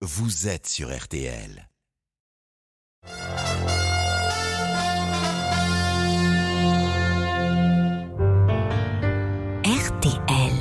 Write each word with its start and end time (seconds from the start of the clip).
vous 0.00 0.46
êtes 0.46 0.68
sur 0.68 0.96
RTL. 0.96 1.68
RTL. 9.64 10.52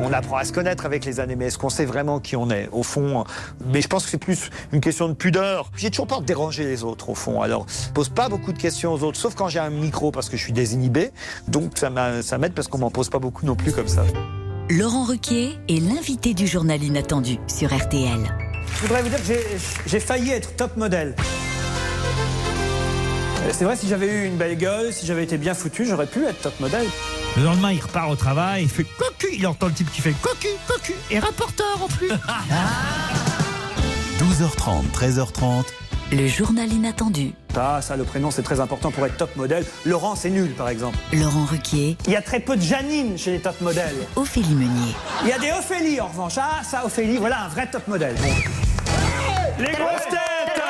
On 0.00 0.12
apprend 0.12 0.36
à 0.36 0.44
se 0.44 0.52
connaître 0.52 0.84
avec 0.86 1.04
les 1.04 1.20
années, 1.20 1.36
mais 1.36 1.46
est-ce 1.46 1.58
qu'on 1.58 1.68
sait 1.70 1.84
vraiment 1.84 2.20
qui 2.20 2.36
on 2.36 2.50
est 2.50 2.68
Au 2.72 2.82
fond, 2.82 3.24
mais 3.66 3.80
je 3.80 3.88
pense 3.88 4.04
que 4.04 4.10
c'est 4.10 4.18
plus 4.18 4.50
une 4.72 4.80
question 4.80 5.08
de 5.08 5.14
pudeur. 5.14 5.70
J'ai 5.76 5.90
toujours 5.90 6.06
peur 6.06 6.20
de 6.20 6.26
déranger 6.26 6.64
les 6.64 6.82
autres, 6.84 7.10
au 7.10 7.14
fond. 7.14 7.40
Alors, 7.42 7.66
je 7.68 7.90
pose 7.92 8.08
pas 8.08 8.28
beaucoup 8.28 8.52
de 8.52 8.58
questions 8.58 8.92
aux 8.92 9.02
autres, 9.02 9.18
sauf 9.18 9.34
quand 9.34 9.48
j'ai 9.48 9.60
un 9.60 9.70
micro, 9.70 10.10
parce 10.10 10.28
que 10.28 10.36
je 10.36 10.42
suis 10.42 10.52
désinhibé. 10.52 11.10
Donc, 11.48 11.78
ça 11.78 11.90
m'a- 11.90 12.22
ça 12.22 12.38
m'aide 12.38 12.54
parce 12.54 12.68
qu'on 12.68 12.78
m'en 12.78 12.90
pose 12.90 13.08
pas 13.08 13.18
beaucoup 13.18 13.46
non 13.46 13.54
plus 13.56 13.72
comme 13.72 13.88
ça. 13.88 14.04
Laurent 14.70 15.04
Ruquier 15.04 15.58
est 15.68 15.80
l'invité 15.80 16.34
du 16.34 16.46
journal 16.46 16.82
inattendu 16.82 17.38
sur 17.46 17.72
RTL. 17.74 18.18
Je 18.76 18.80
voudrais 18.82 19.02
vous 19.02 19.08
dire 19.08 19.18
que 19.18 19.32
j'ai- 19.86 20.00
failli 20.00 20.30
être 20.30 20.54
top 20.56 20.76
modèle. 20.76 21.14
C'est 23.52 23.64
vrai, 23.64 23.76
si 23.76 23.88
j'avais 23.88 24.06
eu 24.06 24.24
une 24.26 24.36
belle 24.36 24.56
gueule, 24.56 24.92
si 24.92 25.06
j'avais 25.06 25.24
été 25.24 25.36
bien 25.36 25.54
foutu, 25.54 25.84
j'aurais 25.86 26.06
pu 26.06 26.24
être 26.24 26.40
top 26.40 26.58
modèle. 26.60 26.86
Le 27.36 27.44
lendemain, 27.44 27.72
il 27.72 27.80
repart 27.80 28.10
au 28.10 28.16
travail, 28.16 28.62
il 28.64 28.68
fait 28.68 28.84
cocu. 28.98 29.28
Il 29.36 29.46
entend 29.46 29.66
le 29.66 29.72
type 29.72 29.90
qui 29.92 30.00
fait 30.00 30.14
cocu, 30.22 30.48
cocu. 30.66 30.94
Et 31.10 31.18
rapporteur 31.18 31.82
en 31.82 31.88
plus. 31.88 32.08
12h30, 34.18 34.84
13h30, 34.92 35.64
Le 36.12 36.26
journal 36.28 36.72
inattendu. 36.72 37.32
Ah, 37.56 37.80
ça, 37.82 37.96
le 37.96 38.04
prénom, 38.04 38.30
c'est 38.30 38.42
très 38.42 38.60
important 38.60 38.90
pour 38.90 39.04
être 39.06 39.16
top 39.16 39.34
modèle. 39.36 39.64
Laurent, 39.84 40.14
c'est 40.14 40.30
nul, 40.30 40.50
par 40.50 40.68
exemple. 40.68 40.96
Laurent 41.12 41.44
Ruquier, 41.44 41.96
Il 42.06 42.12
y 42.12 42.16
a 42.16 42.22
très 42.22 42.40
peu 42.40 42.56
de 42.56 42.62
Janine 42.62 43.18
chez 43.18 43.32
les 43.32 43.40
top 43.40 43.60
modèles. 43.60 43.96
Ophélie 44.16 44.54
Meunier. 44.54 44.94
Il 45.22 45.28
y 45.28 45.32
a 45.32 45.38
des 45.38 45.50
Ophélie, 45.50 46.00
en 46.00 46.08
revanche. 46.08 46.34
Ah, 46.38 46.62
ça, 46.62 46.84
Ophélie, 46.84 47.16
voilà 47.16 47.44
un 47.44 47.48
vrai 47.48 47.68
top 47.70 47.88
modèle. 47.88 48.14
Bon. 48.16 48.34
Les 49.58 49.72
grosses 49.72 50.08
têtes 50.10 50.62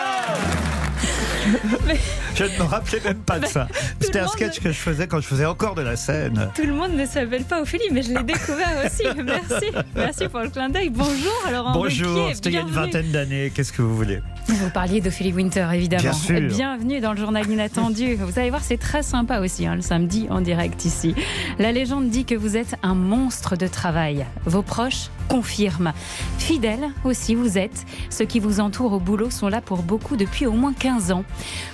Je 2.34 2.44
ne 2.44 2.58
me 2.58 2.62
rappelais 2.62 3.00
même 3.04 3.19
pas 3.19 3.38
de 3.38 3.46
ça. 3.46 3.69
C'était 4.00 4.20
un 4.20 4.28
sketch 4.28 4.60
que 4.60 4.72
je 4.72 4.78
faisais 4.78 5.06
quand 5.06 5.20
je 5.20 5.26
faisais 5.26 5.46
encore 5.46 5.74
de 5.74 5.82
la 5.82 5.96
scène. 5.96 6.50
Tout 6.54 6.66
le 6.66 6.72
monde 6.72 6.92
ne 6.92 7.04
s'appelle 7.06 7.44
pas 7.44 7.60
Ophélie, 7.60 7.88
mais 7.92 8.02
je 8.02 8.12
l'ai 8.14 8.22
découvert 8.22 8.84
aussi. 8.84 9.04
Merci. 9.22 9.66
Merci 9.94 10.28
pour 10.28 10.41
le 10.41 10.48
clin 10.48 10.69
d'œil. 10.70 10.91
Bonjour, 10.91 11.44
alors 11.46 11.72
Bonjour, 11.72 12.30
c'était 12.34 12.50
il 12.50 12.54
y 12.54 12.58
a 12.58 12.62
une 12.62 12.70
vingtaine 12.70 13.10
d'années. 13.10 13.52
Qu'est-ce 13.54 13.72
que 13.72 13.82
vous 13.82 13.96
voulez? 13.96 14.20
Vous 14.47 14.70
parliez 14.70 15.00
d'Ophélie 15.00 15.33
Winter, 15.33 15.67
évidemment. 15.73 16.03
Bien 16.03 16.12
sûr. 16.12 16.41
Bienvenue 16.41 17.00
dans 17.00 17.12
le 17.12 17.19
journal 17.19 17.48
inattendu. 17.50 18.14
Vous 18.17 18.39
allez 18.39 18.50
voir, 18.50 18.62
c'est 18.62 18.77
très 18.77 19.03
sympa 19.03 19.41
aussi, 19.41 19.67
hein, 19.67 19.75
le 19.75 19.81
samedi 19.81 20.27
en 20.31 20.41
direct 20.41 20.84
ici. 20.84 21.14
La 21.59 21.73
légende 21.73 22.11
dit 22.11 22.25
que 22.25 22.34
vous 22.34 22.56
êtes 22.56 22.77
un 22.83 22.95
monstre 22.95 23.56
de 23.56 23.67
travail. 23.67 24.27
Vos 24.45 24.62
proches 24.62 25.09
confirment. 25.28 25.92
Fidèles 26.39 26.91
aussi, 27.05 27.34
vous 27.34 27.56
êtes. 27.56 27.87
Ceux 28.11 28.27
qui 28.27 28.39
vous 28.39 28.61
entourent 28.61 28.92
au 28.92 29.00
boulot 29.00 29.31
sont 29.31 29.48
là 29.48 29.61
pour 29.62 29.83
beaucoup 29.83 30.17
depuis 30.17 30.47
au 30.47 30.53
moins 30.53 30.75
15 30.75 31.11
ans. 31.12 31.25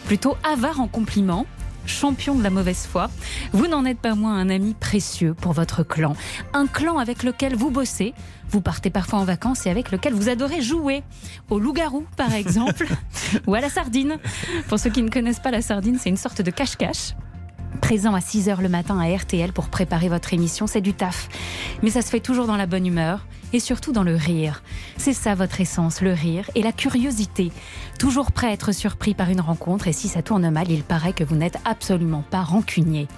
Plutôt 0.07 0.37
avare 0.45 0.81
en 0.81 0.87
compliments. 0.87 1.47
Champion 1.87 2.35
de 2.35 2.43
la 2.43 2.51
mauvaise 2.51 2.87
foi, 2.87 3.11
vous 3.53 3.67
n'en 3.67 3.85
êtes 3.85 3.99
pas 3.99 4.15
moins 4.15 4.37
un 4.37 4.49
ami 4.49 4.75
précieux 4.75 5.35
pour 5.35 5.53
votre 5.53 5.83
clan. 5.83 6.15
Un 6.53 6.67
clan 6.67 6.99
avec 6.99 7.23
lequel 7.23 7.57
vous 7.57 7.71
bossez, 7.71 8.15
vous 8.51 8.61
partez 8.61 8.91
parfois 8.91 9.19
en 9.19 9.25
vacances 9.25 9.67
et 9.67 9.71
avec 9.71 9.91
lequel 9.91 10.15
vous 10.15 10.29
adorez 10.29 10.63
jouer. 10.63 11.03
Au 11.49 11.59
loup-garou, 11.59 12.05
par 12.17 12.33
exemple, 12.35 12.87
ou 13.47 13.55
à 13.55 13.61
la 13.61 13.71
sardine. 13.71 14.19
Pour 14.69 14.79
ceux 14.79 14.91
qui 14.91 15.03
ne 15.03 15.11
connaissent 15.11 15.41
pas 15.41 15.51
la 15.51 15.63
sardine, 15.63 15.99
c'est 15.99 16.11
une 16.11 16.17
sorte 16.17 16.43
de 16.43 16.51
cache-cache. 16.51 17.15
Présent 17.81 18.15
à 18.15 18.21
6h 18.21 18.61
le 18.61 18.69
matin 18.69 18.99
à 18.99 19.17
RTL 19.17 19.53
pour 19.53 19.69
préparer 19.69 20.09
votre 20.09 20.35
émission, 20.35 20.67
c'est 20.67 20.81
du 20.81 20.93
taf. 20.93 21.29
Mais 21.83 21.91
ça 21.91 22.03
se 22.03 22.09
fait 22.09 22.21
toujours 22.21 22.47
dans 22.47 22.57
la 22.57 22.67
bonne 22.67 22.87
humeur 22.87 23.27
et 23.53 23.61
surtout 23.61 23.93
dans 23.93 24.03
le 24.03 24.15
rire. 24.15 24.63
C'est 24.97 25.13
ça 25.13 25.35
votre 25.35 25.61
essence, 25.61 26.01
le 26.01 26.13
rire 26.13 26.51
et 26.55 26.63
la 26.63 26.73
curiosité. 26.73 27.53
Toujours 27.99 28.33
prêt 28.33 28.49
à 28.49 28.53
être 28.53 28.73
surpris 28.73 29.15
par 29.15 29.29
une 29.31 29.41
rencontre 29.41 29.89
et 29.89 29.93
si 29.93 30.09
ça 30.09 30.23
tourne 30.23 30.49
mal, 30.51 30.71
il 30.71 30.83
paraît 30.83 31.13
que 31.13 31.25
vous 31.25 31.37
n'êtes 31.37 31.59
absolument 31.65 32.25
pas 32.31 32.43
rancunier. 32.43 33.09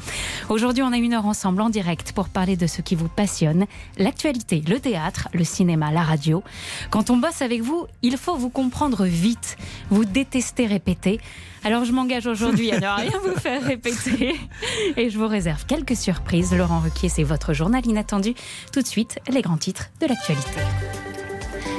Aujourd'hui, 0.49 0.83
on 0.83 0.93
a 0.93 0.97
une 0.97 1.15
heure 1.15 1.27
ensemble 1.27 1.61
en 1.63 1.71
direct 1.71 2.13
pour 2.13 2.29
parler 2.29 2.57
de 2.57 2.67
ce 2.67 2.83
qui 2.83 2.95
vous 2.95 3.09
passionne, 3.09 3.67
l'actualité, 3.99 4.63
le 4.69 4.81
théâtre, 4.81 5.29
le 5.33 5.45
cinéma, 5.45 5.93
la 5.93 6.03
radio. 6.03 6.43
Quand 6.91 7.11
on 7.11 7.17
bosse 7.17 7.43
avec 7.43 7.63
vous, 7.63 7.87
il 8.03 8.17
faut 8.17 8.37
vous 8.37 8.51
comprendre 8.51 9.05
vite. 9.05 9.57
Vous 9.91 10.05
détestez 10.05 10.67
répéter. 10.67 11.21
Alors 11.65 11.85
je 11.85 11.93
m'engage 11.93 12.27
aujourd'hui 12.27 12.73
à 12.73 12.81
ne 12.81 12.87
rien 13.03 13.19
vous 13.23 13.39
faire 13.39 13.63
répéter 13.63 14.35
et 14.97 15.11
je 15.11 15.19
vous 15.19 15.29
réserve 15.29 15.65
quelques 15.67 15.97
surprises. 15.97 16.53
Laurent 16.55 16.81
Ruquier, 16.81 17.09
c'est 17.09 17.23
votre 17.23 17.53
journal 17.53 17.87
inattendu. 17.87 18.35
Tout 18.73 18.83
de 18.83 18.87
suite, 18.87 19.21
les 19.31 19.43
grands 19.43 19.57
titres 19.57 19.91
de 20.01 20.07
l'actualité. 20.07 20.22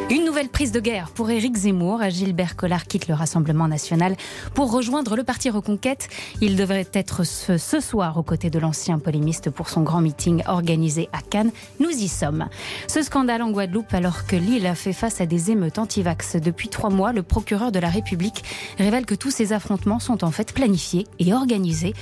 Une 0.10 0.26
nouvelle 0.26 0.50
prise 0.50 0.74
de 0.74 0.82
guerre 0.82 1.10
pour 1.12 1.30
Éric 1.30 1.56
Zemmour. 1.56 2.02
Gilbert 2.10 2.58
Collard 2.58 2.88
quitte 2.88 3.08
le 3.08 3.14
Rassemblement 3.14 3.70
national 3.70 4.18
pour 4.54 4.70
rejoindre 4.70 5.16
le 5.16 5.24
parti 5.24 5.50
Reconquête. 5.50 6.10
Il 6.42 6.58
devrait 6.58 6.90
être 6.92 7.24
ce, 7.24 7.80
soir 7.80 8.18
aux 8.18 8.24
côtés 8.24 8.50
de 8.50 8.60
l'ancien 8.60 9.00
polémiste 9.00 9.50
pour 9.50 9.70
son 9.70 9.82
grand 9.82 10.02
meeting 10.02 10.44
organisé 10.46 11.08
à 11.14 11.22
Cannes. 11.22 11.52
Nous 11.80 11.90
y 11.90 12.10
sommes. 12.10 12.50
Ce 12.88 13.02
scandale 13.02 13.44
en 13.44 13.52
Guadeloupe, 13.52 13.94
alors 13.94 14.26
que 14.28 14.36
l'île 14.36 14.68
a 14.68 14.76
fait 14.76 14.94
face 14.94 15.22
à 15.22 15.26
des 15.26 15.52
émeutes 15.52 15.80
anti-vax 15.80 16.36
depuis 16.36 16.68
trois 16.68 16.90
mois, 16.90 17.14
le 17.14 17.24
procureur 17.24 17.72
de 17.72 17.80
la 17.80 17.90
République 17.90 18.44
révèle 18.78 19.06
que 19.06 19.16
tous 19.16 19.32
ces 19.32 19.54
affrontements 19.54 20.00
sont 20.00 20.26
en 20.26 20.32
fait 20.32 20.54
planifiés 20.54 21.08
et 21.18 21.34
organisés. 21.34 21.94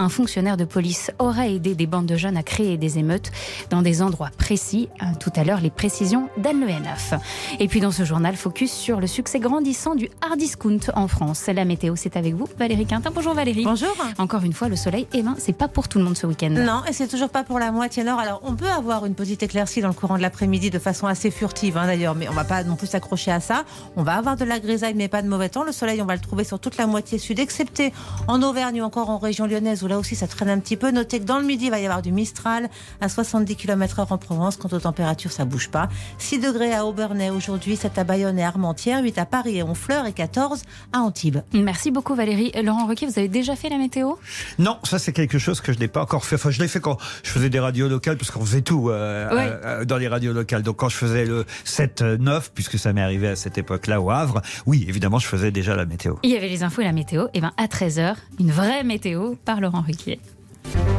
Un 0.00 0.08
fonctionnaire 0.08 0.56
de 0.56 0.64
police 0.64 1.10
aurait 1.18 1.52
aidé 1.54 1.74
des 1.74 1.86
bandes 1.86 2.06
de 2.06 2.16
jeunes 2.16 2.38
à 2.38 2.42
créer 2.42 2.78
des 2.78 2.98
émeutes 2.98 3.30
dans 3.68 3.82
des 3.82 4.00
endroits 4.00 4.30
précis. 4.38 4.88
Euh, 5.02 5.04
Tout 5.20 5.30
à 5.36 5.44
l'heure, 5.44 5.60
les 5.60 5.68
précisions 5.68 6.30
d'Anne 6.38 6.62
Le 6.62 6.70
Henaf. 6.70 7.12
Et 7.58 7.68
puis 7.68 7.80
dans 7.80 7.90
ce 7.90 8.04
journal, 8.06 8.34
focus 8.34 8.72
sur 8.72 8.98
le 8.98 9.06
succès 9.06 9.40
grandissant 9.40 9.94
du 9.94 10.08
hard 10.22 10.38
discount 10.38 10.80
en 10.94 11.06
France. 11.06 11.44
La 11.54 11.66
météo, 11.66 11.96
c'est 11.96 12.16
avec 12.16 12.32
vous, 12.32 12.48
Valérie 12.58 12.86
Quintin. 12.86 13.10
Bonjour 13.14 13.34
Valérie. 13.34 13.62
Bonjour. 13.62 13.94
Encore 14.16 14.42
une 14.42 14.54
fois, 14.54 14.70
le 14.70 14.76
soleil, 14.76 15.06
eh 15.12 15.22
ben, 15.22 15.34
c'est 15.36 15.52
pas 15.52 15.68
pour 15.68 15.86
tout 15.86 15.98
le 15.98 16.04
monde 16.04 16.16
ce 16.16 16.26
week-end. 16.26 16.48
Non, 16.48 16.80
et 16.88 16.94
c'est 16.94 17.06
toujours 17.06 17.28
pas 17.28 17.44
pour 17.44 17.58
la 17.58 17.70
moitié 17.70 18.02
nord. 18.02 18.20
Alors, 18.20 18.40
on 18.42 18.54
peut 18.54 18.70
avoir 18.70 19.04
une 19.04 19.14
petite 19.14 19.42
éclaircie 19.42 19.82
dans 19.82 19.88
le 19.88 19.94
courant 19.94 20.16
de 20.16 20.22
l'après-midi 20.22 20.70
de 20.70 20.78
façon 20.78 21.08
assez 21.08 21.30
furtive, 21.30 21.76
hein, 21.76 21.84
d'ailleurs, 21.84 22.14
mais 22.14 22.26
on 22.26 22.32
va 22.32 22.44
pas 22.44 22.64
non 22.64 22.76
plus 22.76 22.86
s'accrocher 22.86 23.32
à 23.32 23.40
ça. 23.40 23.64
On 23.96 24.02
va 24.02 24.14
avoir 24.14 24.36
de 24.36 24.46
la 24.46 24.60
grisaille, 24.60 24.94
mais 24.94 25.08
pas 25.08 25.20
de 25.20 25.28
mauvais 25.28 25.50
temps. 25.50 25.62
Le 25.62 25.72
soleil, 25.72 26.00
on 26.00 26.06
va 26.06 26.14
le 26.14 26.22
trouver 26.22 26.44
sur 26.44 26.58
toute 26.58 26.78
la 26.78 26.86
moitié 26.86 27.18
sud, 27.18 27.38
excepté 27.38 27.92
en 28.28 28.40
Auvergne 28.42 28.80
ou 28.80 28.84
encore 28.86 29.10
en 29.10 29.18
région 29.18 29.44
lyonnaise, 29.46 29.82
où 29.82 29.89
là 29.90 29.98
aussi 29.98 30.16
ça 30.16 30.26
traîne 30.26 30.48
un 30.48 30.58
petit 30.58 30.76
peu. 30.76 30.90
Notez 30.90 31.20
que 31.20 31.24
dans 31.24 31.38
le 31.38 31.44
midi, 31.44 31.66
il 31.66 31.70
va 31.70 31.80
y 31.80 31.84
avoir 31.84 32.02
du 32.02 32.12
Mistral 32.12 32.70
à 33.00 33.08
70 33.08 33.56
km/h 33.56 34.06
en 34.10 34.18
Provence. 34.18 34.56
Quant 34.56 34.68
aux 34.72 34.80
températures, 34.80 35.32
ça 35.32 35.44
bouge 35.44 35.68
pas. 35.68 35.88
6 36.18 36.38
degrés 36.38 36.72
à 36.72 36.86
Aubernais 36.86 37.30
aujourd'hui, 37.30 37.76
7 37.76 37.98
à 37.98 38.04
Bayonne 38.04 38.38
et 38.38 38.44
Armentières, 38.44 39.02
8 39.02 39.18
à 39.18 39.26
Paris 39.26 39.58
et 39.58 39.62
Honfleur 39.62 40.06
et 40.06 40.12
14 40.12 40.62
à 40.92 41.00
Antibes. 41.00 41.38
Merci 41.52 41.90
beaucoup 41.90 42.14
Valérie. 42.14 42.52
Laurent 42.62 42.86
Roquet, 42.86 43.06
vous 43.06 43.18
avez 43.18 43.28
déjà 43.28 43.56
fait 43.56 43.68
la 43.68 43.78
météo? 43.78 44.14
Non, 44.58 44.78
ça 44.84 44.98
c'est 44.98 45.12
quelque 45.12 45.38
chose 45.38 45.60
que 45.60 45.72
je 45.72 45.78
n'ai 45.78 45.88
pas 45.88 46.02
encore 46.02 46.24
fait. 46.24 46.36
Enfin, 46.36 46.50
je 46.50 46.60
l'ai 46.60 46.68
fait 46.68 46.80
quand 46.80 46.96
je 47.22 47.30
faisais 47.30 47.50
des 47.50 47.60
radios 47.60 47.88
locales, 47.88 48.16
parce 48.16 48.30
qu'on 48.30 48.44
faisait 48.44 48.62
tout 48.62 48.88
euh, 48.88 49.28
euh, 49.64 49.84
dans 49.84 49.96
les 49.96 50.08
radios 50.08 50.32
locales. 50.32 50.62
Donc 50.62 50.76
quand 50.76 50.88
je 50.88 50.96
faisais 50.96 51.24
le 51.24 51.44
7-9, 51.66 52.50
puisque 52.54 52.78
ça 52.78 52.92
m'est 52.92 53.02
arrivé 53.02 53.28
à 53.28 53.36
cette 53.36 53.58
époque-là 53.58 54.00
au 54.00 54.10
Havre, 54.10 54.42
oui, 54.66 54.84
évidemment, 54.88 55.18
je 55.18 55.26
faisais 55.26 55.50
déjà 55.50 55.74
la 55.74 55.86
météo. 55.86 56.16
Il 56.22 56.30
y 56.30 56.36
avait 56.36 56.48
les 56.48 56.62
infos 56.62 56.82
et 56.82 56.84
la 56.84 56.92
météo. 56.92 57.26
Et 57.34 57.40
ben 57.40 57.52
à 57.56 57.66
13h, 57.66 58.14
une 58.38 58.50
vraie 58.50 58.84
météo 58.84 59.34
par 59.44 59.60
Laurent 59.60 59.69
Ruquier. 59.78 60.20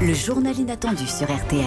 Le 0.02 0.14
journal 0.14 0.58
inattendu 0.58 1.06
sur 1.06 1.28
RTL. 1.28 1.66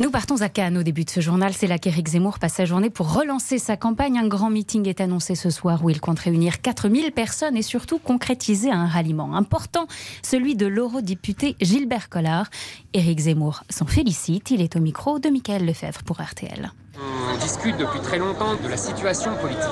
Nous 0.00 0.10
partons 0.10 0.40
à 0.40 0.48
Cannes 0.48 0.78
au 0.78 0.82
début 0.82 1.04
de 1.04 1.10
ce 1.10 1.20
journal. 1.20 1.52
C'est 1.52 1.66
là 1.66 1.78
qu'Éric 1.78 2.08
Zemmour 2.08 2.38
passe 2.38 2.54
sa 2.54 2.64
journée 2.64 2.88
pour 2.88 3.12
relancer 3.12 3.58
sa 3.58 3.76
campagne. 3.76 4.18
Un 4.18 4.28
grand 4.28 4.48
meeting 4.48 4.88
est 4.88 5.02
annoncé 5.02 5.34
ce 5.34 5.50
soir 5.50 5.84
où 5.84 5.90
il 5.90 6.00
compte 6.00 6.18
réunir 6.20 6.62
4000 6.62 7.12
personnes 7.12 7.54
et 7.54 7.62
surtout 7.62 7.98
concrétiser 7.98 8.70
un 8.70 8.86
ralliement 8.86 9.36
important, 9.36 9.86
celui 10.22 10.56
de 10.56 10.66
l'eurodéputé 10.66 11.54
Gilbert 11.60 12.08
Collard. 12.08 12.46
Éric 12.94 13.20
Zemmour 13.20 13.62
s'en 13.68 13.84
félicite. 13.84 14.50
Il 14.50 14.62
est 14.62 14.74
au 14.74 14.80
micro 14.80 15.18
de 15.18 15.28
Michael 15.28 15.66
Lefebvre 15.66 16.02
pour 16.02 16.22
RTL. 16.22 16.72
On 17.00 17.38
discute 17.38 17.78
depuis 17.78 18.00
très 18.00 18.18
longtemps 18.18 18.54
de 18.62 18.68
la 18.68 18.76
situation 18.76 19.34
politique. 19.36 19.62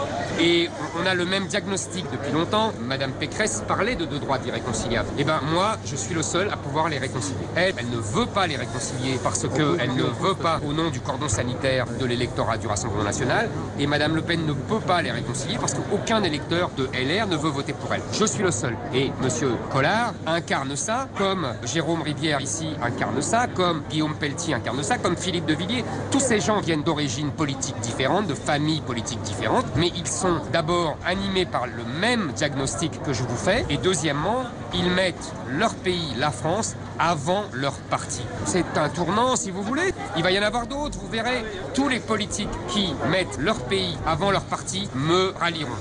Et 0.41 0.71
on 0.99 1.07
a 1.07 1.15
le 1.15 1.27
même 1.27 1.47
diagnostic 1.47 2.07
depuis 2.11 2.33
longtemps. 2.33 2.73
Madame 2.81 3.13
Pécresse 3.13 3.63
parlait 3.69 3.97
de 3.97 4.07
deux 4.07 4.19
droites 4.19 4.47
irréconciliables. 4.47 5.09
Eh 5.19 5.25
ben 5.25 5.41
moi, 5.53 5.77
je 5.85 5.97
suis 5.97 6.15
le 6.15 6.23
seul 6.23 6.49
à 6.51 6.57
pouvoir 6.57 6.89
les 6.89 6.99
réconcilier. 6.99 7.45
Elle, 7.55 7.75
elle 7.77 7.91
ne 7.91 7.99
veut 7.99 8.27
pas 8.27 8.47
les 8.47 8.57
réconcilier 8.57 9.19
parce 9.23 9.43
qu'elle 9.43 9.95
ne 9.95 10.05
veut 10.05 10.35
pas 10.41 10.61
au 10.67 10.73
nom 10.73 10.91
du 10.91 11.01
cordon 11.01 11.29
sanitaire 11.29 11.87
de 12.01 12.07
l'électorat 12.07 12.57
du 12.57 12.67
Rassemblement 12.67 13.05
National. 13.05 13.51
Et 13.79 13.87
Madame 13.87 14.15
Le 14.15 14.23
Pen 14.23 14.47
ne 14.47 14.53
peut 14.53 14.81
pas 14.81 15.03
les 15.03 15.11
réconcilier 15.11 15.59
parce 15.61 15.75
qu'aucun 15.75 16.23
électeur 16.23 16.71
de 16.77 16.85
LR 16.95 17.27
ne 17.27 17.37
veut 17.37 17.51
voter 17.51 17.75
pour 17.75 17.93
elle. 17.93 18.03
Je 18.13 18.25
suis 18.25 18.43
le 18.43 18.53
seul. 18.53 18.77
Et 18.95 19.11
Monsieur 19.23 19.51
Collard 19.71 20.15
incarne 20.27 20.77
ça, 20.77 21.09
comme 21.19 21.47
Jérôme 21.65 22.03
Rivière 22.03 22.41
ici 22.41 22.69
incarne 22.83 23.21
ça, 23.21 23.47
comme 23.49 23.83
Guillaume 23.91 24.15
Pelletier 24.15 24.55
incarne 24.55 24.83
ça, 24.83 24.97
comme 24.99 25.17
Philippe 25.17 25.47
de 25.47 25.55
Villiers. 25.55 25.85
Tous 26.11 26.21
ces 26.21 26.41
gens 26.41 26.61
viennent 26.61 26.85
d'origine 26.85 27.18
d'origines 27.19 27.37
politiques 27.37 27.81
différentes, 27.81 28.27
de 28.27 28.35
familles 28.35 28.81
politiques 28.81 29.21
différentes, 29.23 29.67
mais 29.77 29.91
ils 29.97 30.07
sont 30.07 30.41
d'abord 30.53 30.97
animés 31.05 31.47
par 31.47 31.67
le 31.67 31.85
même 32.01 32.33
diagnostic 32.33 33.03
que 33.03 33.13
je 33.13 33.23
vous 33.23 33.37
fais, 33.37 33.65
et 33.71 33.77
deuxièmement, 33.77 34.45
ils 34.75 34.91
mettent 34.91 35.33
leur 35.51 35.75
pays, 35.75 36.15
la 36.17 36.31
France, 36.31 36.77
avant 36.99 37.45
leur 37.53 37.75
parti. 37.91 38.23
C'est 38.45 38.77
un 38.77 38.89
tournant, 38.89 39.35
si 39.35 39.51
vous 39.51 39.63
voulez. 39.63 39.93
Il 40.17 40.23
va 40.23 40.31
y 40.31 40.39
en 40.39 40.43
avoir 40.43 40.67
d'autres, 40.67 40.99
vous 40.99 41.09
verrez. 41.09 41.45
Tous 41.75 41.89
les 41.89 42.01
politiques 42.01 42.49
qui 42.69 42.93
mettent 43.11 43.39
leur 43.39 43.65
pays 43.65 43.97
avant 44.07 44.31
leur 44.31 44.45
parti 44.45 44.89
me 44.95 45.33
rallieront. 45.39 45.73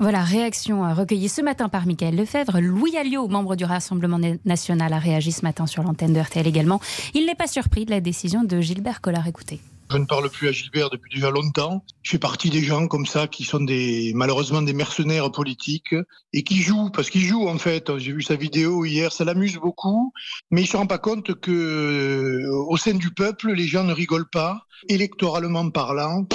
Voilà, 0.00 0.22
réaction 0.22 0.92
recueillie 0.92 1.28
ce 1.28 1.40
matin 1.40 1.68
par 1.68 1.86
Michael 1.86 2.16
Lefebvre. 2.16 2.60
Louis 2.60 2.96
Alliot, 2.98 3.28
membre 3.28 3.56
du 3.56 3.64
Rassemblement 3.64 4.18
national, 4.44 4.92
a 4.92 4.98
réagi 4.98 5.32
ce 5.32 5.42
matin 5.42 5.66
sur 5.66 5.82
l'antenne 5.82 6.12
de 6.12 6.20
RTL 6.20 6.46
également. 6.46 6.80
Il 7.14 7.24
n'est 7.24 7.36
pas 7.36 7.46
surpris 7.46 7.86
de 7.86 7.90
la 7.90 8.00
décision 8.00 8.44
de 8.44 8.60
Gilbert 8.60 9.00
Collard. 9.00 9.28
Écoutez. 9.28 9.60
Je 9.94 9.98
ne 10.00 10.06
parle 10.06 10.28
plus 10.28 10.48
à 10.48 10.50
Gilbert 10.50 10.90
depuis 10.90 11.08
déjà 11.08 11.30
longtemps. 11.30 11.84
Je 12.02 12.10
fais 12.10 12.18
partie 12.18 12.50
des 12.50 12.64
gens 12.64 12.88
comme 12.88 13.06
ça 13.06 13.28
qui 13.28 13.44
sont 13.44 13.60
des 13.60 14.10
malheureusement 14.16 14.60
des 14.60 14.72
mercenaires 14.72 15.30
politiques 15.30 15.94
et 16.32 16.42
qui 16.42 16.62
jouent 16.62 16.90
parce 16.90 17.10
qu'ils 17.10 17.24
jouent 17.24 17.46
en 17.46 17.58
fait. 17.58 17.96
J'ai 17.98 18.10
vu 18.10 18.20
sa 18.20 18.34
vidéo 18.34 18.84
hier, 18.84 19.12
ça 19.12 19.24
l'amuse 19.24 19.54
beaucoup, 19.54 20.12
mais 20.50 20.62
il 20.62 20.66
se 20.66 20.76
rend 20.76 20.88
pas 20.88 20.98
compte 20.98 21.36
que 21.36 21.52
euh, 21.52 22.76
sein 22.76 22.94
du 22.94 23.12
peuple, 23.12 23.52
les 23.52 23.68
gens 23.68 23.84
ne 23.84 23.92
rigolent 23.92 24.28
pas. 24.28 24.66
Électoralement 24.88 25.70
parlant, 25.70 26.26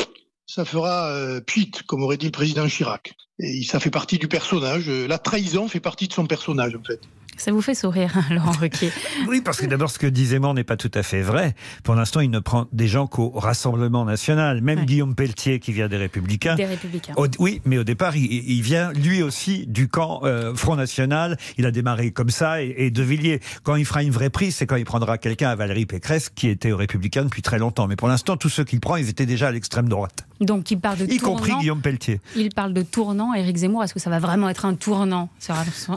ça 0.45 0.63
fera 0.63 1.09
euh, 1.09 1.41
comme 1.85 2.03
aurait 2.03 2.15
dit 2.15 2.27
le 2.27 2.31
président 2.31 2.65
Chirac. 2.65 3.13
Et 3.39 3.63
ça 3.63 3.81
fait 3.81 3.91
partie 3.91 4.19
du 4.19 4.29
personnage. 4.29 4.87
La 4.89 5.17
trahison 5.17 5.67
fait 5.67 5.81
partie 5.81 6.07
de 6.07 6.13
son 6.13 6.27
personnage 6.27 6.77
en 6.77 6.83
fait. 6.83 7.01
Ça 7.39 7.53
vous 7.53 7.61
fait 7.61 7.73
sourire, 7.73 8.11
hein, 8.15 8.33
Laurent 8.33 8.51
Ruquier? 8.51 8.91
Oui, 9.27 9.41
parce 9.41 9.59
que 9.61 9.65
d'abord, 9.65 9.89
ce 9.89 9.97
que 9.97 10.07
disait 10.07 10.35
Aimant 10.35 10.53
n'est 10.53 10.63
pas 10.63 10.77
tout 10.77 10.91
à 10.93 11.03
fait 11.03 11.21
vrai. 11.21 11.55
Pour 11.83 11.95
l'instant, 11.95 12.19
il 12.19 12.29
ne 12.29 12.39
prend 12.39 12.67
des 12.73 12.87
gens 12.87 13.07
qu'au 13.07 13.29
Rassemblement 13.29 14.05
national. 14.05 14.61
Même 14.61 14.85
Guillaume 14.85 15.15
Pelletier, 15.15 15.59
qui 15.59 15.71
vient 15.71 15.87
des 15.87 15.97
Républicains. 15.97 16.55
Des 16.55 16.65
Républicains. 16.65 17.13
oui, 17.39 17.61
mais 17.65 17.77
au 17.77 17.83
départ, 17.83 18.15
il, 18.15 18.61
vient 18.61 18.91
lui 18.91 19.23
aussi 19.23 19.65
du 19.67 19.87
camp 19.87 20.21
euh, 20.23 20.53
Front 20.53 20.75
National. 20.75 21.37
Il 21.57 21.65
a 21.65 21.71
démarré 21.71 22.11
comme 22.11 22.29
ça. 22.29 22.61
Et, 22.61 22.91
De 22.91 23.03
Villiers, 23.03 23.39
quand 23.63 23.75
il 23.75 23.85
fera 23.85 24.03
une 24.03 24.11
vraie 24.11 24.29
prise, 24.29 24.55
c'est 24.55 24.67
quand 24.67 24.75
il 24.75 24.85
prendra 24.85 25.17
quelqu'un 25.17 25.49
à 25.49 25.55
Valérie 25.55 25.85
Pécresse, 25.85 26.29
qui 26.29 26.49
était 26.49 26.71
aux 26.71 26.77
Républicains 26.77 27.23
depuis 27.23 27.41
très 27.41 27.57
longtemps. 27.57 27.87
Mais 27.87 27.95
pour 27.95 28.07
l'instant, 28.07 28.37
tous 28.37 28.49
ceux 28.49 28.63
qu'il 28.63 28.79
prend, 28.79 28.97
ils 28.97 29.09
étaient 29.09 29.25
déjà 29.25 29.47
à 29.47 29.51
l'extrême 29.51 29.89
droite. 29.89 30.28
Donc, 30.41 30.71
il 30.71 30.79
parle 30.79 30.97
de 30.99 31.05
y 31.05 31.17
compris 31.17 31.51
Guillaume 31.59 31.81
Pelletier. 31.81 32.21
Il 32.35 32.49
parle 32.49 32.73
de 32.73 32.81
tournant. 32.81 33.33
Éric 33.33 33.57
Zemmour, 33.57 33.83
est-ce 33.83 33.93
que 33.93 33.99
ça 33.99 34.09
va 34.09 34.19
vraiment 34.19 34.49
être 34.49 34.65
un 34.65 34.75
tournant, 34.75 35.29
ce 35.39 35.51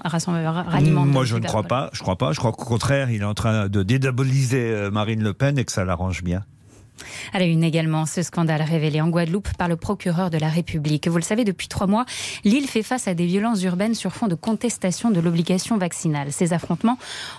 rassemblement 0.04 0.52
ralliement 0.52 1.04
Moi, 1.04 1.24
je 1.24 1.36
ne 1.36 1.46
crois 1.46 1.62
pas. 1.62 1.90
Je 1.92 2.00
crois 2.00 2.16
pas. 2.16 2.32
Je 2.32 2.38
crois 2.38 2.52
qu'au 2.52 2.64
contraire, 2.64 3.10
il 3.10 3.22
est 3.22 3.24
en 3.24 3.34
train 3.34 3.68
de 3.68 3.82
dédaboliser 3.82 4.70
euh, 4.70 4.90
Marine 4.90 5.22
Le 5.22 5.32
Pen 5.32 5.58
et 5.58 5.64
que 5.64 5.72
ça 5.72 5.84
l'arrange 5.84 6.22
bien. 6.22 6.44
À 7.32 7.38
la 7.38 7.46
une 7.46 7.64
également, 7.64 8.06
ce 8.06 8.22
scandale 8.22 8.62
révélé 8.62 9.00
en 9.00 9.08
Guadeloupe 9.08 9.48
par 9.56 9.68
le 9.68 9.76
procureur 9.76 10.30
de 10.30 10.38
la 10.38 10.48
République. 10.48 11.08
Vous 11.08 11.16
le 11.16 11.22
savez, 11.22 11.44
depuis 11.44 11.68
trois 11.68 11.86
mois, 11.86 12.04
l'île 12.44 12.68
fait 12.68 12.82
face 12.82 13.08
à 13.08 13.14
des 13.14 13.26
violences 13.26 13.62
urbaines 13.62 13.94
sur 13.94 14.12
fond 14.12 14.28
de 14.28 14.34
contestation 14.34 15.10
de 15.10 15.20
l'obligation 15.20 15.78
vaccinale. 15.78 16.32
Ces 16.32 16.52
affrontements 16.52 16.98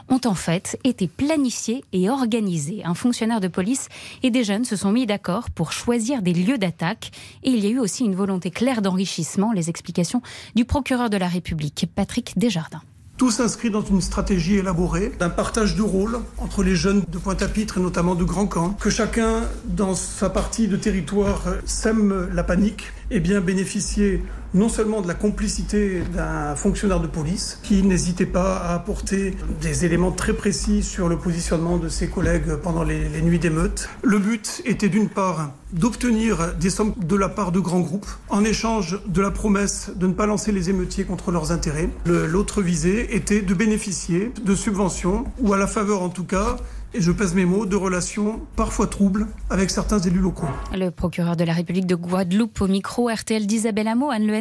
ont 0.09 0.21
en 0.25 0.35
fait 0.35 0.79
été 0.83 1.07
planifiés 1.07 1.83
et 1.93 2.09
organisés. 2.09 2.81
Un 2.85 2.93
fonctionnaire 2.93 3.39
de 3.39 3.47
police 3.47 3.89
et 4.23 4.31
des 4.31 4.43
jeunes 4.43 4.65
se 4.65 4.75
sont 4.75 4.91
mis 4.91 5.05
d'accord 5.05 5.49
pour 5.49 5.71
choisir 5.71 6.21
des 6.21 6.33
lieux 6.33 6.57
d'attaque. 6.57 7.11
Et 7.43 7.49
il 7.49 7.63
y 7.63 7.67
a 7.67 7.69
eu 7.69 7.79
aussi 7.79 8.05
une 8.05 8.15
volonté 8.15 8.51
claire 8.51 8.81
d'enrichissement. 8.81 9.51
Les 9.51 9.69
explications 9.69 10.21
du 10.55 10.65
procureur 10.65 11.09
de 11.09 11.17
la 11.17 11.27
République, 11.27 11.87
Patrick 11.95 12.37
Desjardins. 12.37 12.81
Tout 13.23 13.31
s'inscrit 13.31 13.69
dans 13.69 13.81
une 13.81 14.01
stratégie 14.01 14.55
élaborée 14.55 15.13
d'un 15.17 15.29
partage 15.29 15.77
de 15.77 15.81
rôles 15.81 16.19
entre 16.39 16.61
les 16.61 16.75
jeunes 16.75 17.03
de 17.07 17.17
Pointe-à-Pitre 17.17 17.77
et 17.77 17.79
notamment 17.79 18.15
de 18.15 18.25
Grand 18.25 18.47
Camp, 18.47 18.71
que 18.81 18.89
chacun 18.89 19.43
dans 19.63 19.95
sa 19.95 20.29
partie 20.29 20.67
de 20.67 20.75
territoire 20.75 21.43
sème 21.63 22.27
la 22.33 22.43
panique 22.43 22.91
et 23.11 23.19
bien 23.19 23.41
bénéficier 23.41 24.21
non 24.53 24.69
seulement 24.69 25.01
de 25.01 25.07
la 25.07 25.15
complicité 25.15 26.01
d'un 26.13 26.55
fonctionnaire 26.55 26.99
de 26.99 27.07
police 27.07 27.59
qui 27.63 27.81
n'hésitait 27.81 28.25
pas 28.25 28.57
à 28.57 28.75
apporter 28.75 29.35
des 29.61 29.85
éléments 29.85 30.11
très 30.11 30.33
précis 30.33 30.83
sur 30.83 31.09
le 31.09 31.17
positionnement 31.17 31.77
de 31.77 31.89
ses 31.89 32.07
collègues 32.07 32.55
pendant 32.61 32.83
les, 32.83 33.09
les 33.09 33.21
nuits 33.21 33.39
d'émeute. 33.39 33.89
Le 34.03 34.19
but 34.19 34.61
était 34.65 34.89
d'une 34.89 35.09
part 35.09 35.51
d'obtenir 35.71 36.53
des 36.59 36.69
sommes 36.69 36.93
de 36.97 37.15
la 37.15 37.29
part 37.29 37.51
de 37.51 37.59
grands 37.59 37.79
groupes 37.79 38.05
en 38.29 38.43
échange 38.43 38.99
de 39.07 39.21
la 39.21 39.31
promesse 39.31 39.91
de 39.95 40.05
ne 40.05 40.13
pas 40.13 40.27
lancer 40.27 40.51
les 40.51 40.69
émeutiers 40.69 41.03
contre 41.03 41.31
leurs 41.31 41.51
intérêts. 41.51 41.89
L'autre 42.05 42.61
visée 42.61 43.15
était 43.15 43.41
de 43.41 43.53
bénéficier 43.53 44.31
de 44.43 44.55
subventions 44.55 45.25
ou 45.39 45.53
à 45.53 45.57
la 45.57 45.67
faveur 45.67 46.03
en 46.03 46.09
tout 46.09 46.25
cas 46.25 46.57
et 46.95 47.01
je 47.01 47.11
pèse 47.11 47.33
mes 47.33 47.45
mots, 47.45 47.65
de 47.65 47.75
relations 47.75 48.41
parfois 48.55 48.87
troubles 48.87 49.27
avec 49.49 49.69
certains 49.69 49.99
élus 49.99 50.19
locaux. 50.19 50.47
Le 50.73 50.89
procureur 50.89 51.35
de 51.35 51.43
la 51.43 51.53
République 51.53 51.87
de 51.87 51.95
Guadeloupe 51.95 52.61
au 52.61 52.67
micro 52.67 53.09
RTL 53.09 53.47
d'Isabelle 53.47 53.87
Hameau, 53.87 54.11
Anne 54.11 54.27
Le 54.27 54.33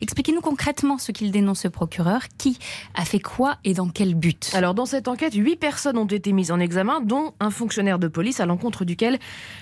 Expliquez-nous 0.00 0.40
concrètement 0.40 0.98
ce 0.98 1.12
qu'il 1.12 1.30
dénonce 1.30 1.60
ce 1.60 1.68
procureur. 1.68 2.22
Qui 2.38 2.58
a 2.94 3.04
fait 3.04 3.20
quoi 3.20 3.58
et 3.64 3.74
dans 3.74 3.88
quel 3.88 4.14
but? 4.14 4.50
Alors 4.54 4.74
dans 4.74 4.86
cette 4.86 5.08
enquête, 5.08 5.34
huit 5.34 5.56
personnes 5.56 5.98
ont 5.98 6.06
été 6.06 6.32
mises 6.32 6.50
en 6.50 6.58
examen, 6.58 7.00
dont 7.00 7.34
un 7.38 7.50
fonctionnaire 7.50 7.98
de 7.98 8.08
police 8.08 8.40
à 8.40 8.46
l'encontre 8.46 8.84
duquel 8.84 9.18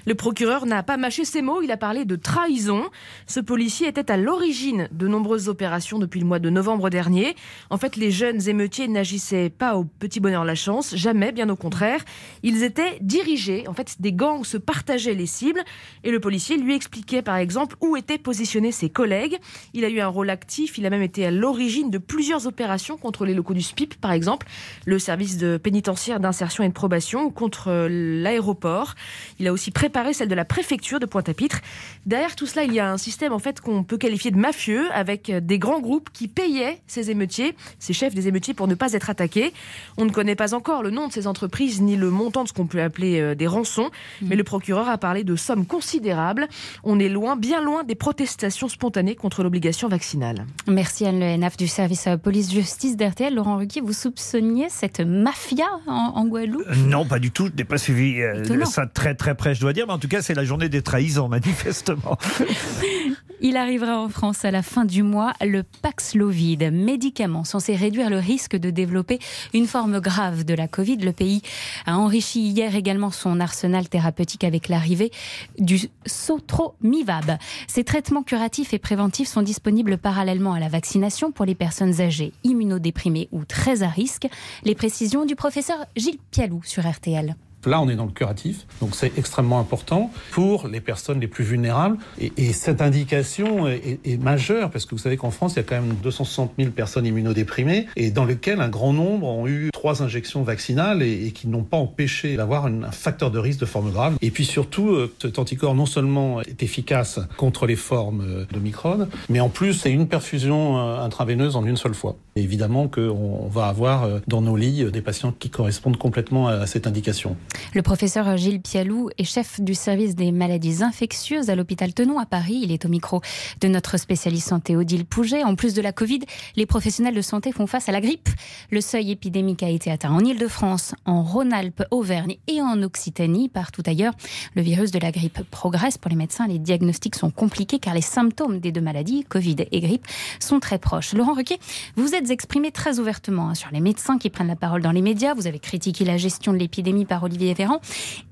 le 0.07 0.15
procureur 0.15 0.67
n'a 0.67 0.83
pas 0.83 0.97
mâché 0.97 1.25
ses 1.25 1.43
mots. 1.43 1.61
Il 1.63 1.71
a 1.71 1.77
parlé 1.77 2.05
de 2.05 2.17
trahison. 2.17 2.85
Ce 3.27 3.41
policier 3.41 3.89
était 3.89 4.11
à 4.11 4.17
l'origine 4.17 4.89
de 4.93 5.09
nombreuses 5.09 5.49
opérations 5.49 5.99
depuis 5.99 6.21
le 6.21 6.27
mois 6.27 6.39
de 6.39 6.51
novembre 6.51 6.89
dernier. 6.89 7.35
En 7.69 7.77
fait, 7.77 7.97
les 7.97 8.11
jeunes 8.11 8.49
émeutiers 8.49 8.89
n'agissaient 8.89 9.51
pas 9.51 9.77
au 9.77 9.85
petit 9.85 10.21
bonheur 10.21 10.45
la 10.45 10.55
chance, 10.55 10.95
jamais, 10.95 11.33
bien 11.33 11.49
au 11.49 11.57
contraire. 11.57 12.01
Ils 12.43 12.63
étaient 12.63 12.99
dirigés, 13.01 13.67
en 13.69 13.75
fait, 13.75 13.97
des 14.01 14.13
gangs 14.13 14.45
se 14.45 14.57
partageaient 14.57 15.15
les 15.15 15.27
cibles 15.27 15.63
et 16.05 16.11
le 16.11 16.21
policier 16.21 16.57
lui 16.57 16.75
expliquait 16.75 17.23
par 17.23 17.37
exemple 17.37 17.77
où 17.81 17.97
étaient 17.97 18.19
positionnés 18.19 18.73
ses 18.73 18.91
collègues. 18.91 19.39
Il 19.75 19.85
a 19.85 19.89
eu 19.89 20.01
un 20.01 20.09
rôle 20.09 20.31
actif, 20.31 20.79
il 20.79 20.87
a 20.87 20.91
même 20.91 21.03
été 21.03 21.27
à 21.27 21.31
l'origine 21.31 21.91
de 21.91 21.99
plusieurs 21.99 22.47
opérations 22.47 22.97
contre 22.97 23.25
les 23.25 23.35
locaux 23.35 23.55
du 23.55 23.63
SPIP 23.63 23.95
par 24.01 24.13
exemple, 24.13 24.47
le 24.87 24.99
service 24.99 25.37
de 25.37 25.57
pénitentiaire 25.57 26.21
d'insertion 26.21 26.65
et 26.65 26.69
de 26.69 26.73
probation 26.73 27.25
ou 27.25 27.31
contre 27.31 27.69
euh, 27.69 27.89
l'aéroport. 27.91 28.95
Il 29.39 29.49
a 29.49 29.53
aussi 29.53 29.71
préparé 29.71 30.13
celle 30.13 30.29
de 30.29 30.35
la 30.35 30.45
préfecture 30.45 31.01
de 31.01 31.07
Pointe-à-Pitre. 31.07 31.61
Derrière 32.07 32.37
tout 32.37 32.47
cela, 32.47 32.65
il 32.65 32.73
y 32.73 32.81
a 32.81 32.91
un 32.91 32.99
système 32.99 33.33
en 33.33 33.39
fait 33.39 33.61
qu'on 33.61 33.85
peut 33.85 33.99
qualifier 33.99 34.31
de 34.31 34.39
mafieux 34.39 34.91
avec 34.93 35.31
des 35.31 35.59
grands 35.59 35.81
groupes 35.81 36.11
qui 36.13 36.29
payaient 36.29 36.81
ces 36.87 37.11
émeutiers, 37.11 37.55
ces 37.79 37.93
chefs 37.93 38.15
des 38.15 38.29
émeutiers 38.29 38.55
pour 38.55 38.69
ne 38.69 38.75
pas 38.75 38.93
être 38.93 39.11
attaqués. 39.11 39.53
On 39.97 40.05
ne 40.05 40.11
connaît 40.11 40.37
pas 40.37 40.55
encore 40.55 40.83
le 40.83 40.91
nom 40.91 41.09
de 41.09 41.13
ces 41.13 41.27
entreprises 41.27 41.81
ni 41.81 41.97
le 41.97 42.11
montant 42.21 42.45
de 42.45 42.49
ce 42.49 42.53
qu'on 42.53 42.67
peut 42.67 42.83
appeler 42.83 43.21
euh, 43.21 43.35
des 43.35 43.47
rançons, 43.47 43.91
mm. 44.21 44.27
mais 44.29 44.37
le 44.37 44.45
procureur 44.45 44.89
a 44.89 44.99
parlé 44.99 45.25
de 45.25 45.37
sommes 45.37 45.67
considérables. 45.67 46.49
On 46.85 46.99
est 46.99 47.09
loin, 47.09 47.37
bien 47.37 47.63
loin 47.63 47.83
des 47.85 47.95
protestations 47.95 48.69
spontanées 48.69 49.15
contre 49.15 49.43
l'obligation 49.43 49.89
vaccinale. 49.89 50.45
Merci 50.67 51.07
Anne 51.07 51.21
Le 51.21 51.57
du 51.57 51.67
service 51.67 52.09
police-justice 52.23 52.97
d'RTL. 52.97 53.35
Laurent 53.35 53.57
Ruquier, 53.57 53.81
vous 53.81 53.93
soupçonniez 53.93 54.69
cette 54.69 55.01
mafia 55.01 55.67
en, 55.87 56.25
Guadeloupe? 56.27 56.67
Euh, 56.69 56.75
Non, 56.87 57.07
pas 57.07 57.19
du 57.19 57.31
tout. 57.31 57.47
Je 57.47 57.57
n'ai 57.57 57.65
pas 57.65 57.79
suivi 57.79 58.21
euh, 58.21 58.65
ça 58.67 58.87
très 58.87 59.15
très 59.15 59.35
près, 59.35 59.55
je 59.55 59.61
dois 59.61 59.73
dire. 59.73 59.87
Mais 59.87 59.93
en 59.93 59.99
tout 59.99 60.09
cas, 60.09 60.23
c'est 60.23 60.35
la 60.35 60.45
journée 60.45 60.69
des 60.69 60.83
trahisons, 60.83 61.29
manifestement. 61.41 62.19
Il 63.43 63.57
arrivera 63.57 63.99
en 63.99 64.11
France 64.11 64.45
à 64.45 64.51
la 64.51 64.63
fin 64.63 64.85
du 64.85 65.03
mois 65.03 65.33
le 65.41 65.63
Paxlovid, 65.63 66.71
médicament 66.71 67.45
censé 67.45 67.75
réduire 67.75 68.11
le 68.11 68.19
risque 68.19 68.55
de 68.55 68.69
développer 68.69 69.19
une 69.55 69.67
forme 69.67 69.99
grave 69.99 70.45
de 70.45 70.53
la 70.53 70.69
Covid. 70.69 70.99
Le 70.99 71.13
pays 71.13 71.41
a 71.87 71.97
enrichi 71.97 72.41
hier 72.41 72.77
également 72.77 73.11
son 73.11 73.41
arsenal 73.41 73.89
thérapeutique 73.89 74.45
avec 74.45 74.69
l'arrivée 74.69 75.11
du 75.59 75.81
Sotromivab. 76.05 77.39
Ces 77.67 77.85
traitements 77.85 78.23
curatifs 78.23 78.75
et 78.75 78.79
préventifs 78.79 79.29
sont 79.29 79.43
disponibles 79.43 79.97
parallèlement 79.97 80.53
à 80.53 80.61
la 80.61 80.69
vaccination 80.69 81.33
pour 81.33 81.47
les 81.47 81.55
personnes 81.55 82.03
âgées, 82.03 82.35
immunodéprimées 82.45 83.29
ou 83.33 83.47
très 83.47 83.83
à 83.83 83.89
risque. 83.89 84.29
Les 84.65 84.75
précisions 84.75 85.25
du 85.25 85.35
professeur 85.35 85.79
Gilles 85.97 86.19
Pialou 86.31 86.61
sur 86.63 86.87
RTL. 86.87 87.37
Là, 87.67 87.81
on 87.83 87.91
est 87.91 87.95
dans 87.95 88.07
le 88.07 88.11
curatif, 88.11 88.67
donc 88.81 88.95
c'est 88.95 89.19
extrêmement 89.19 89.61
important 89.61 90.11
pour 90.31 90.67
les 90.67 90.81
personnes 90.81 91.21
les 91.21 91.29
plus 91.29 91.45
vulnérables. 91.45 91.99
Et, 92.19 92.53
cette 92.55 92.81
indication 92.81 93.69
est, 93.69 94.21
majeure, 94.21 94.71
parce 94.71 94.87
que 94.87 94.95
vous 94.95 94.99
savez 94.99 95.17
qu'en 95.17 95.31
France, 95.31 95.55
il 95.55 95.57
y 95.57 95.61
a 95.61 95.63
quand 95.63 95.81
même 95.81 95.95
260 96.03 96.53
000 96.59 96.71
personnes 96.71 97.07
immunodéprimées, 97.07 97.87
et 97.97 98.11
dans 98.11 98.25
lesquelles 98.25 98.61
un 98.61 98.69
grand 98.69 98.93
nombre 98.93 99.27
ont 99.27 99.47
eu 99.47 99.71
trois 99.73 100.03
injections 100.03 100.43
vaccinales 100.43 101.03
et, 101.03 101.33
qui 101.33 101.49
n'ont 101.49 101.63
pas 101.63 101.77
empêché 101.77 102.37
d'avoir 102.37 102.67
un 102.67 102.91
facteur 102.91 103.31
de 103.31 103.39
risque 103.39 103.61
de 103.61 103.67
forme 103.67 103.91
grave. 103.91 104.17
Et 104.23 104.31
puis 104.31 104.47
surtout, 104.47 104.91
euh, 104.91 105.13
cet 105.21 105.39
anticorps 105.39 105.75
non 105.75 105.87
seulement 105.87 106.41
est 106.41 106.63
efficace 106.63 107.21
contre 107.37 107.67
les 107.67 107.77
formes 107.77 108.25
euh, 108.27 108.45
de 108.51 108.59
microne, 108.59 109.09
mais 109.29 109.41
en 109.41 109.51
plus, 109.51 109.75
c'est 109.75 109.91
une 109.91 110.09
perfusion 110.09 110.79
euh, 110.79 111.01
intraveineuse 111.01 111.57
en 111.57 111.67
une 111.67 111.77
seule 111.77 111.95
fois. 111.95 112.17
évidemment 112.37 112.89
qu'on 112.89 113.49
va 113.49 113.67
avoir 113.67 114.09
dans 114.27 114.41
nos 114.41 114.57
lits 114.57 114.91
des 114.91 115.03
patients 115.03 115.35
qui 115.39 115.51
correspondent 115.51 115.99
complètement 115.99 116.49
à 116.49 116.67
cette 116.67 116.87
indication. 116.87 117.37
Le 117.75 117.83
professeur 117.83 118.37
Gilles 118.37 118.61
Pialou 118.61 119.11
est 119.17 119.25
chef 119.25 119.61
du 119.61 119.75
service 119.75 120.17
des 120.17 120.33
maladies 120.33 120.83
infectieuses 120.83 121.51
à 121.51 121.55
l'hôpital 121.55 121.95
Tenon 121.95 122.19
à 122.19 122.27
Paris. 122.27 122.61
Il 122.63 122.73
est 122.73 122.85
au 122.85 122.89
micro 122.89 123.21
de 123.61 123.69
notre 123.69 123.97
spécialiste 123.97 124.49
santé 124.49 124.77
Odile 124.77 125.05
Pouget. 125.05 125.45
En 125.45 125.55
plus 125.55 125.75
de 125.75 125.81
la 125.81 125.93
Covid, 125.93 126.21
les 126.57 126.67
professionnels 126.67 127.15
de 127.15 127.23
santé 127.23 127.53
font 127.53 127.67
face 127.67 127.89
à 127.89 127.93
la 127.93 128.01
grippe. 128.01 128.29
Le 128.71 128.81
seuil 128.81 129.13
épidémique 129.13 129.63
a 129.63 129.69
été 129.69 129.91
atteint 129.91 130.11
en 130.11 130.21
Ile-de-France, 130.21 130.95
en 131.05 131.23
Rhône-Alpes, 131.23 131.85
Auvergne 131.91 132.37
et 132.47 132.61
en 132.61 132.83
Occitanie. 132.83 133.49
Partout 133.49 133.83
ailleurs, 133.87 134.15
le 134.55 134.63
virus 134.63 134.91
de 134.91 134.99
la 134.99 135.13
grippe 135.13 135.43
progresse. 135.51 135.99
Pour 135.99 136.11
les 136.11 136.17
médecins, 136.17 136.47
les 136.47 136.59
diagnostics 136.59 137.17
sont 137.17 137.31
compliqués 137.31 137.79
car 137.79 137.95
les 137.95 138.03
symptômes 138.03 138.61
des 138.61 138.73
deux 138.73 138.81
maladies, 138.81 139.25
Covid 139.29 139.57
et 139.71 139.81
grippe, 139.81 140.07
sont 140.41 140.61
très 140.61 140.79
proches. 140.79 141.15
Laurent 141.15 141.35
Ruquier, 141.35 141.59
vous 141.97 142.15
êtes 142.15 142.31
exprimé 142.31 142.71
très 142.73 142.99
ouvertement 142.99 143.51
hein, 143.51 143.55
sur 143.55 143.71
les 143.71 143.81
médecins 143.81 144.19
qui 144.19 144.31
prennent 144.31 144.49
la 144.49 144.57
parole 144.57 144.83
dans 144.83 144.93
les 144.93 145.03
médias. 145.03 145.35
Vous 145.35 145.47
avez 145.47 145.59
critiqué 145.59 146.05
la 146.05 146.17
gestion 146.17 146.53
de 146.53 146.59
l'épidémie 146.59 147.05
par 147.05 147.23
Olivier 147.23 147.40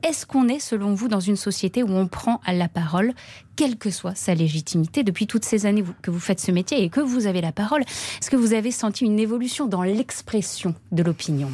Est-ce 0.02 0.26
qu'on 0.26 0.48
est, 0.48 0.58
selon 0.58 0.94
vous, 0.94 1.08
dans 1.08 1.20
une 1.20 1.36
société 1.36 1.82
où 1.82 1.90
on 1.90 2.06
prend 2.06 2.40
à 2.44 2.52
la 2.52 2.68
parole, 2.68 3.12
quelle 3.56 3.76
que 3.76 3.90
soit 3.90 4.14
sa 4.14 4.34
légitimité, 4.34 5.02
depuis 5.02 5.26
toutes 5.26 5.44
ces 5.44 5.66
années 5.66 5.84
que 6.02 6.10
vous 6.10 6.20
faites 6.20 6.40
ce 6.40 6.52
métier 6.52 6.82
et 6.82 6.88
que 6.90 7.00
vous 7.00 7.26
avez 7.26 7.40
la 7.40 7.52
parole 7.52 7.82
Est-ce 7.82 8.30
que 8.30 8.36
vous 8.36 8.52
avez 8.52 8.70
senti 8.70 9.04
une 9.04 9.18
évolution 9.18 9.66
dans 9.66 9.82
l'expression 9.82 10.74
de 10.92 11.02
l'opinion? 11.02 11.50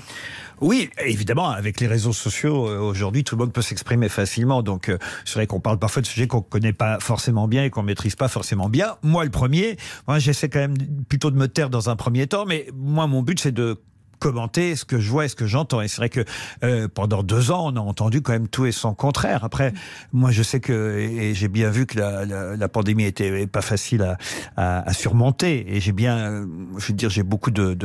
Oui, 0.61 0.91
évidemment, 1.05 1.51
avec 1.51 1.81
les 1.81 1.87
réseaux 1.87 2.13
sociaux, 2.13 2.69
euh, 2.69 2.79
aujourd'hui, 2.79 3.25
tout 3.25 3.37
le 3.37 3.41
monde 3.41 3.53
peut 3.53 3.63
s'exprimer 3.63 4.09
facilement. 4.09 4.63
Donc, 4.63 4.89
euh, 4.89 4.99
c'est 5.25 5.35
vrai 5.35 5.47
qu'on 5.47 5.61
parle 5.61 5.79
parfois 5.79 6.03
de 6.03 6.07
sujets 6.07 6.27
qu'on 6.27 6.43
connaît 6.43 6.73
pas 6.73 7.01
forcément 7.01 7.49
bien 7.49 7.65
et 7.65 7.71
qu'on 7.71 7.83
maîtrise 7.83 8.15
pas 8.15 8.29
forcément 8.29 8.69
bien. 8.69 8.97
Moi, 9.03 9.25
le 9.25 9.31
premier, 9.31 9.77
moi, 10.07 10.19
j'essaie 10.19 10.49
quand 10.49 10.61
même 10.61 10.77
plutôt 11.09 11.31
de 11.31 11.37
me 11.37 11.49
taire 11.49 11.71
dans 11.71 11.91
un 11.91 11.97
premier 11.97 12.27
temps, 12.27 12.45
mais 12.47 12.67
moi, 12.75 13.07
mon 13.07 13.23
but, 13.23 13.41
c'est 13.41 13.53
de 13.53 13.81
commenter 14.25 14.75
ce 14.75 14.87
que 14.87 15.01
je 15.01 15.11
vois 15.11 15.27
et 15.27 15.29
ce 15.29 15.37
que 15.37 15.47
j'entends. 15.47 15.83
Et 15.83 15.89
c'est 15.89 15.99
vrai 15.99 16.09
que 16.09 16.25
euh, 16.63 16.89
pendant 16.89 17.23
deux 17.23 17.51
ans, 17.51 17.71
on 17.71 17.77
a 17.77 17.81
entendu 17.81 18.23
quand 18.23 18.33
même 18.33 18.49
tout 18.49 18.65
et 18.65 18.73
son 18.73 18.95
contraire. 18.95 19.45
Après, 19.45 19.75
moi, 20.15 20.31
je 20.31 20.43
sais 20.43 20.61
que 20.61 20.97
et 20.99 21.35
j'ai 21.35 21.49
bien 21.49 21.69
vu 21.69 21.85
que 21.85 21.99
la, 21.99 22.69
pandémie 22.69 23.05
était 23.05 23.47
pas 23.47 23.61
facile 23.61 24.17
à, 24.57 24.93
surmonter. 24.95 25.77
Et 25.77 25.81
j'ai 25.81 25.93
bien, 25.93 26.47
je 26.79 26.87
veux 26.87 26.95
dire, 26.95 27.11
j'ai 27.11 27.23
beaucoup 27.23 27.51
de 27.51 27.77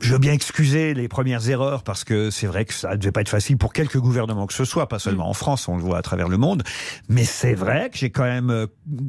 je 0.00 0.12
veux 0.12 0.18
bien 0.18 0.32
excuser 0.32 0.94
les 0.94 1.08
premières 1.08 1.48
erreurs 1.48 1.82
parce 1.82 2.04
que 2.04 2.30
c'est 2.30 2.46
vrai 2.46 2.64
que 2.64 2.74
ça 2.74 2.90
ne 2.90 2.96
devait 2.96 3.12
pas 3.12 3.20
être 3.20 3.28
facile 3.28 3.56
pour 3.56 3.72
quelques 3.72 3.98
gouvernements 3.98 4.46
que 4.46 4.52
ce 4.54 4.64
soit, 4.64 4.88
pas 4.88 4.98
seulement 4.98 5.28
en 5.28 5.34
France, 5.34 5.68
on 5.68 5.76
le 5.76 5.82
voit 5.82 5.98
à 5.98 6.02
travers 6.02 6.28
le 6.28 6.36
monde. 6.36 6.62
Mais 7.08 7.24
c'est 7.24 7.54
vrai 7.54 7.90
que 7.90 7.98
j'ai 7.98 8.10
quand 8.10 8.24
même 8.24 8.50
euh, 8.50 8.66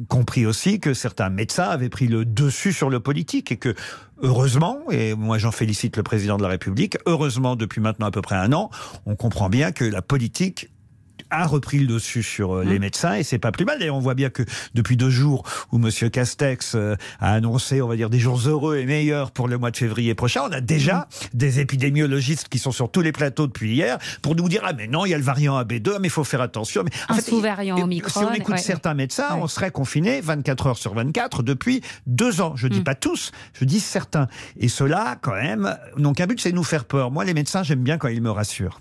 compris 0.08 0.46
aussi 0.46 0.80
que 0.80 0.94
certains 0.94 1.30
médecins 1.30 1.68
avaient 1.68 1.88
pris 1.88 2.06
le 2.06 2.24
dessus 2.24 2.72
sur 2.72 2.90
le 2.90 3.00
politique 3.00 3.52
et 3.52 3.56
que 3.56 3.74
heureusement, 4.22 4.80
et 4.90 5.14
moi 5.14 5.38
j'en 5.38 5.52
félicite 5.52 5.96
le 5.96 6.02
président 6.02 6.36
de 6.36 6.42
la 6.42 6.48
République, 6.48 6.96
heureusement 7.06 7.56
depuis 7.56 7.80
maintenant 7.80 8.06
à 8.06 8.10
peu 8.10 8.22
près 8.22 8.36
un 8.36 8.52
an, 8.52 8.70
on 9.04 9.16
comprend 9.16 9.48
bien 9.48 9.72
que 9.72 9.84
la 9.84 10.02
politique 10.02 10.70
a 11.30 11.46
repris 11.46 11.78
le 11.78 11.86
dessus 11.86 12.22
sur 12.22 12.56
euh, 12.56 12.64
les 12.64 12.78
médecins 12.78 13.14
et 13.14 13.22
c'est 13.22 13.38
pas 13.38 13.52
plus 13.52 13.64
mal. 13.64 13.82
Et 13.82 13.90
on 13.90 13.98
voit 13.98 14.14
bien 14.14 14.30
que 14.30 14.42
depuis 14.74 14.96
deux 14.96 15.10
jours 15.10 15.44
où 15.72 15.78
Monsieur 15.78 16.08
Castex 16.08 16.74
euh, 16.74 16.96
a 17.20 17.32
annoncé, 17.32 17.82
on 17.82 17.88
va 17.88 17.96
dire, 17.96 18.10
des 18.10 18.18
jours 18.18 18.38
heureux 18.46 18.76
et 18.76 18.86
meilleurs 18.86 19.30
pour 19.30 19.48
le 19.48 19.58
mois 19.58 19.70
de 19.70 19.76
février 19.76 20.14
prochain, 20.14 20.42
on 20.48 20.52
a 20.52 20.60
déjà 20.60 21.08
des 21.34 21.60
épidémiologistes 21.60 22.48
qui 22.48 22.58
sont 22.58 22.72
sur 22.72 22.90
tous 22.90 23.00
les 23.00 23.12
plateaux 23.12 23.46
depuis 23.46 23.74
hier 23.74 23.98
pour 24.22 24.36
nous 24.36 24.48
dire 24.48 24.62
ah 24.64 24.72
mais 24.72 24.86
non 24.86 25.06
il 25.06 25.10
y 25.10 25.14
a 25.14 25.18
le 25.18 25.24
variant 25.24 25.60
AB2 25.60 25.98
mais 26.00 26.08
il 26.08 26.10
faut 26.10 26.24
faire 26.24 26.40
attention. 26.40 26.82
Mais 26.84 26.90
en 27.08 27.18
Un 27.18 27.20
sous-variant 27.20 27.78
Omicron. 27.78 28.20
Si 28.20 28.26
on 28.26 28.32
écoute 28.32 28.58
certains 28.58 28.94
médecins, 28.94 29.36
on 29.40 29.48
serait 29.48 29.70
confiné 29.70 30.20
24 30.20 30.66
heures 30.68 30.78
sur 30.78 30.94
24 30.94 31.42
depuis 31.42 31.82
deux 32.06 32.40
ans. 32.40 32.54
Je 32.56 32.68
dis 32.68 32.80
pas 32.82 32.94
tous, 32.94 33.32
je 33.54 33.64
dis 33.64 33.80
certains. 33.80 34.28
Et 34.58 34.68
cela 34.68 35.16
quand 35.20 35.34
même, 35.34 35.76
donc 35.96 36.20
un 36.20 36.26
but 36.26 36.40
c'est 36.40 36.50
de 36.50 36.56
nous 36.56 36.64
faire 36.64 36.84
peur. 36.84 37.10
Moi 37.10 37.24
les 37.24 37.34
médecins 37.34 37.62
j'aime 37.62 37.82
bien 37.82 37.98
quand 37.98 38.08
ils 38.08 38.22
me 38.22 38.30
rassurent. 38.30 38.80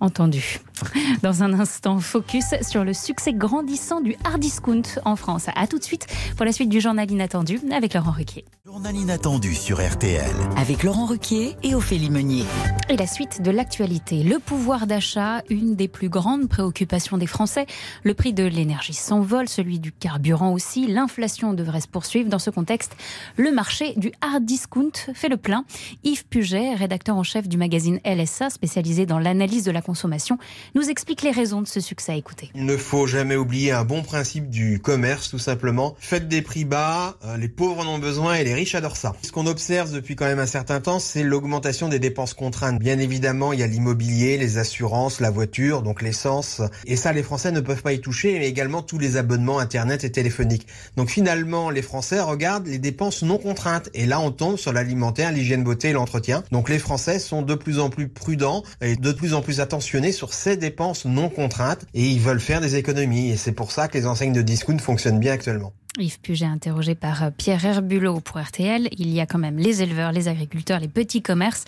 Entendu. 0.00 0.60
Dans 1.22 1.42
un 1.42 1.52
instant, 1.58 1.98
focus 2.00 2.54
sur 2.62 2.84
le 2.84 2.92
succès 2.92 3.32
grandissant 3.32 4.00
du 4.00 4.16
hard 4.24 4.40
discount 4.40 4.82
en 5.04 5.16
France. 5.16 5.46
A 5.54 5.66
tout 5.66 5.78
de 5.78 5.84
suite 5.84 6.06
pour 6.36 6.46
la 6.46 6.52
suite 6.52 6.68
du 6.68 6.80
journal 6.80 7.10
inattendu 7.10 7.60
avec 7.72 7.94
Laurent 7.94 8.12
Ruquier. 8.12 8.44
Journal 8.64 8.94
inattendu 8.94 9.54
sur 9.54 9.80
RTL. 9.80 10.34
Avec 10.56 10.82
Laurent 10.82 11.06
Ruquier 11.06 11.56
et 11.62 11.74
Ophélie 11.74 12.10
Meunier. 12.10 12.44
Et 12.90 12.96
la 12.96 13.06
suite 13.06 13.42
de 13.42 13.50
l'actualité. 13.50 14.22
Le 14.22 14.38
pouvoir 14.38 14.86
d'achat, 14.86 15.42
une 15.48 15.74
des 15.74 15.88
plus 15.88 16.08
grandes 16.08 16.48
préoccupations 16.48 17.18
des 17.18 17.26
Français. 17.26 17.66
Le 18.02 18.14
prix 18.14 18.32
de 18.32 18.44
l'énergie 18.44 18.94
s'envole, 18.94 19.48
celui 19.48 19.78
du 19.78 19.92
carburant 19.92 20.52
aussi. 20.52 20.86
L'inflation 20.86 21.54
devrait 21.54 21.80
se 21.80 21.88
poursuivre. 21.88 22.28
Dans 22.28 22.38
ce 22.38 22.50
contexte, 22.50 22.96
le 23.36 23.52
marché 23.52 23.94
du 23.96 24.12
hard 24.20 24.44
discount 24.44 24.92
fait 25.14 25.28
le 25.28 25.36
plein. 25.36 25.64
Yves 26.04 26.26
Puget, 26.26 26.74
rédacteur 26.74 27.16
en 27.16 27.22
chef 27.22 27.48
du 27.48 27.56
magazine 27.56 28.00
LSA, 28.04 28.50
spécialisé 28.50 29.06
dans 29.06 29.18
l'analyse 29.18 29.64
de 29.64 29.70
la 29.70 29.82
consommation, 29.82 30.38
nous 30.74 30.88
explique 30.88 31.22
les 31.22 31.30
raisons 31.30 31.62
de 31.62 31.68
ce 31.68 31.80
succès. 31.80 32.18
Écoutez. 32.18 32.50
Il 32.54 32.64
ne 32.64 32.76
faut 32.76 33.06
jamais 33.06 33.36
oublier 33.36 33.72
un 33.72 33.84
bon 33.84 34.02
principe 34.02 34.50
du 34.50 34.80
commerce, 34.80 35.30
tout 35.30 35.38
simplement. 35.38 35.96
Faites 35.98 36.28
des 36.28 36.42
prix 36.42 36.64
bas, 36.64 37.16
euh, 37.24 37.36
les 37.36 37.48
pauvres 37.48 37.86
en 37.86 37.94
ont 37.94 37.98
besoin 37.98 38.34
et 38.34 38.44
les 38.44 38.54
riches 38.54 38.74
adorent 38.74 38.96
ça. 38.96 39.14
Ce 39.22 39.32
qu'on 39.32 39.46
observe 39.46 39.92
depuis 39.92 40.16
quand 40.16 40.26
même 40.26 40.38
un 40.38 40.46
certain 40.46 40.80
temps, 40.80 40.98
c'est 40.98 41.22
l'augmentation 41.22 41.88
des 41.88 41.98
dépenses 41.98 42.34
contraintes. 42.34 42.78
Bien 42.78 42.98
évidemment, 42.98 43.52
il 43.52 43.60
y 43.60 43.62
a 43.62 43.66
l'immobilier, 43.66 44.36
les 44.36 44.58
assurances, 44.58 45.20
la 45.20 45.30
voiture, 45.30 45.82
donc 45.82 46.02
l'essence. 46.02 46.62
Et 46.86 46.96
ça, 46.96 47.12
les 47.12 47.22
Français 47.22 47.52
ne 47.52 47.60
peuvent 47.60 47.82
pas 47.82 47.92
y 47.92 48.00
toucher, 48.00 48.38
mais 48.38 48.48
également 48.48 48.82
tous 48.82 48.98
les 48.98 49.16
abonnements 49.16 49.58
Internet 49.58 50.04
et 50.04 50.12
téléphoniques. 50.12 50.66
Donc 50.96 51.08
finalement, 51.08 51.70
les 51.70 51.82
Français 51.82 52.20
regardent 52.20 52.66
les 52.66 52.78
dépenses 52.78 53.22
non 53.22 53.38
contraintes. 53.38 53.88
Et 53.94 54.06
là, 54.06 54.20
on 54.20 54.30
tombe 54.30 54.56
sur 54.56 54.72
l'alimentaire, 54.72 55.32
l'hygiène 55.32 55.64
beauté 55.64 55.88
et 55.88 55.92
l'entretien. 55.92 56.44
Donc 56.52 56.68
les 56.68 56.78
Français 56.78 57.18
sont 57.18 57.42
de 57.42 57.54
plus 57.54 57.78
en 57.78 57.90
plus 57.90 58.08
prudents 58.08 58.62
et 58.80 58.96
de 58.96 59.12
plus 59.12 59.34
en 59.34 59.40
plus 59.40 59.60
attentionnés 59.60 60.12
sur 60.12 60.34
ces 60.34 60.57
dépenses 60.58 61.04
non 61.04 61.28
contraintes 61.28 61.86
et 61.94 62.06
ils 62.06 62.20
veulent 62.20 62.40
faire 62.40 62.60
des 62.60 62.76
économies. 62.76 63.30
Et 63.30 63.36
c'est 63.36 63.52
pour 63.52 63.72
ça 63.72 63.88
que 63.88 63.96
les 63.96 64.06
enseignes 64.06 64.32
de 64.32 64.42
discount 64.42 64.78
fonctionnent 64.78 65.20
bien 65.20 65.32
actuellement. 65.32 65.72
Yves 65.98 66.20
Puget, 66.20 66.46
interrogé 66.46 66.94
par 66.94 67.24
euh, 67.24 67.30
Pierre 67.36 67.64
Herbulot 67.64 68.20
pour 68.20 68.40
RTL. 68.40 68.88
Il 68.98 69.08
y 69.08 69.20
a 69.20 69.26
quand 69.26 69.38
même 69.38 69.58
les 69.58 69.82
éleveurs, 69.82 70.12
les 70.12 70.28
agriculteurs, 70.28 70.80
les 70.80 70.88
petits 70.88 71.22
commerces 71.22 71.64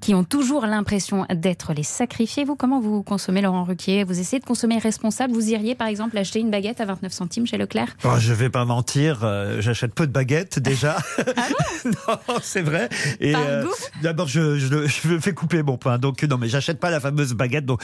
qui 0.00 0.14
ont 0.14 0.24
toujours 0.24 0.66
l'impression 0.66 1.26
d'être 1.34 1.72
les 1.72 1.82
sacrifiés. 1.82 2.44
Vous, 2.44 2.54
comment 2.54 2.80
vous 2.80 3.02
consommez, 3.02 3.40
Laurent 3.40 3.64
Ruquier? 3.64 4.04
Vous 4.04 4.18
essayez 4.18 4.40
de 4.40 4.44
consommer 4.44 4.78
responsable? 4.78 5.32
Vous 5.32 5.50
iriez, 5.50 5.74
par 5.74 5.88
exemple, 5.88 6.16
acheter 6.18 6.40
une 6.40 6.50
baguette 6.50 6.80
à 6.80 6.84
29 6.84 7.12
centimes 7.12 7.46
chez 7.46 7.56
Leclerc? 7.56 7.96
Oh, 8.04 8.10
Je 8.18 8.32
vais 8.32 8.50
pas 8.50 8.64
mentir, 8.64 9.20
euh, 9.24 9.60
j'achète 9.60 9.94
peu 9.94 10.06
de 10.06 10.12
baguettes 10.12 10.58
déjà. 10.58 10.96
ah 11.36 11.48
non, 11.84 12.36
c'est 12.42 12.62
vrai. 12.62 12.88
Et 13.20 13.34
euh, 13.34 13.64
d'abord, 14.02 14.28
je, 14.28 14.58
je, 14.58 14.86
je, 14.86 15.08
me 15.08 15.18
fais 15.18 15.32
couper 15.32 15.62
mon 15.62 15.76
pain. 15.76 15.98
Donc 15.98 16.22
non, 16.22 16.38
mais 16.38 16.48
j'achète 16.48 16.78
pas 16.78 16.90
la 16.90 17.00
fameuse 17.00 17.34
baguette. 17.34 17.66
Donc 17.66 17.82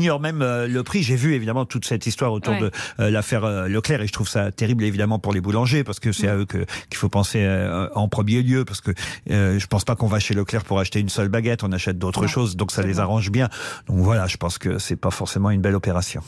j'ignore 0.00 0.20
même 0.20 0.40
le 0.42 0.82
prix. 0.82 1.02
J'ai 1.02 1.16
vu 1.16 1.34
évidemment 1.34 1.64
toute 1.66 1.84
cette 1.84 2.06
histoire 2.06 2.32
autour 2.32 2.54
Ouais. 2.54 2.60
de 2.98 3.04
l'affaire 3.04 3.46
Leclerc 3.68 4.00
et 4.02 4.06
je 4.06 4.12
trouve 4.12 4.28
ça 4.28 4.50
terrible 4.50 4.82
évidemment 4.84 5.18
pour 5.18 5.32
les 5.32 5.40
boulangers 5.40 5.84
parce 5.84 6.00
que 6.00 6.10
c'est 6.12 6.26
à 6.28 6.36
eux 6.36 6.46
que- 6.46 6.64
qu'il 6.88 6.96
faut 6.96 7.08
penser 7.10 7.42
euh, 7.44 7.88
en 7.94 8.08
premier 8.08 8.42
lieu 8.42 8.64
parce 8.64 8.80
que 8.80 8.92
euh, 9.30 9.58
je 9.58 9.66
pense 9.66 9.84
pas 9.84 9.94
qu'on 9.96 10.06
va 10.06 10.18
chez 10.18 10.32
Leclerc 10.34 10.64
pour 10.64 10.78
acheter 10.80 11.00
une 11.00 11.08
seule 11.10 11.28
baguette, 11.28 11.62
on 11.64 11.72
achète 11.72 11.98
d'autres 11.98 12.26
choses 12.26 12.56
donc 12.56 12.72
ça 12.72 12.82
les 12.82 12.98
arrange 12.98 13.30
bien. 13.30 13.48
Donc 13.88 13.98
voilà, 13.98 14.26
je 14.26 14.36
pense 14.38 14.56
que 14.58 14.78
c'est 14.78 14.96
pas 14.96 15.10
forcément 15.10 15.50
une 15.50 15.60
belle 15.60 15.74
opération. 15.74 16.22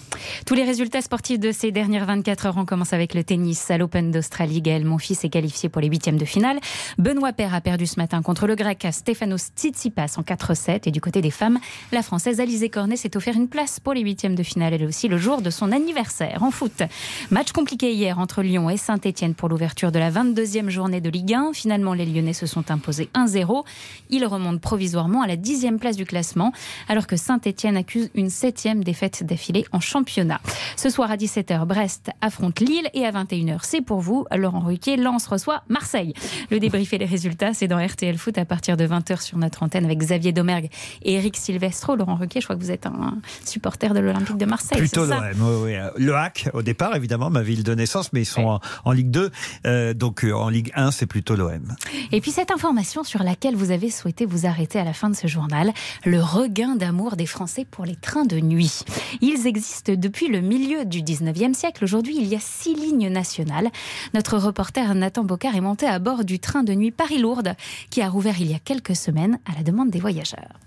Tous 0.47 0.55
les 0.55 0.65
résultats 0.65 1.01
sportifs 1.01 1.41
de 1.41 1.51
ces 1.51 1.73
dernières 1.73 2.05
24 2.07 2.47
heures, 2.47 2.57
on 2.59 2.65
commence 2.67 2.93
avec 2.93 3.15
le 3.15 3.25
tennis 3.25 3.71
à 3.71 3.79
l'Open 3.79 4.11
d'Australie. 4.11 4.61
Gaël 4.61 4.85
Monfils 4.85 5.19
est 5.25 5.29
qualifié 5.31 5.69
pour 5.69 5.81
les 5.81 5.89
huitièmes 5.89 6.19
de 6.19 6.25
finale. 6.25 6.59
Benoît 6.99 7.33
Paire 7.33 7.55
a 7.55 7.61
perdu 7.61 7.87
ce 7.87 7.99
matin 7.99 8.21
contre 8.23 8.47
le 8.47 8.55
grec 8.55 8.87
Stefanos 8.91 9.51
Tsitsipas 9.57 10.15
en 10.19 10.23
4-7. 10.23 10.87
Et 10.89 10.91
du 10.91 11.01
côté 11.01 11.21
des 11.23 11.31
femmes, 11.31 11.59
la 11.93 12.03
française 12.03 12.41
Alizé 12.41 12.69
Cornet 12.69 12.97
s'est 12.97 13.17
offert 13.17 13.35
une 13.35 13.49
place 13.49 13.62
pour 13.83 13.95
les 13.95 14.01
huitièmes 14.01 14.35
de 14.35 14.43
finale, 14.43 14.75
elle 14.75 14.85
aussi, 14.85 15.09
le 15.09 15.19
jour 15.19 15.41
de 15.41 15.51
son 15.51 15.71
anniversaire. 15.71 16.43
En 16.43 16.51
foot, 16.51 16.83
match 17.31 17.53
compliqué 17.53 17.93
hier 17.93 18.19
entre 18.19 18.43
Lyon 18.43 18.69
et 18.71 18.77
Saint-Etienne 18.77 19.35
pour 19.35 19.49
l'ouverture 19.49 19.93
de 19.93 19.99
la 19.99 20.11
22e 20.11 20.69
journée 20.69 21.01
de 21.01 21.09
Ligue 21.09 21.35
1. 21.35 21.53
Finalement, 21.53 21.95
les 21.95 22.05
Lyonnais 22.05 22.33
se 22.33 22.47
sont 22.47 22.71
imposés 22.71 23.09
1-0. 23.15 23.65
Ils 24.11 24.27
remontent 24.27 24.59
provisoirement 24.59 25.23
à 25.23 25.27
la 25.27 25.37
10e 25.37 25.79
place 25.79 25.97
du 25.97 26.05
classement, 26.05 26.53
alors 26.89 27.07
que 27.07 27.17
Saint-Etienne 27.17 27.77
accuse 27.77 28.11
une 28.15 28.31
septième 28.31 28.83
défaite 28.83 29.25
d'affilée 29.25 29.65
en 29.71 29.81
championnat. 29.81 30.41
Ce 30.77 30.91
soir 30.91 31.11
à 31.11 31.17
17h, 31.17 31.65
Brest 31.65 32.11
affronte 32.21 32.59
Lille 32.59 32.89
et 32.95 33.07
à 33.07 33.13
21h, 33.13 33.61
c'est 33.63 33.81
pour 33.81 34.01
vous. 34.01 34.27
Laurent 34.35 34.61
Ruquier, 34.61 34.97
Lens 34.97 35.27
reçoit 35.27 35.63
Marseille. 35.69 36.15
Le 36.51 36.59
débrief 36.59 36.93
et 36.93 36.99
les 36.99 37.07
résultats, 37.07 37.55
c'est 37.55 37.69
dans 37.69 37.85
RTL 37.85 38.19
Foot 38.19 38.39
à 38.39 38.45
partir 38.45 38.77
de 38.77 38.87
20h 38.87 39.21
sur 39.21 39.39
notre 39.39 39.63
antenne 39.63 39.85
avec 39.85 39.99
Xavier 39.99 40.33
Domergue 40.33 40.69
et 41.03 41.15
Eric 41.15 41.37
Silvestro. 41.37 41.95
Laurent 41.95 42.17
Ruquier, 42.17 42.41
je 42.41 42.47
crois 42.47 42.57
que 42.57 42.63
vous 42.63 42.71
êtes 42.71 42.87
un 42.87 43.19
supporter 43.53 43.93
de 43.95 44.01
l'Olympique 44.01 44.39
de 44.39 44.47
Marseille. 44.47 44.79
Plutôt 44.79 45.05
l'OM, 45.05 45.21
oui, 45.41 45.73
oui. 45.73 46.05
Le 46.05 46.15
Hack 46.17 46.49
au 46.55 46.63
départ 46.63 46.97
évidemment, 46.97 47.31
ma 47.31 47.43
ville 47.43 47.63
de 47.63 47.75
naissance, 47.75 48.13
mais 48.13 48.23
ils 48.23 48.27
sont 48.27 48.43
en, 48.45 48.61
en 48.85 48.93
Ligue 48.93 49.11
2, 49.11 49.31
euh, 49.67 49.95
donc 49.95 50.25
euh, 50.25 50.33
en 50.33 50.49
Ligue 50.49 50.73
1 50.75 50.91
c'est 50.91 51.07
plutôt 51.07 51.37
l'OM. 51.37 51.77
Et 52.13 52.21
puis 52.21 52.31
cette 52.31 52.51
information 52.51 53.05
sur 53.05 53.23
laquelle 53.23 53.55
vous 53.55 53.71
avez 53.71 53.91
souhaité 53.91 54.25
vous 54.25 54.47
arrêter 54.47 54.79
à 54.79 54.85
la 54.85 54.93
fin 54.93 55.11
de 55.11 55.17
ce 55.17 55.27
journal, 55.27 55.73
le 56.05 56.21
regain 56.21 56.77
d'amour 56.77 57.17
des 57.17 57.27
Français 57.27 57.67
pour 57.71 57.85
les 57.85 57.97
trains 57.97 58.25
de 58.25 58.41
nuit. 58.41 58.85
Ils 59.21 59.47
existent 59.47 59.93
depuis 59.97 60.29
le 60.29 60.41
milieu 60.41 60.85
du 60.85 61.03
19e 61.03 61.55
siècle. 61.55 61.85
Aujourd'hui, 61.85 62.17
il 62.17 62.27
y 62.27 62.35
a 62.35 62.41
six 62.41 62.75
lignes 62.75 63.09
nationales. 63.09 63.71
Notre 64.15 64.39
reporter 64.39 64.95
Nathan 64.95 65.25
Bocard 65.25 65.57
est 65.57 65.61
monté 65.61 65.87
à 65.87 65.99
bord 65.99 66.25
du 66.25 66.39
train 66.39 66.63
de 66.63 66.73
nuit 66.73 66.91
Paris-Lourdes 66.91 67.55
qui 67.91 68.01
a 68.01 68.09
rouvert 68.09 68.41
il 68.41 68.51
y 68.51 68.55
a 68.55 68.59
quelques 68.59 68.97
semaines 68.97 69.39
à 69.45 69.57
la 69.57 69.63
demande 69.63 69.91
des 69.91 70.01
voyageurs. 70.01 70.59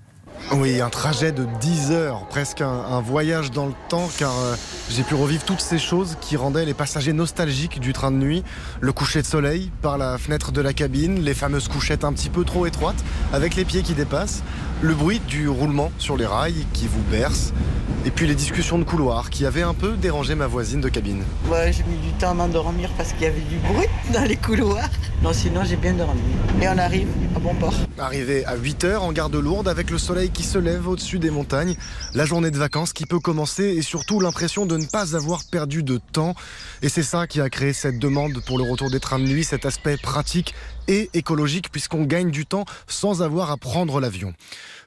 Oui, 0.53 0.79
un 0.79 0.89
trajet 0.89 1.31
de 1.31 1.45
10 1.59 1.91
heures, 1.91 2.27
presque 2.27 2.61
un, 2.61 2.67
un 2.67 3.01
voyage 3.01 3.51
dans 3.51 3.65
le 3.65 3.73
temps, 3.89 4.09
car 4.17 4.31
euh, 4.31 4.55
j'ai 4.89 5.03
pu 5.03 5.15
revivre 5.15 5.43
toutes 5.43 5.61
ces 5.61 5.79
choses 5.79 6.17
qui 6.21 6.37
rendaient 6.37 6.65
les 6.65 6.73
passagers 6.73 7.13
nostalgiques 7.13 7.79
du 7.79 7.93
train 7.93 8.11
de 8.11 8.17
nuit. 8.17 8.43
Le 8.79 8.93
coucher 8.93 9.21
de 9.21 9.27
soleil 9.27 9.71
par 9.81 9.97
la 9.97 10.17
fenêtre 10.17 10.51
de 10.51 10.61
la 10.61 10.73
cabine, 10.73 11.21
les 11.21 11.33
fameuses 11.33 11.67
couchettes 11.67 12.03
un 12.03 12.13
petit 12.13 12.29
peu 12.29 12.43
trop 12.43 12.65
étroites, 12.65 13.03
avec 13.33 13.55
les 13.55 13.65
pieds 13.65 13.81
qui 13.81 13.93
dépassent, 13.93 14.43
le 14.81 14.93
bruit 14.93 15.19
du 15.27 15.49
roulement 15.49 15.91
sur 15.97 16.15
les 16.15 16.25
rails 16.27 16.65
qui 16.73 16.87
vous 16.87 17.01
berce, 17.09 17.51
et 18.05 18.11
puis 18.11 18.27
les 18.27 18.35
discussions 18.35 18.77
de 18.77 18.83
couloir 18.83 19.31
qui 19.31 19.47
avaient 19.47 19.63
un 19.63 19.73
peu 19.73 19.93
dérangé 19.93 20.35
ma 20.35 20.45
voisine 20.45 20.79
de 20.79 20.89
cabine. 20.89 21.23
Ouais, 21.49 21.73
j'ai 21.73 21.83
mis 21.83 21.97
du 21.97 22.11
temps 22.19 22.31
à 22.31 22.33
m'endormir 22.35 22.89
parce 22.97 23.13
qu'il 23.13 23.23
y 23.23 23.25
avait 23.25 23.41
du 23.41 23.57
bruit 23.57 23.87
dans 24.13 24.23
les 24.23 24.35
couloirs. 24.35 24.89
Non, 25.23 25.33
sinon 25.33 25.63
j'ai 25.63 25.75
bien 25.75 25.93
dormi. 25.93 26.21
Et 26.61 26.67
on 26.67 26.77
arrive 26.77 27.07
à 27.35 27.39
bon 27.39 27.55
port. 27.55 27.73
Arrivé 27.97 28.45
à 28.45 28.55
8h 28.57 28.97
en 28.97 29.11
gare 29.11 29.29
de 29.31 29.39
Lourdes 29.39 29.67
avec 29.67 29.89
le 29.89 29.97
soleil 29.97 30.24
qui 30.29 30.43
se 30.43 30.57
lève 30.57 30.87
au-dessus 30.87 31.19
des 31.19 31.29
montagnes, 31.29 31.75
la 32.13 32.25
journée 32.25 32.51
de 32.51 32.57
vacances 32.57 32.93
qui 32.93 33.05
peut 33.05 33.19
commencer 33.19 33.63
et 33.63 33.81
surtout 33.81 34.19
l'impression 34.19 34.65
de 34.65 34.77
ne 34.77 34.85
pas 34.85 35.15
avoir 35.15 35.43
perdu 35.51 35.83
de 35.83 35.99
temps. 36.11 36.35
Et 36.81 36.89
c'est 36.89 37.03
ça 37.03 37.27
qui 37.27 37.41
a 37.41 37.49
créé 37.49 37.73
cette 37.73 37.99
demande 37.99 38.43
pour 38.45 38.57
le 38.57 38.63
retour 38.63 38.89
des 38.89 38.99
trains 38.99 39.19
de 39.19 39.25
nuit, 39.25 39.43
cet 39.43 39.65
aspect 39.65 39.97
pratique 39.97 40.53
et 40.87 41.09
écologique 41.13 41.71
puisqu'on 41.71 42.03
gagne 42.03 42.31
du 42.31 42.45
temps 42.45 42.65
sans 42.87 43.21
avoir 43.21 43.51
à 43.51 43.57
prendre 43.57 43.99
l'avion. 43.99 44.33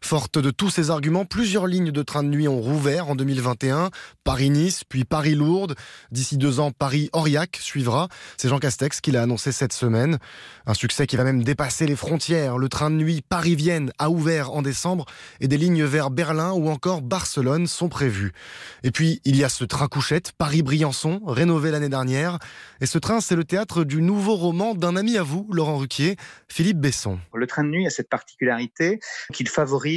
Forte 0.01 0.39
de 0.39 0.51
tous 0.51 0.71
ces 0.71 0.91
arguments, 0.91 1.25
plusieurs 1.25 1.67
lignes 1.67 1.91
de 1.91 2.03
trains 2.03 2.23
de 2.23 2.29
nuit 2.29 2.49
ont 2.49 2.61
rouvert 2.61 3.09
en 3.09 3.17
2021. 3.17 3.91
Paris-Nice, 4.25 4.85
puis 4.89 5.05
Paris-Lourdes. 5.05 5.75
D'ici 6.11 6.37
deux 6.37 6.61
ans, 6.61 6.71
Paris-Aurillac 6.71 7.57
suivra. 7.57 8.09
C'est 8.37 8.49
Jean 8.49 8.59
Castex 8.59 9.01
qui 9.01 9.11
l'a 9.11 9.23
annoncé 9.23 9.53
cette 9.53 9.73
semaine. 9.73 10.19
Un 10.67 10.75
succès 10.75 11.07
qui 11.07 11.17
va 11.17 11.25
même 11.25 11.43
dépasser 11.43 11.87
les 11.87 11.97
frontières. 11.97 12.59
Le 12.59 12.69
train 12.69 12.91
de 12.91 12.97
nuit 12.97 13.23
Paris-Vienne 13.29 13.91
a 13.99 14.11
ouvert 14.11 14.53
en 14.53 14.63
décembre 14.63 15.07
et 15.41 15.49
des 15.49 15.57
lignes 15.57 15.85
vers 15.85 16.11
Berlin 16.11 16.53
ou 16.53 16.69
encore 16.69 17.03
Barcelone 17.03 17.67
sont 17.67 17.89
prévues. 17.89 18.33
Et 18.83 18.91
puis, 18.91 19.21
il 19.25 19.37
y 19.37 19.45
a 19.45 19.49
ce 19.49 19.65
train 19.65 19.89
couchette 19.89 20.33
Paris-Briançon, 20.39 21.23
rénové 21.27 21.71
l'année 21.71 21.89
dernière. 21.89 22.39
Et 22.81 22.87
ce 22.87 22.99
train, 22.99 23.21
c'est 23.21 23.37
le 23.37 23.45
théâtre 23.45 23.85
du 23.85 24.03
nouveau 24.03 24.37
roman 24.37 24.75
d'un 24.75 24.97
ami 24.97 25.17
à 25.17 25.23
vous, 25.23 25.49
Laurent 25.51 25.79
Ruquier, 25.79 26.17
Philippe 26.49 26.79
Besson. 26.79 27.19
Le 27.35 27.47
train 27.47 27.65
de 27.65 27.71
nuit 27.71 27.87
a 27.87 27.91
cette 27.91 28.09
particularité 28.09 29.01
qu'il 29.33 29.49
favorise 29.49 29.88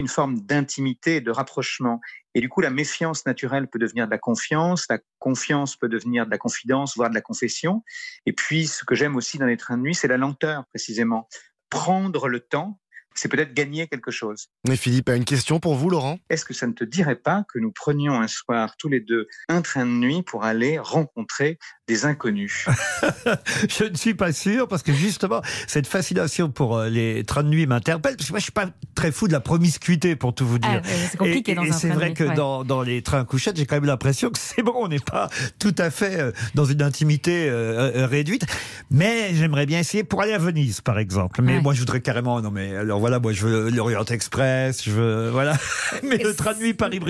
une 0.00 0.08
forme 0.08 0.40
d'intimité 0.40 1.16
et 1.16 1.20
de 1.20 1.30
rapprochement. 1.30 2.00
Et 2.34 2.40
du 2.40 2.48
coup, 2.48 2.60
la 2.60 2.70
méfiance 2.70 3.26
naturelle 3.26 3.68
peut 3.68 3.78
devenir 3.78 4.06
de 4.06 4.10
la 4.10 4.18
confiance, 4.18 4.86
la 4.90 4.98
confiance 5.18 5.76
peut 5.76 5.88
devenir 5.88 6.26
de 6.26 6.30
la 6.30 6.38
confidence, 6.38 6.96
voire 6.96 7.10
de 7.10 7.14
la 7.14 7.20
confession. 7.20 7.84
Et 8.26 8.32
puis, 8.32 8.66
ce 8.66 8.84
que 8.84 8.94
j'aime 8.94 9.16
aussi 9.16 9.38
dans 9.38 9.46
les 9.46 9.56
trains 9.56 9.76
de 9.76 9.82
nuit, 9.82 9.94
c'est 9.94 10.08
la 10.08 10.16
lenteur, 10.16 10.64
précisément. 10.66 11.28
Prendre 11.70 12.28
le 12.28 12.40
temps, 12.40 12.78
c'est 13.14 13.28
peut-être 13.28 13.54
gagner 13.54 13.86
quelque 13.86 14.10
chose. 14.10 14.48
Mais 14.68 14.76
Philippe 14.76 15.08
a 15.08 15.16
une 15.16 15.24
question 15.24 15.60
pour 15.60 15.74
vous, 15.76 15.88
Laurent? 15.88 16.18
Est-ce 16.28 16.44
que 16.44 16.54
ça 16.54 16.66
ne 16.66 16.72
te 16.72 16.84
dirait 16.84 17.16
pas 17.16 17.44
que 17.52 17.58
nous 17.58 17.70
prenions 17.70 18.20
un 18.20 18.28
soir 18.28 18.76
tous 18.76 18.88
les 18.88 19.00
deux 19.00 19.28
un 19.48 19.62
train 19.62 19.86
de 19.86 19.90
nuit 19.90 20.22
pour 20.22 20.44
aller 20.44 20.78
rencontrer 20.78 21.58
des 21.86 22.06
inconnus 22.06 22.64
Je 23.68 23.84
ne 23.84 23.94
suis 23.94 24.14
pas 24.14 24.32
sûr 24.32 24.68
parce 24.68 24.82
que 24.82 24.92
justement 24.92 25.42
cette 25.66 25.86
fascination 25.86 26.48
pour 26.50 26.78
euh, 26.78 26.88
les 26.88 27.24
trains 27.24 27.42
de 27.42 27.48
nuit 27.50 27.66
m'interpelle 27.66 28.16
parce 28.16 28.26
que 28.28 28.32
moi 28.32 28.38
je 28.38 28.44
suis 28.44 28.52
pas 28.52 28.70
très 28.94 29.12
fou 29.12 29.28
de 29.28 29.32
la 29.32 29.40
promiscuité 29.40 30.16
pour 30.16 30.34
tout 30.34 30.46
vous 30.46 30.58
dire. 30.58 30.80
Ah, 30.82 30.88
c'est 31.10 31.18
compliqué 31.18 31.52
et, 31.52 31.54
dans 31.54 31.64
et 31.64 31.68
un 31.70 31.72
c'est 31.72 31.90
vrai 31.90 32.08
nuit, 32.08 32.14
que 32.14 32.24
ouais. 32.24 32.34
dans, 32.34 32.64
dans 32.64 32.80
les 32.80 33.02
trains 33.02 33.24
couchettes 33.26 33.56
j'ai 33.58 33.66
quand 33.66 33.76
même 33.76 33.84
l'impression 33.84 34.30
que 34.30 34.38
c'est 34.38 34.62
bon, 34.62 34.72
on 34.76 34.88
n'est 34.88 34.98
pas 34.98 35.28
tout 35.58 35.74
à 35.76 35.90
fait 35.90 36.18
euh, 36.20 36.32
dans 36.54 36.64
une 36.64 36.80
intimité 36.80 37.48
euh, 37.50 37.92
euh, 37.94 38.06
réduite. 38.06 38.46
Mais 38.90 39.34
j'aimerais 39.34 39.66
bien 39.66 39.80
essayer 39.80 40.04
pour 40.04 40.22
aller 40.22 40.32
à 40.32 40.38
Venise 40.38 40.80
par 40.80 40.98
exemple. 40.98 41.42
Mais 41.42 41.54
Ouais. 41.56 41.60
moi 41.60 41.74
je 41.74 41.80
voudrais 41.80 42.00
carrément 42.00 42.40
non 42.40 42.50
mais 42.50 42.74
alors 42.76 42.98
voilà 42.98 43.18
moi 43.20 43.32
je 43.34 43.46
veux 43.46 43.68
l'Orient 43.70 44.04
Express, 44.06 44.82
je 44.84 44.90
veux 44.90 45.28
voilà. 45.30 45.52
Mais 46.02 46.16
le 46.16 46.34
train 46.34 46.54
de 46.54 46.58
nuit 46.60 46.74
la 46.80 46.88
même 46.88 47.02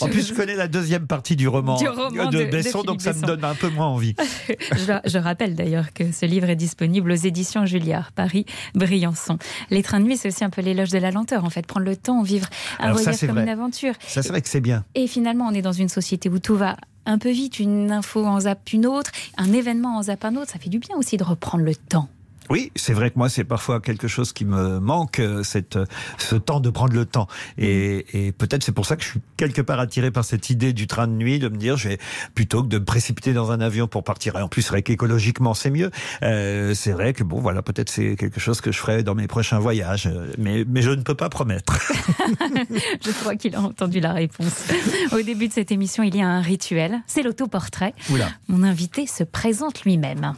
En 0.00 0.08
plus 0.08 0.26
je 0.28 0.32
connais 0.34 0.54
la 0.56 0.68
deuxième 0.68 1.06
partie 1.06 1.36
du 1.36 1.48
roman, 1.48 1.76
Du 1.76 1.86
roman 1.88 2.30
de, 2.30 2.38
de- 2.38 2.44
de 2.44 2.50
Besson 2.50 2.82
donc 2.82 3.02
ça 3.02 3.12
me 3.12 3.20
donne 3.26 3.44
un 3.44 3.54
peu 3.58 3.68
moins 3.68 3.86
envie. 3.86 4.14
je, 4.72 4.98
je 5.04 5.18
rappelle 5.18 5.54
d'ailleurs 5.54 5.92
que 5.92 6.12
ce 6.12 6.26
livre 6.26 6.48
est 6.48 6.56
disponible 6.56 7.10
aux 7.12 7.16
éditions 7.16 7.66
Julliard, 7.66 8.12
Paris, 8.12 8.46
Briançon. 8.74 9.38
Les 9.70 9.82
trains 9.82 10.00
de 10.00 10.04
nuit, 10.04 10.16
c'est 10.16 10.28
aussi 10.28 10.44
un 10.44 10.50
peu 10.50 10.62
l'éloge 10.62 10.90
de 10.90 10.98
la 10.98 11.10
lenteur, 11.10 11.44
en 11.44 11.50
fait, 11.50 11.66
prendre 11.66 11.86
le 11.86 11.96
temps, 11.96 12.22
vivre 12.22 12.48
un 12.78 12.84
Alors 12.84 12.96
voyage 12.98 13.20
comme 13.20 13.30
vrai. 13.30 13.42
une 13.42 13.48
aventure. 13.48 13.94
Ça 14.06 14.22
c'est 14.22 14.28
vrai 14.30 14.42
que 14.42 14.48
c'est 14.48 14.60
bien. 14.60 14.84
Et 14.94 15.06
finalement, 15.06 15.46
on 15.46 15.54
est 15.54 15.62
dans 15.62 15.72
une 15.72 15.88
société 15.88 16.28
où 16.28 16.38
tout 16.38 16.56
va 16.56 16.76
un 17.06 17.18
peu 17.18 17.30
vite, 17.30 17.58
une 17.58 17.90
info 17.90 18.24
en 18.24 18.40
zappe 18.40 18.72
une 18.72 18.86
autre, 18.86 19.10
un 19.38 19.52
événement 19.52 19.96
en 19.96 20.02
zappe 20.04 20.24
un 20.24 20.36
autre. 20.36 20.50
Ça 20.52 20.58
fait 20.58 20.68
du 20.68 20.78
bien 20.78 20.96
aussi 20.96 21.16
de 21.16 21.24
reprendre 21.24 21.64
le 21.64 21.74
temps. 21.74 22.08
Oui, 22.50 22.72
c'est 22.76 22.92
vrai 22.94 23.10
que 23.10 23.18
moi, 23.18 23.28
c'est 23.28 23.44
parfois 23.44 23.80
quelque 23.80 24.08
chose 24.08 24.32
qui 24.32 24.44
me 24.44 24.78
manque, 24.80 25.18
euh, 25.20 25.42
cette, 25.42 25.76
euh, 25.76 25.84
ce 26.18 26.34
temps 26.36 26.60
de 26.60 26.70
prendre 26.70 26.94
le 26.94 27.04
temps. 27.04 27.26
Et, 27.58 28.06
et 28.26 28.32
peut-être 28.32 28.62
c'est 28.62 28.72
pour 28.72 28.86
ça 28.86 28.96
que 28.96 29.02
je 29.02 29.08
suis 29.08 29.20
quelque 29.36 29.60
part 29.60 29.80
attiré 29.80 30.10
par 30.10 30.24
cette 30.24 30.48
idée 30.50 30.72
du 30.72 30.86
train 30.86 31.06
de 31.06 31.12
nuit, 31.12 31.38
de 31.38 31.48
me 31.48 31.56
dire, 31.56 31.76
je 31.76 31.90
vais, 31.90 31.98
plutôt 32.34 32.62
que 32.62 32.68
de 32.68 32.78
me 32.78 32.84
précipiter 32.84 33.32
dans 33.32 33.50
un 33.52 33.60
avion 33.60 33.86
pour 33.86 34.02
partir, 34.04 34.36
et 34.36 34.42
en 34.42 34.48
plus, 34.48 34.62
c'est 34.62 34.70
vrai 34.70 34.82
qu'écologiquement, 34.82 35.54
c'est 35.54 35.70
mieux. 35.70 35.90
Euh, 36.22 36.74
c'est 36.74 36.92
vrai 36.92 37.12
que, 37.12 37.22
bon, 37.24 37.40
voilà, 37.40 37.62
peut-être 37.62 37.90
c'est 37.90 38.16
quelque 38.16 38.40
chose 38.40 38.60
que 38.60 38.72
je 38.72 38.78
ferai 38.78 39.02
dans 39.02 39.14
mes 39.14 39.26
prochains 39.26 39.58
voyages. 39.58 40.06
euh, 40.06 40.32
Mais, 40.38 40.64
mais 40.66 40.82
je 40.82 40.90
ne 40.90 41.02
peux 41.02 41.14
pas 41.14 41.28
promettre. 41.28 41.78
Je 43.04 43.10
crois 43.20 43.36
qu'il 43.36 43.54
a 43.56 43.60
entendu 43.60 44.00
la 44.00 44.12
réponse. 44.12 44.68
Au 45.12 45.20
début 45.22 45.48
de 45.48 45.52
cette 45.52 45.70
émission, 45.72 46.02
il 46.02 46.16
y 46.16 46.20
a 46.22 46.26
un 46.28 46.40
rituel, 46.40 47.00
c'est 47.06 47.22
l'autoportrait. 47.22 47.94
Oula. 48.10 48.28
Mon 48.48 48.62
invité 48.62 49.06
se 49.06 49.24
présente 49.24 49.82
lui-même. 49.84 50.34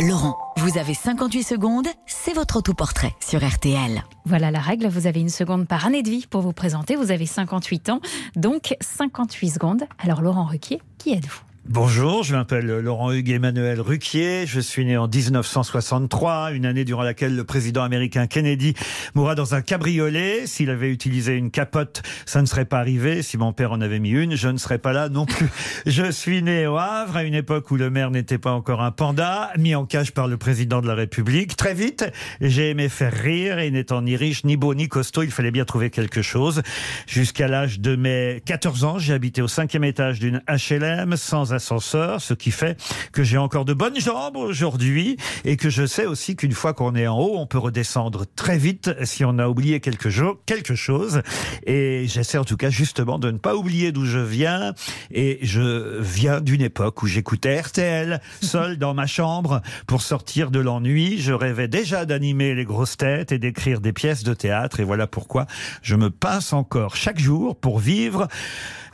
Laurent, 0.00 0.36
vous 0.58 0.76
avez 0.76 0.94
58 0.94 1.42
secondes, 1.44 1.86
c'est 2.06 2.32
votre 2.32 2.56
autoportrait 2.56 3.14
sur 3.20 3.46
RTL. 3.46 4.02
Voilà 4.24 4.50
la 4.50 4.58
règle, 4.58 4.88
vous 4.88 5.06
avez 5.06 5.20
une 5.20 5.28
seconde 5.28 5.68
par 5.68 5.86
année 5.86 6.02
de 6.02 6.10
vie 6.10 6.26
pour 6.28 6.40
vous 6.40 6.52
présenter, 6.52 6.96
vous 6.96 7.12
avez 7.12 7.26
58 7.26 7.90
ans, 7.90 8.00
donc 8.34 8.74
58 8.80 9.50
secondes. 9.50 9.84
Alors 9.98 10.20
Laurent 10.20 10.46
Ruquier, 10.46 10.80
qui 10.98 11.12
êtes-vous? 11.12 11.47
Bonjour, 11.70 12.22
je 12.22 12.34
m'appelle 12.34 12.64
Laurent 12.66 13.12
Hugues 13.12 13.28
Emmanuel 13.28 13.82
Ruquier. 13.82 14.46
Je 14.46 14.58
suis 14.58 14.86
né 14.86 14.96
en 14.96 15.06
1963, 15.06 16.52
une 16.52 16.64
année 16.64 16.86
durant 16.86 17.02
laquelle 17.02 17.36
le 17.36 17.44
président 17.44 17.82
américain 17.82 18.26
Kennedy 18.26 18.72
mourra 19.14 19.34
dans 19.34 19.54
un 19.54 19.60
cabriolet. 19.60 20.46
S'il 20.46 20.70
avait 20.70 20.88
utilisé 20.90 21.34
une 21.34 21.50
capote, 21.50 22.00
ça 22.24 22.40
ne 22.40 22.46
serait 22.46 22.64
pas 22.64 22.78
arrivé. 22.78 23.20
Si 23.20 23.36
mon 23.36 23.52
père 23.52 23.72
en 23.72 23.82
avait 23.82 23.98
mis 23.98 24.12
une, 24.12 24.34
je 24.34 24.48
ne 24.48 24.56
serais 24.56 24.78
pas 24.78 24.94
là 24.94 25.10
non 25.10 25.26
plus. 25.26 25.50
Je 25.86 26.10
suis 26.10 26.42
né 26.42 26.66
au 26.66 26.78
Havre 26.78 27.18
à 27.18 27.22
une 27.22 27.34
époque 27.34 27.70
où 27.70 27.76
le 27.76 27.90
maire 27.90 28.10
n'était 28.10 28.38
pas 28.38 28.52
encore 28.52 28.80
un 28.80 28.90
panda, 28.90 29.50
mis 29.58 29.74
en 29.74 29.84
cage 29.84 30.12
par 30.12 30.26
le 30.26 30.38
président 30.38 30.80
de 30.80 30.86
la 30.86 30.94
République. 30.94 31.54
Très 31.54 31.74
vite, 31.74 32.10
j'ai 32.40 32.70
aimé 32.70 32.88
faire 32.88 33.12
rire 33.12 33.58
et 33.58 33.70
n'étant 33.70 34.00
ni 34.00 34.16
riche, 34.16 34.42
ni 34.44 34.56
beau, 34.56 34.74
ni 34.74 34.88
costaud, 34.88 35.22
il 35.22 35.30
fallait 35.30 35.50
bien 35.50 35.66
trouver 35.66 35.90
quelque 35.90 36.22
chose. 36.22 36.62
Jusqu'à 37.06 37.46
l'âge 37.46 37.78
de 37.78 37.94
mes 37.94 38.40
14 38.46 38.84
ans, 38.84 38.98
j'ai 38.98 39.12
habité 39.12 39.42
au 39.42 39.48
cinquième 39.48 39.84
étage 39.84 40.18
d'une 40.18 40.40
HLM 40.48 41.14
sans 41.18 41.52
ascenseur, 41.58 42.20
ce 42.20 42.34
qui 42.34 42.52
fait 42.52 42.80
que 43.12 43.24
j'ai 43.24 43.36
encore 43.36 43.64
de 43.64 43.74
bonnes 43.74 43.98
jambes 43.98 44.36
aujourd'hui 44.36 45.16
et 45.44 45.56
que 45.56 45.70
je 45.70 45.86
sais 45.86 46.06
aussi 46.06 46.36
qu'une 46.36 46.52
fois 46.52 46.72
qu'on 46.72 46.94
est 46.94 47.08
en 47.08 47.18
haut, 47.18 47.36
on 47.36 47.48
peut 47.48 47.58
redescendre 47.58 48.26
très 48.36 48.58
vite 48.58 48.90
si 49.02 49.24
on 49.24 49.38
a 49.40 49.48
oublié 49.48 49.80
quelque, 49.80 50.08
quelque 50.46 50.76
chose. 50.76 51.22
Et 51.66 52.04
j'essaie 52.06 52.38
en 52.38 52.44
tout 52.44 52.56
cas 52.56 52.70
justement 52.70 53.18
de 53.18 53.32
ne 53.32 53.38
pas 53.38 53.56
oublier 53.56 53.90
d'où 53.90 54.04
je 54.04 54.20
viens. 54.20 54.72
Et 55.10 55.40
je 55.42 55.98
viens 56.00 56.40
d'une 56.40 56.62
époque 56.62 57.02
où 57.02 57.06
j'écoutais 57.06 57.60
RTL 57.60 58.20
seul 58.40 58.78
dans 58.78 58.94
ma 58.94 59.06
chambre 59.06 59.60
pour 59.88 60.02
sortir 60.02 60.52
de 60.52 60.60
l'ennui. 60.60 61.18
Je 61.18 61.32
rêvais 61.32 61.66
déjà 61.66 62.04
d'animer 62.04 62.54
les 62.54 62.64
grosses 62.64 62.96
têtes 62.96 63.32
et 63.32 63.40
d'écrire 63.40 63.80
des 63.80 63.92
pièces 63.92 64.22
de 64.22 64.34
théâtre. 64.34 64.78
Et 64.78 64.84
voilà 64.84 65.08
pourquoi 65.08 65.46
je 65.82 65.96
me 65.96 66.10
pince 66.10 66.52
encore 66.52 66.94
chaque 66.94 67.18
jour 67.18 67.56
pour 67.56 67.80
vivre 67.80 68.28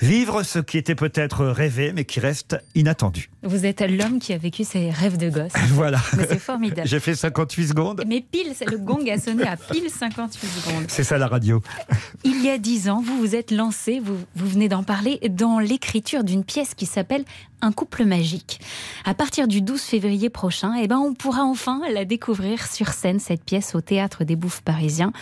Vivre 0.00 0.42
ce 0.42 0.58
qui 0.58 0.78
était 0.78 0.94
peut-être 0.94 1.46
rêvé, 1.46 1.92
mais 1.94 2.04
qui 2.04 2.20
reste 2.20 2.56
inattendu. 2.74 3.30
Vous 3.42 3.66
êtes 3.66 3.82
l'homme 3.82 4.18
qui 4.18 4.32
a 4.32 4.38
vécu 4.38 4.64
ses 4.64 4.90
rêves 4.90 5.16
de 5.16 5.30
gosse. 5.30 5.52
Voilà. 5.74 5.98
C'est 6.16 6.38
formidable. 6.38 6.88
J'ai 6.88 7.00
fait 7.00 7.14
58 7.14 7.68
secondes. 7.68 8.04
Mais 8.06 8.20
pile, 8.20 8.52
le 8.70 8.78
gong 8.78 9.04
a 9.10 9.18
sonné 9.18 9.46
à 9.46 9.56
pile 9.56 9.90
58 9.90 10.46
secondes. 10.46 10.84
C'est 10.88 11.04
ça 11.04 11.18
la 11.18 11.26
radio. 11.26 11.62
Il 12.22 12.42
y 12.42 12.48
a 12.48 12.58
dix 12.58 12.88
ans, 12.88 13.02
vous 13.04 13.18
vous 13.18 13.34
êtes 13.34 13.50
lancé, 13.50 14.00
vous, 14.00 14.16
vous 14.36 14.48
venez 14.48 14.68
d'en 14.68 14.82
parler, 14.82 15.18
dans 15.30 15.58
l'écriture 15.58 16.24
d'une 16.24 16.44
pièce 16.44 16.74
qui 16.74 16.86
s'appelle 16.86 17.24
Un 17.60 17.72
couple 17.72 18.04
magique. 18.04 18.60
À 19.04 19.14
partir 19.14 19.48
du 19.48 19.62
12 19.62 19.80
février 19.80 20.30
prochain, 20.30 20.74
eh 20.80 20.86
ben, 20.86 20.98
on 20.98 21.12
pourra 21.14 21.42
enfin 21.42 21.80
la 21.92 22.04
découvrir 22.04 22.66
sur 22.66 22.88
scène, 22.88 23.18
cette 23.18 23.44
pièce 23.44 23.74
au 23.74 23.80
Théâtre 23.80 24.24
des 24.24 24.36
Bouffes 24.36 24.62
parisiens. 24.62 25.12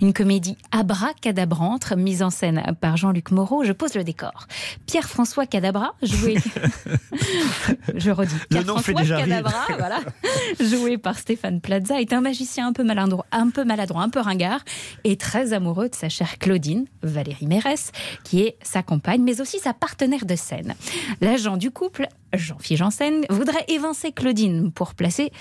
Une 0.00 0.12
comédie 0.12 0.58
abracadabrante, 0.72 1.92
mise 1.96 2.22
en 2.22 2.30
scène 2.30 2.62
par 2.80 2.96
Jean-Luc 2.96 3.30
Moreau. 3.30 3.64
Je 3.64 3.72
pose 3.72 3.94
le 3.94 4.04
décor. 4.04 4.19
Pierre-François 4.86 5.46
Cadabra, 5.46 5.94
joué... 6.02 6.36
Je 7.94 8.10
redis. 8.10 8.34
Pierre-François. 8.48 8.92
Cadabra, 9.04 9.66
voilà, 9.78 10.00
joué 10.60 10.98
par 10.98 11.18
Stéphane 11.18 11.60
Plaza, 11.60 12.00
est 12.00 12.12
un 12.12 12.20
magicien 12.20 12.68
un 12.68 12.72
peu 12.72 12.84
maladroit, 12.84 13.26
un 13.32 13.50
peu 13.50 13.64
maladroit, 13.64 14.02
un 14.02 14.08
peu 14.08 14.20
ringard, 14.20 14.60
et 15.04 15.16
très 15.16 15.52
amoureux 15.52 15.88
de 15.88 15.94
sa 15.94 16.08
chère 16.08 16.38
Claudine, 16.38 16.86
Valérie 17.02 17.46
Mérès, 17.46 17.92
qui 18.24 18.42
est 18.42 18.56
sa 18.62 18.82
compagne, 18.82 19.22
mais 19.22 19.40
aussi 19.40 19.58
sa 19.58 19.72
partenaire 19.74 20.26
de 20.26 20.36
scène. 20.36 20.74
L'agent 21.20 21.56
du 21.56 21.70
couple, 21.70 22.06
Jean-Philippe 22.32 22.78
Janssen, 22.78 23.24
voudrait 23.30 23.64
évincer 23.68 24.12
Claudine 24.12 24.72
pour 24.72 24.94
placer 24.94 25.32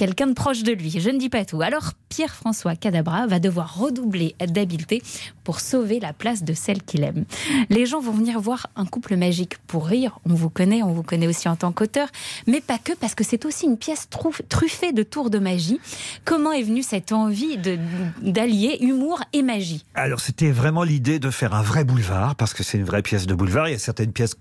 quelqu'un 0.00 0.28
de 0.28 0.32
proche 0.32 0.62
de 0.62 0.72
lui. 0.72 0.96
Je 0.98 1.10
ne 1.10 1.18
dis 1.18 1.28
pas 1.28 1.44
tout. 1.44 1.60
Alors 1.60 1.92
Pierre-François 2.08 2.74
Cadabra 2.74 3.26
va 3.26 3.38
devoir 3.38 3.78
redoubler 3.78 4.34
d'habileté 4.40 5.02
pour 5.44 5.60
sauver 5.60 6.00
la 6.00 6.14
place 6.14 6.42
de 6.42 6.54
celle 6.54 6.82
qu'il 6.82 7.04
aime. 7.04 7.26
Les 7.68 7.84
gens 7.84 8.00
vont 8.00 8.12
venir 8.12 8.40
voir 8.40 8.68
un 8.76 8.86
couple 8.86 9.16
magique 9.16 9.58
pour 9.66 9.84
rire. 9.84 10.18
On 10.24 10.32
vous 10.32 10.48
connaît, 10.48 10.82
on 10.82 10.94
vous 10.94 11.02
connaît 11.02 11.26
aussi 11.26 11.50
en 11.50 11.56
tant 11.56 11.70
qu'auteur, 11.70 12.08
mais 12.46 12.62
pas 12.62 12.78
que 12.78 12.94
parce 12.94 13.14
que 13.14 13.24
c'est 13.24 13.44
aussi 13.44 13.66
une 13.66 13.76
pièce 13.76 14.08
truffée 14.48 14.92
de 14.92 15.02
tours 15.02 15.28
de 15.28 15.38
magie. 15.38 15.78
Comment 16.24 16.52
est 16.52 16.62
venue 16.62 16.82
cette 16.82 17.12
envie 17.12 17.58
d'allier 18.22 18.78
humour 18.80 19.20
et 19.34 19.42
magie? 19.42 19.84
Alors 19.94 20.20
c'était 20.20 20.50
vraiment 20.50 20.82
l'idée 20.82 21.18
de 21.18 21.28
faire 21.28 21.52
un 21.52 21.62
vrai 21.62 21.84
boulevard 21.84 22.36
parce 22.36 22.54
que 22.54 22.62
c'est 22.62 22.78
une 22.78 22.84
vraie 22.84 23.02
pièce 23.02 23.26
de 23.26 23.34
boulevard. 23.34 23.68
Il 23.68 23.72
y 23.72 23.74
a 23.74 23.78
certaines 23.78 24.14
pièces 24.14 24.34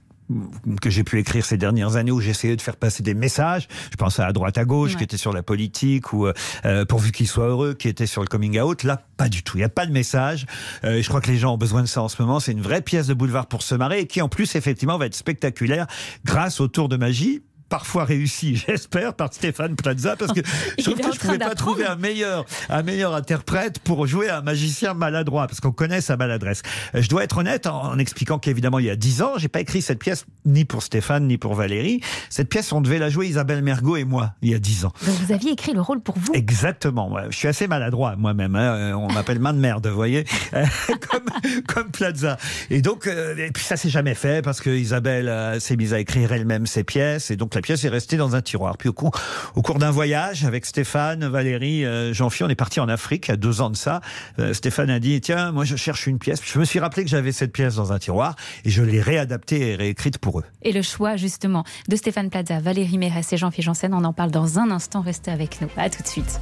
que 0.82 0.89
j'ai 0.89 1.04
pu 1.04 1.20
écrire 1.20 1.46
ces 1.46 1.58
dernières 1.58 1.96
années 1.96 2.12
où 2.12 2.22
j'essayais 2.22 2.56
de 2.56 2.62
faire 2.62 2.76
passer 2.76 3.04
des 3.04 3.13
messages. 3.13 3.68
Je 3.92 3.96
pense 3.96 4.20
à 4.20 4.32
droite 4.32 4.58
à 4.58 4.65
gauche 4.65 4.96
qui 4.96 5.04
était 5.04 5.18
sur 5.18 5.34
la 5.34 5.44
politique 5.44 6.13
ou 6.13 6.28
euh, 6.28 6.86
pourvu 6.86 7.12
qu'il 7.12 7.28
soit 7.28 7.48
heureux 7.48 7.74
qui 7.74 7.88
était 7.88 8.06
sur 8.06 8.22
le 8.22 8.28
coming 8.28 8.60
out. 8.60 8.84
Là, 8.84 9.02
pas 9.18 9.30
du 9.30 9.44
tout. 9.44 9.58
Il 9.58 9.62
n'y 9.62 9.65
a 9.65 9.70
pas 9.70 9.86
de 9.86 9.92
message. 9.92 10.46
Euh, 10.84 11.02
je 11.02 11.08
crois 11.08 11.22
que 11.22 11.32
les 11.32 11.38
gens 11.38 11.54
ont 11.54 11.58
besoin 11.58 11.82
de 11.82 11.88
ça 11.88 12.02
en 12.02 12.10
ce 12.10 12.22
moment. 12.22 12.39
C'est 12.39 12.52
une 12.52 12.62
vraie 12.62 12.82
pièce 12.82 13.08
de 13.08 13.13
boulevard 13.13 13.48
pour 13.48 13.63
se 13.63 13.76
marrer 13.76 14.02
et 14.02 14.08
qui 14.08 14.22
en 14.22 14.30
plus 14.30 14.56
effectivement 14.56 14.98
va 14.98 15.08
être 15.08 15.15
spectaculaire 15.15 15.88
grâce 16.26 16.60
au 16.60 16.68
tour 16.68 16.89
de 16.89 16.98
magie 16.98 17.42
parfois 17.70 18.04
réussi, 18.04 18.56
j'espère, 18.68 19.14
par 19.14 19.34
Stéphane 19.34 19.76
Plaza, 19.76 20.16
parce 20.16 20.34
que 20.34 20.42
je 20.78 20.84
trouve 20.84 20.96
que 20.96 21.04
je 21.04 21.08
ne 21.08 21.14
pouvais 21.14 21.38
pas 21.38 21.56
trouver 21.56 21.86
un 21.86 21.96
meilleur, 21.96 22.46
un 22.70 22.84
meilleur 22.84 23.14
interprète 23.16 23.80
pour 23.80 24.08
jouer 24.08 24.30
un 24.30 24.42
magicien 24.42 24.94
maladroit, 24.94 25.48
parce 25.48 25.60
qu'on 25.60 25.72
connaît 25.72 26.02
sa 26.02 26.18
maladresse. 26.18 26.64
Euh, 26.96 27.02
je 27.02 27.10
dois 27.10 27.24
être 27.24 27.38
honnête 27.38 27.68
en, 27.68 27.98
expliquant 28.00 28.40
qu'évidemment, 28.40 28.80
il 28.80 28.86
y 28.86 28.90
a 28.90 28.96
dix 28.96 29.22
ans, 29.22 29.34
j'ai 29.38 29.48
pas 29.48 29.62
écrit 29.62 29.82
cette 29.82 30.00
pièce 30.00 30.26
ni 30.46 30.66
pour 30.66 30.84
Stéphane, 30.84 31.28
ni 31.28 31.38
pour 31.38 31.54
Valérie. 31.54 32.02
Cette 32.30 32.50
pièce, 32.50 32.72
on 32.74 32.82
devait 32.82 33.00
la 33.00 33.10
jouer 33.10 33.28
Isabelle 33.28 33.62
Mergot 33.62 33.98
et 33.98 34.04
moi, 34.04 34.34
il 34.42 34.50
y 34.50 34.56
a 34.56 34.60
dix 34.60 34.86
ans. 34.86 34.94
Donc 35.06 35.16
vous 35.16 35.32
aviez 35.32 35.52
écrit 35.52 35.74
le 35.74 35.82
rôle 35.82 36.02
pour 36.02 36.18
vous 36.18 36.34
Exactement. 36.34 37.16
Je 37.30 37.36
suis 37.36 37.48
assez 37.48 37.68
maladroit 37.68 38.16
moi-même. 38.16 38.56
Hein. 38.56 38.76
Euh, 38.76 38.94
on 38.94 39.12
m'appelle 39.12 39.40
main 39.40 39.54
de 39.54 39.60
merde, 39.60 39.86
vous 39.88 39.96
voyez, 39.96 40.26
comme, 41.10 41.26
comme 41.68 41.92
Plaza. 41.92 42.38
Et 42.70 42.82
donc, 42.82 43.06
euh, 43.08 43.36
et 43.38 43.52
puis 43.52 43.64
ça 43.64 43.78
s'est 43.78 43.90
jamais 43.90 44.16
fait 44.16 44.44
parce 44.44 44.62
que 44.62 44.70
Isabelle 44.70 45.60
s'est 45.60 45.76
mise 45.76 45.94
à 45.94 46.00
écrire 46.00 46.32
elle-même 46.32 46.66
ses 46.66 46.84
pièces, 46.84 47.32
et 47.32 47.36
donc 47.36 47.59
la 47.60 47.62
pièce 47.62 47.84
est 47.84 47.89
restée 47.89 48.15
dans 48.15 48.38
un 48.38 48.41
tiroir. 48.41 48.78
Puis 48.78 48.88
au 48.88 48.93
cours, 48.93 49.12
au 49.54 49.62
cours 49.62 49.80
d'un 49.80 49.91
voyage 49.91 50.45
avec 50.45 50.65
Stéphane, 50.65 51.28
Valérie, 51.28 51.84
euh, 51.84 52.13
Jean-Philippe, 52.13 52.48
on 52.48 52.50
est 52.50 52.56
parti 52.56 52.80
en 52.80 52.88
Afrique 52.88 53.28
il 53.28 53.32
y 53.32 53.34
a 53.34 53.36
deux 53.36 53.60
ans 53.60 53.69
de 53.69 53.76
ça. 53.76 54.00
Euh, 54.39 54.54
Stéphane 54.54 54.89
a 54.89 55.02
dit 55.02 55.19
tiens, 55.19 55.52
moi 55.52 55.65
je 55.65 55.76
cherche 55.76 56.08
une 56.08 56.19
pièce. 56.19 56.39
je 56.41 56.58
me 56.58 56.63
suis 56.63 56.80
rappelé 56.80 57.04
que 57.04 57.10
j'avais 57.10 57.34
cette 57.34 57.52
pièce 57.52 57.76
dans 57.76 57.91
un 57.91 58.00
tiroir 58.00 58.38
et 58.63 58.69
je 58.69 58.82
l'ai 58.82 59.02
réadaptée 59.02 59.72
et 59.72 59.76
réécrite 59.76 60.19
pour 60.19 60.39
eux. 60.39 60.45
Et 60.62 60.72
le 60.72 60.82
choix 60.82 61.17
justement 61.17 61.65
de 61.89 61.98
Stéphane 61.98 62.30
Plaza, 62.30 62.62
Valérie 62.62 62.98
Mérès 62.98 63.34
et 63.34 63.36
Jean-Philippe 63.36 63.65
Janssen, 63.65 63.93
on 63.93 64.06
en 64.06 64.13
parle 64.13 64.32
dans 64.32 64.58
un 64.58 64.72
instant. 64.72 65.02
Restez 65.02 65.32
avec 65.32 65.60
nous. 65.60 65.67
À 65.76 65.89
tout 65.89 66.02
de 66.02 66.08
suite. 66.08 66.39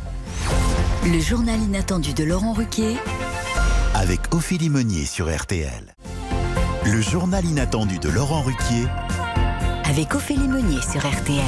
Le 1.03 1.19
journal 1.19 1.59
inattendu 1.59 2.13
de 2.13 2.25
Laurent 2.25 2.53
Ruquier 2.53 2.95
avec 3.95 4.19
Ophélie 4.35 4.69
Meunier 4.69 5.05
sur 5.05 5.35
RTL. 5.35 5.95
Le 6.85 7.01
journal 7.01 7.43
inattendu 7.43 7.97
de 7.97 8.09
Laurent 8.09 8.43
Ruquier 8.43 8.85
avec 9.89 10.15
Ophélie 10.15 10.47
Meunier 10.47 10.81
sur 10.81 10.99
RTL. 10.99 11.41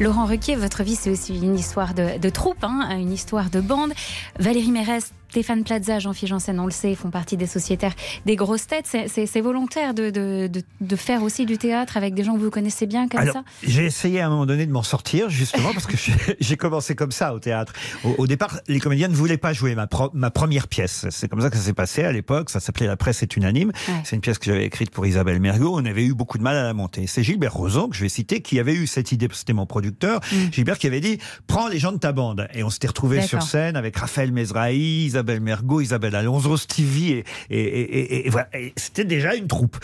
Laurent 0.00 0.24
Ruquier, 0.24 0.56
votre 0.56 0.82
vie, 0.82 0.94
c'est 0.94 1.10
aussi 1.10 1.36
une 1.36 1.58
histoire 1.58 1.94
de, 1.94 2.28
troupe, 2.30 2.62
hein, 2.62 2.88
une 2.98 3.12
histoire 3.12 3.50
de 3.50 3.60
bande. 3.60 3.92
Valérie 4.38 4.70
Mérès, 4.70 5.12
Stéphane 5.30 5.64
Plaza, 5.64 5.98
Jean-Philippe 5.98 6.30
Janssen, 6.30 6.58
on 6.60 6.66
le 6.66 6.70
sait, 6.70 6.94
font 6.94 7.10
partie 7.10 7.36
des 7.36 7.46
sociétaires 7.46 7.94
des 8.24 8.36
grosses 8.36 8.66
têtes. 8.66 8.86
C'est 9.06 9.40
volontaire 9.40 9.94
de, 9.94 10.10
de, 10.10 10.50
de, 10.80 10.96
faire 10.96 11.22
aussi 11.22 11.46
du 11.46 11.58
théâtre 11.58 11.96
avec 11.96 12.14
des 12.14 12.24
gens 12.24 12.34
que 12.34 12.40
vous 12.40 12.50
connaissez 12.50 12.86
bien 12.86 13.08
comme 13.08 13.26
ça 13.26 13.44
J'ai 13.62 13.84
essayé 13.84 14.20
à 14.20 14.26
un 14.26 14.30
moment 14.30 14.46
donné 14.46 14.66
de 14.66 14.72
m'en 14.72 14.82
sortir, 14.82 15.28
justement, 15.28 15.72
parce 15.72 15.86
que 15.86 15.96
j'ai 16.40 16.56
commencé 16.56 16.94
comme 16.94 17.12
ça 17.12 17.34
au 17.34 17.38
théâtre. 17.38 17.72
Au, 18.04 18.26
départ, 18.26 18.60
les 18.68 18.80
comédiens 18.80 19.08
ne 19.08 19.14
voulaient 19.14 19.36
pas 19.36 19.52
jouer 19.52 19.74
ma, 19.74 19.88
ma 20.14 20.30
première 20.30 20.68
pièce. 20.68 21.06
C'est 21.10 21.28
comme 21.28 21.40
ça 21.40 21.50
que 21.50 21.56
ça 21.56 21.62
s'est 21.62 21.74
passé 21.74 22.02
à 22.04 22.12
l'époque. 22.12 22.50
Ça 22.50 22.60
s'appelait 22.60 22.86
La 22.86 22.96
presse 22.96 23.22
est 23.22 23.36
unanime. 23.36 23.72
C'est 24.04 24.16
une 24.16 24.22
pièce 24.22 24.38
que 24.38 24.46
j'avais 24.46 24.64
écrite 24.64 24.90
pour 24.90 25.06
Isabelle 25.06 25.40
Mergot. 25.40 25.76
On 25.76 25.84
avait 25.84 26.04
eu 26.04 26.14
beaucoup 26.14 26.38
de 26.38 26.42
mal 26.42 26.56
à 26.56 26.62
la 26.62 26.74
monter. 26.74 27.06
C'est 27.06 27.22
Gilbert 27.22 27.54
Rozon, 27.54 27.88
que 27.88 27.96
je 27.96 28.02
vais 28.02 28.08
citer, 28.08 28.40
qui 28.40 28.58
avait 28.58 28.74
eu 28.74 28.86
cette 28.86 29.12
idée, 29.12 29.28
c'était 29.32 29.52
mon 29.52 29.66
producteur. 29.66 30.20
Mm. 30.32 30.52
Gilbert 30.52 30.78
qui 30.78 30.86
avait 30.86 31.00
dit, 31.00 31.18
prends 31.46 31.68
les 31.68 31.78
gens 31.78 31.92
de 31.92 31.98
ta 31.98 32.12
bande. 32.12 32.48
Et 32.54 32.62
on 32.62 32.70
s'était 32.70 32.88
retrouvés 32.88 33.22
sur 33.22 33.42
scène 33.42 33.76
avec 33.76 33.96
Raphaël 33.96 34.32
Mesrahi, 34.32 35.04
Isabelle 35.06 35.25
Mergot, 35.40 35.80
Isabelle 35.80 36.14
Alonso, 36.14 36.56
Stevie, 36.56 37.12
et, 37.12 37.24
et, 37.50 38.26
et, 38.26 38.30
voilà. 38.30 38.48
c'était 38.76 39.04
déjà 39.04 39.34
une 39.34 39.46
troupe. 39.46 39.76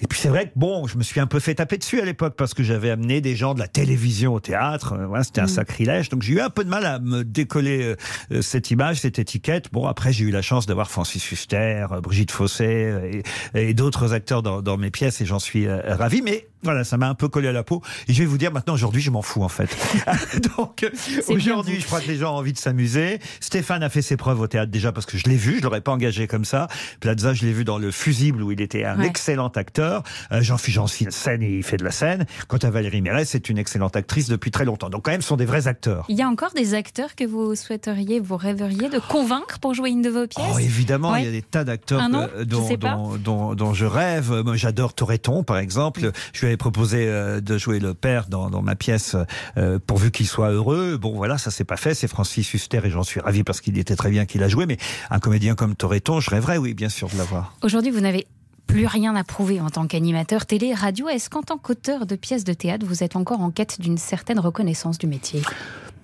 Et 0.00 0.06
puis 0.06 0.18
c'est 0.18 0.28
vrai 0.28 0.46
que 0.46 0.52
bon, 0.56 0.86
je 0.86 0.96
me 0.96 1.02
suis 1.02 1.20
un 1.20 1.26
peu 1.26 1.40
fait 1.40 1.54
taper 1.54 1.78
dessus 1.78 2.00
à 2.00 2.04
l'époque 2.04 2.34
parce 2.36 2.54
que 2.54 2.62
j'avais 2.62 2.90
amené 2.90 3.20
des 3.20 3.36
gens 3.36 3.54
de 3.54 3.60
la 3.60 3.68
télévision 3.68 4.34
au 4.34 4.40
théâtre. 4.40 4.94
Euh, 4.94 5.06
voilà, 5.06 5.24
c'était 5.24 5.40
un 5.40 5.44
mm. 5.44 5.48
sacrilège. 5.48 6.08
Donc 6.08 6.22
j'ai 6.22 6.34
eu 6.34 6.40
un 6.40 6.50
peu 6.50 6.64
de 6.64 6.68
mal 6.68 6.86
à 6.86 6.98
me 6.98 7.24
décoller 7.24 7.82
euh, 7.82 7.96
euh, 8.32 8.42
cette 8.42 8.70
image, 8.70 9.00
cette 9.00 9.18
étiquette. 9.18 9.72
Bon, 9.72 9.86
après 9.86 10.12
j'ai 10.12 10.24
eu 10.24 10.30
la 10.30 10.42
chance 10.42 10.66
d'avoir 10.66 10.90
Francis 10.90 11.30
Huster, 11.30 11.86
Brigitte 12.02 12.30
Fossé 12.30 13.22
et, 13.54 13.74
d'autres 13.74 14.12
acteurs 14.12 14.42
dans, 14.42 14.62
dans, 14.62 14.76
mes 14.76 14.90
pièces 14.90 15.20
et 15.20 15.26
j'en 15.26 15.38
suis 15.38 15.68
ravi. 15.68 16.22
Mais 16.22 16.48
voilà, 16.62 16.84
ça 16.84 16.96
m'a 16.96 17.08
un 17.08 17.14
peu 17.14 17.28
collé 17.28 17.48
à 17.48 17.52
la 17.52 17.62
peau. 17.62 17.82
Et 18.08 18.12
je 18.12 18.18
vais 18.20 18.26
vous 18.26 18.38
dire 18.38 18.52
maintenant, 18.52 18.74
aujourd'hui, 18.74 19.00
je 19.00 19.10
m'en 19.10 19.22
fous 19.22 19.42
en 19.42 19.48
fait. 19.48 19.76
Donc 20.56 20.88
aujourd'hui, 21.28 21.80
je 21.80 21.86
crois 21.86 22.00
que 22.00 22.08
les 22.08 22.16
gens 22.16 22.34
ont 22.34 22.38
envie 22.38 22.52
de 22.52 22.58
s'amuser. 22.58 23.18
Stéphane 23.40 23.82
a 23.82 23.88
fait 23.88 24.02
ses 24.02 24.16
preuves 24.16 24.40
au 24.40 24.46
théâtre 24.46 24.69
déjà 24.70 24.92
parce 24.92 25.06
que 25.06 25.18
je 25.18 25.28
l'ai 25.28 25.36
vu, 25.36 25.58
je 25.58 25.62
l'aurais 25.62 25.80
pas 25.80 25.92
engagé 25.92 26.26
comme 26.26 26.44
ça. 26.44 26.68
Plaza, 27.00 27.34
je 27.34 27.44
l'ai 27.44 27.52
vu 27.52 27.64
dans 27.64 27.78
Le 27.78 27.90
Fusible 27.90 28.42
où 28.42 28.52
il 28.52 28.60
était 28.60 28.84
un 28.84 29.00
excellent 29.00 29.48
acteur. 29.48 30.02
Euh, 30.32 30.42
Jean-Philippe 30.42 30.70
Janssen, 30.74 31.10
scène 31.10 31.42
et 31.42 31.58
il 31.58 31.62
fait 31.62 31.76
de 31.76 31.84
la 31.84 31.90
scène. 31.90 32.26
Quant 32.48 32.58
à 32.58 32.70
Valérie 32.70 33.02
Mérès, 33.02 33.28
c'est 33.28 33.48
une 33.48 33.58
excellente 33.58 33.96
actrice 33.96 34.28
depuis 34.28 34.50
très 34.50 34.64
longtemps. 34.64 34.88
Donc 34.88 35.04
quand 35.04 35.10
même, 35.10 35.22
ce 35.22 35.28
sont 35.28 35.36
des 35.36 35.44
vrais 35.44 35.66
acteurs. 35.66 36.04
Il 36.08 36.16
y 36.16 36.22
a 36.22 36.28
encore 36.28 36.52
des 36.52 36.74
acteurs 36.74 37.14
que 37.14 37.24
vous 37.24 37.54
souhaiteriez, 37.54 38.20
vous 38.20 38.36
rêveriez 38.36 38.88
de 38.88 38.98
convaincre 38.98 39.58
pour 39.58 39.74
jouer 39.74 39.90
une 39.90 40.02
de 40.02 40.10
vos 40.10 40.26
pièces? 40.26 40.46
Oh, 40.54 40.58
Évidemment, 40.58 41.16
il 41.16 41.24
y 41.24 41.28
a 41.28 41.32
des 41.32 41.42
tas 41.42 41.64
d'acteurs 41.64 42.08
dont, 42.46 43.16
dont, 43.18 43.54
dont, 43.54 43.74
je 43.74 43.86
rêve. 43.86 44.42
Moi, 44.44 44.56
j'adore 44.56 44.94
Toreton, 44.94 45.42
par 45.42 45.58
exemple. 45.58 46.12
Je 46.32 46.40
lui 46.40 46.46
avais 46.48 46.56
proposé 46.56 47.06
euh, 47.08 47.40
de 47.40 47.58
jouer 47.58 47.80
le 47.80 47.94
père 47.94 48.26
dans, 48.28 48.50
dans 48.50 48.62
ma 48.62 48.76
pièce 48.76 49.16
euh, 49.56 49.78
pourvu 49.84 50.10
qu'il 50.10 50.26
soit 50.26 50.50
heureux. 50.50 50.96
Bon, 50.96 51.14
voilà, 51.14 51.38
ça 51.38 51.50
s'est 51.50 51.64
pas 51.64 51.76
fait. 51.76 51.94
C'est 51.94 52.08
Francis 52.08 52.52
Huster 52.52 52.80
et 52.84 52.90
j'en 52.90 53.02
suis 53.02 53.20
ravi 53.20 53.42
parce 53.44 53.60
qu'il 53.60 53.78
était 53.78 53.96
très 53.96 54.10
bien 54.10 54.26
qu'il 54.26 54.42
a 54.42 54.48
joué. 54.48 54.59
Mais 54.66 54.78
un 55.10 55.18
comédien 55.18 55.54
comme 55.54 55.74
Toreton, 55.74 56.20
je 56.20 56.30
rêverais, 56.30 56.58
oui, 56.58 56.74
bien 56.74 56.88
sûr, 56.88 57.08
de 57.08 57.16
l'avoir. 57.16 57.54
Aujourd'hui, 57.62 57.90
vous 57.90 58.00
n'avez 58.00 58.26
plus 58.66 58.86
rien 58.86 59.16
à 59.16 59.24
prouver 59.24 59.60
en 59.60 59.68
tant 59.68 59.86
qu'animateur 59.86 60.46
télé, 60.46 60.74
radio. 60.74 61.08
Est-ce 61.08 61.28
qu'en 61.28 61.42
tant 61.42 61.58
qu'auteur 61.58 62.06
de 62.06 62.14
pièces 62.14 62.44
de 62.44 62.52
théâtre, 62.52 62.86
vous 62.86 63.02
êtes 63.02 63.16
encore 63.16 63.40
en 63.40 63.50
quête 63.50 63.80
d'une 63.80 63.98
certaine 63.98 64.38
reconnaissance 64.38 64.96
du 64.98 65.08
métier? 65.08 65.42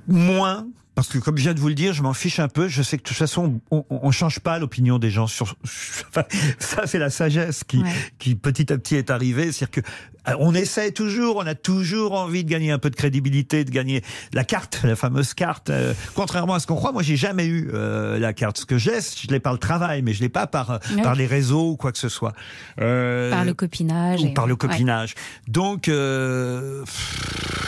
Moins, 0.08 0.66
parce 0.96 1.08
que 1.08 1.18
comme 1.18 1.36
je 1.36 1.42
viens 1.42 1.52
de 1.52 1.60
vous 1.60 1.68
le 1.68 1.74
dire, 1.74 1.92
je 1.92 2.02
m'en 2.02 2.14
fiche 2.14 2.40
un 2.40 2.48
peu. 2.48 2.68
Je 2.68 2.82
sais 2.82 2.96
que 2.96 3.02
de 3.02 3.08
toute 3.08 3.18
façon, 3.18 3.60
on, 3.70 3.84
on 3.90 4.10
change 4.10 4.40
pas 4.40 4.58
l'opinion 4.58 4.98
des 4.98 5.10
gens 5.10 5.26
sur. 5.26 5.54
ça, 6.58 6.86
c'est 6.86 6.98
la 6.98 7.10
sagesse 7.10 7.64
qui, 7.64 7.82
qui 8.18 8.34
petit 8.34 8.72
à 8.72 8.78
petit 8.78 8.96
est 8.96 9.10
arrivée. 9.10 9.52
C'est-à-dire 9.52 9.82
que 9.82 9.88
euh, 10.28 10.36
on 10.40 10.54
essaie 10.54 10.92
toujours, 10.92 11.36
on 11.36 11.46
a 11.46 11.54
toujours 11.54 12.14
envie 12.14 12.44
de 12.44 12.50
gagner 12.50 12.70
un 12.70 12.78
peu 12.78 12.88
de 12.88 12.96
crédibilité, 12.96 13.64
de 13.64 13.70
gagner 13.70 14.02
la 14.32 14.44
carte, 14.44 14.80
la 14.84 14.96
fameuse 14.96 15.34
carte. 15.34 15.68
Euh, 15.68 15.92
contrairement 16.14 16.54
à 16.54 16.60
ce 16.60 16.66
qu'on 16.66 16.76
croit, 16.76 16.92
moi 16.92 17.02
j'ai 17.02 17.16
jamais 17.16 17.44
eu 17.44 17.70
euh, 17.74 18.18
la 18.18 18.32
carte. 18.32 18.56
Ce 18.56 18.64
que 18.64 18.78
j'ai, 18.78 19.00
je 19.00 19.28
l'ai 19.28 19.38
par 19.38 19.52
le 19.52 19.58
travail, 19.58 20.00
mais 20.00 20.14
je 20.14 20.22
l'ai 20.22 20.30
pas 20.30 20.46
par 20.46 20.80
par 21.02 21.14
les 21.14 21.26
réseaux 21.26 21.72
ou 21.72 21.76
quoi 21.76 21.92
que 21.92 21.98
ce 21.98 22.08
soit. 22.08 22.32
par 22.76 23.44
le 23.44 23.52
copinage. 23.52 24.22
Ou 24.22 24.32
par 24.32 24.46
le 24.46 24.56
copinage. 24.56 25.14
Donc 25.46 25.90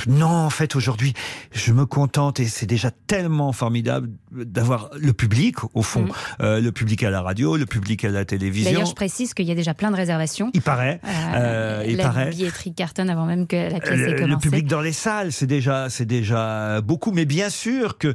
non, 0.06 0.26
en 0.26 0.50
fait 0.50 0.76
aujourd'hui, 0.76 1.14
je 1.52 1.72
me 1.72 1.86
contente 1.86 2.40
et 2.40 2.46
c'est 2.46 2.66
déjà 2.66 2.90
tellement 3.06 3.52
formidable 3.52 4.10
d'avoir 4.32 4.90
le 4.98 5.12
public 5.12 5.56
au 5.74 5.82
fond, 5.82 6.06
mm. 6.38 6.58
le 6.58 6.70
public 6.70 7.02
à 7.02 7.10
la 7.10 7.22
radio, 7.22 7.56
le 7.56 7.66
public 7.66 8.04
à 8.04 8.10
la 8.10 8.24
télévision. 8.24 8.70
D'ailleurs, 8.70 8.86
je 8.86 8.94
précise 8.94 9.34
qu'il 9.34 9.46
y 9.46 9.52
a 9.52 9.54
déjà 9.54 9.74
plein 9.74 9.90
de 9.90 9.96
réservations. 9.96 10.50
Il 10.54 10.62
paraît. 10.62 11.00
il 11.86 11.96
paraît 11.96 12.30
billetterie 12.30 12.74
cartonne 12.74 13.10
avant 13.10 13.26
même 13.26 13.46
que 13.46 13.56
la 13.56 13.80
pièce 13.80 14.00
ait 14.00 14.16
commencé. 14.16 14.34
Le 14.34 14.50
public 14.50 14.66
dans 14.66 14.80
les 14.80 14.92
salles, 14.92 15.32
c'est 15.32 15.46
déjà, 15.46 15.90
c'est 15.90 16.06
déjà 16.06 16.80
beaucoup. 16.80 17.12
Mais 17.12 17.24
bien 17.24 17.50
sûr 17.50 17.98
que 17.98 18.14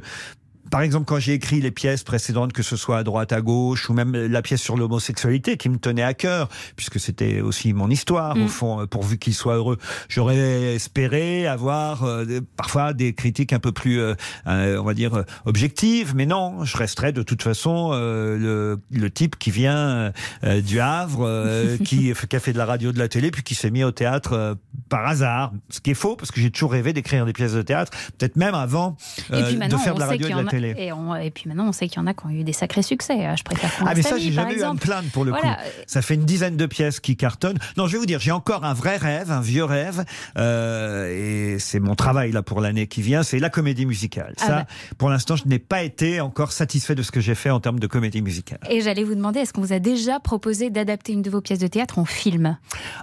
par 0.74 0.82
exemple, 0.82 1.04
quand 1.04 1.20
j'ai 1.20 1.34
écrit 1.34 1.60
les 1.60 1.70
pièces 1.70 2.02
précédentes, 2.02 2.52
que 2.52 2.64
ce 2.64 2.74
soit 2.74 2.98
à 2.98 3.04
droite, 3.04 3.32
à 3.32 3.40
gauche, 3.40 3.88
ou 3.88 3.92
même 3.92 4.12
la 4.12 4.42
pièce 4.42 4.60
sur 4.60 4.76
l'homosexualité 4.76 5.56
qui 5.56 5.68
me 5.68 5.76
tenait 5.76 6.02
à 6.02 6.14
cœur, 6.14 6.48
puisque 6.74 6.98
c'était 6.98 7.40
aussi 7.40 7.72
mon 7.72 7.88
histoire, 7.90 8.36
au 8.36 8.40
mm. 8.40 8.48
fond, 8.48 8.80
euh, 8.80 8.86
pourvu 8.86 9.16
qu'il 9.18 9.34
soit 9.34 9.54
heureux, 9.54 9.78
j'aurais 10.08 10.74
espéré 10.74 11.46
avoir 11.46 12.02
euh, 12.02 12.40
parfois 12.56 12.92
des 12.92 13.12
critiques 13.12 13.52
un 13.52 13.60
peu 13.60 13.70
plus, 13.70 14.00
euh, 14.00 14.16
on 14.46 14.82
va 14.82 14.94
dire, 14.94 15.22
objectives, 15.44 16.12
mais 16.16 16.26
non, 16.26 16.64
je 16.64 16.76
resterai 16.76 17.12
de 17.12 17.22
toute 17.22 17.44
façon 17.44 17.92
le, 17.92 18.80
le, 18.90 19.10
type 19.10 19.38
qui 19.38 19.52
vient 19.52 20.10
du 20.42 20.80
Havre, 20.80 21.76
qui, 21.84 22.12
qui, 22.12 22.36
a 22.36 22.40
fait 22.40 22.52
de 22.52 22.58
la 22.58 22.66
radio, 22.66 22.90
de 22.90 22.98
la 22.98 23.06
télé, 23.06 23.30
puis 23.30 23.44
qui 23.44 23.54
s'est 23.54 23.70
mis 23.70 23.84
au 23.84 23.92
théâtre 23.92 24.56
par 24.88 25.06
hasard, 25.06 25.52
ce 25.68 25.80
qui 25.80 25.92
est 25.92 25.94
faux, 25.94 26.16
parce 26.16 26.32
que 26.32 26.40
j'ai 26.40 26.50
toujours 26.50 26.72
rêvé 26.72 26.92
d'écrire 26.92 27.24
des 27.26 27.32
pièces 27.32 27.52
de 27.52 27.62
théâtre, 27.62 27.92
peut-être 28.18 28.34
même 28.34 28.56
avant 28.56 28.96
de 29.30 29.76
faire 29.76 29.94
de 29.94 30.00
la 30.00 30.06
radio 30.06 30.26
et 30.26 30.32
de 30.32 30.36
la 30.36 30.44
télé. 30.44 30.63
Et, 30.70 31.30
puis 31.30 31.44
maintenant, 31.48 31.68
on 31.68 31.72
sait 31.72 31.88
qu'il 31.88 31.98
y 31.98 32.00
en 32.00 32.06
a 32.06 32.14
qui 32.14 32.26
ont 32.26 32.30
eu 32.30 32.44
des 32.44 32.52
sacrés 32.52 32.82
succès. 32.82 33.26
Euh, 33.26 33.36
je 33.36 33.42
préfère 33.42 33.70
Ah, 33.86 33.92
mais 33.94 34.02
ça, 34.02 34.18
j'ai 34.18 34.32
jamais 34.32 34.54
eu 34.54 34.62
à 34.62 34.72
me 34.72 34.78
plaindre 34.78 35.08
pour 35.10 35.24
le 35.24 35.32
coup. 35.32 35.38
Ça 35.86 36.02
fait 36.02 36.14
une 36.14 36.24
dizaine 36.24 36.56
de 36.56 36.66
pièces 36.66 37.00
qui 37.00 37.16
cartonnent. 37.16 37.58
Non, 37.76 37.86
je 37.86 37.92
vais 37.92 37.98
vous 37.98 38.06
dire, 38.06 38.20
j'ai 38.20 38.32
encore 38.32 38.64
un 38.64 38.74
vrai 38.74 38.96
rêve, 38.96 39.30
un 39.30 39.40
vieux 39.40 39.64
rêve. 39.64 40.04
Euh, 40.38 41.54
et 41.54 41.58
c'est 41.58 41.80
mon 41.80 41.94
travail 41.94 42.32
là 42.32 42.42
pour 42.42 42.60
l'année 42.60 42.86
qui 42.86 43.02
vient, 43.02 43.22
c'est 43.22 43.38
la 43.38 43.50
comédie 43.50 43.86
musicale. 43.86 44.34
Ah 44.40 44.46
Ça, 44.46 44.56
bah. 44.56 44.66
pour 44.98 45.10
l'instant, 45.10 45.36
je 45.36 45.46
n'ai 45.46 45.58
pas 45.58 45.82
été 45.82 46.20
encore 46.20 46.52
satisfait 46.52 46.94
de 46.94 47.02
ce 47.02 47.10
que 47.10 47.20
j'ai 47.20 47.34
fait 47.34 47.50
en 47.50 47.60
termes 47.60 47.78
de 47.78 47.86
comédie 47.86 48.22
musicale. 48.22 48.60
Et 48.70 48.80
j'allais 48.80 49.04
vous 49.04 49.14
demander, 49.14 49.40
est-ce 49.40 49.52
qu'on 49.52 49.62
vous 49.62 49.72
a 49.72 49.78
déjà 49.78 50.20
proposé 50.20 50.70
d'adapter 50.70 51.12
une 51.12 51.22
de 51.22 51.30
vos 51.30 51.40
pièces 51.40 51.58
de 51.58 51.66
théâtre 51.66 51.98
en 51.98 52.04
film? 52.04 52.56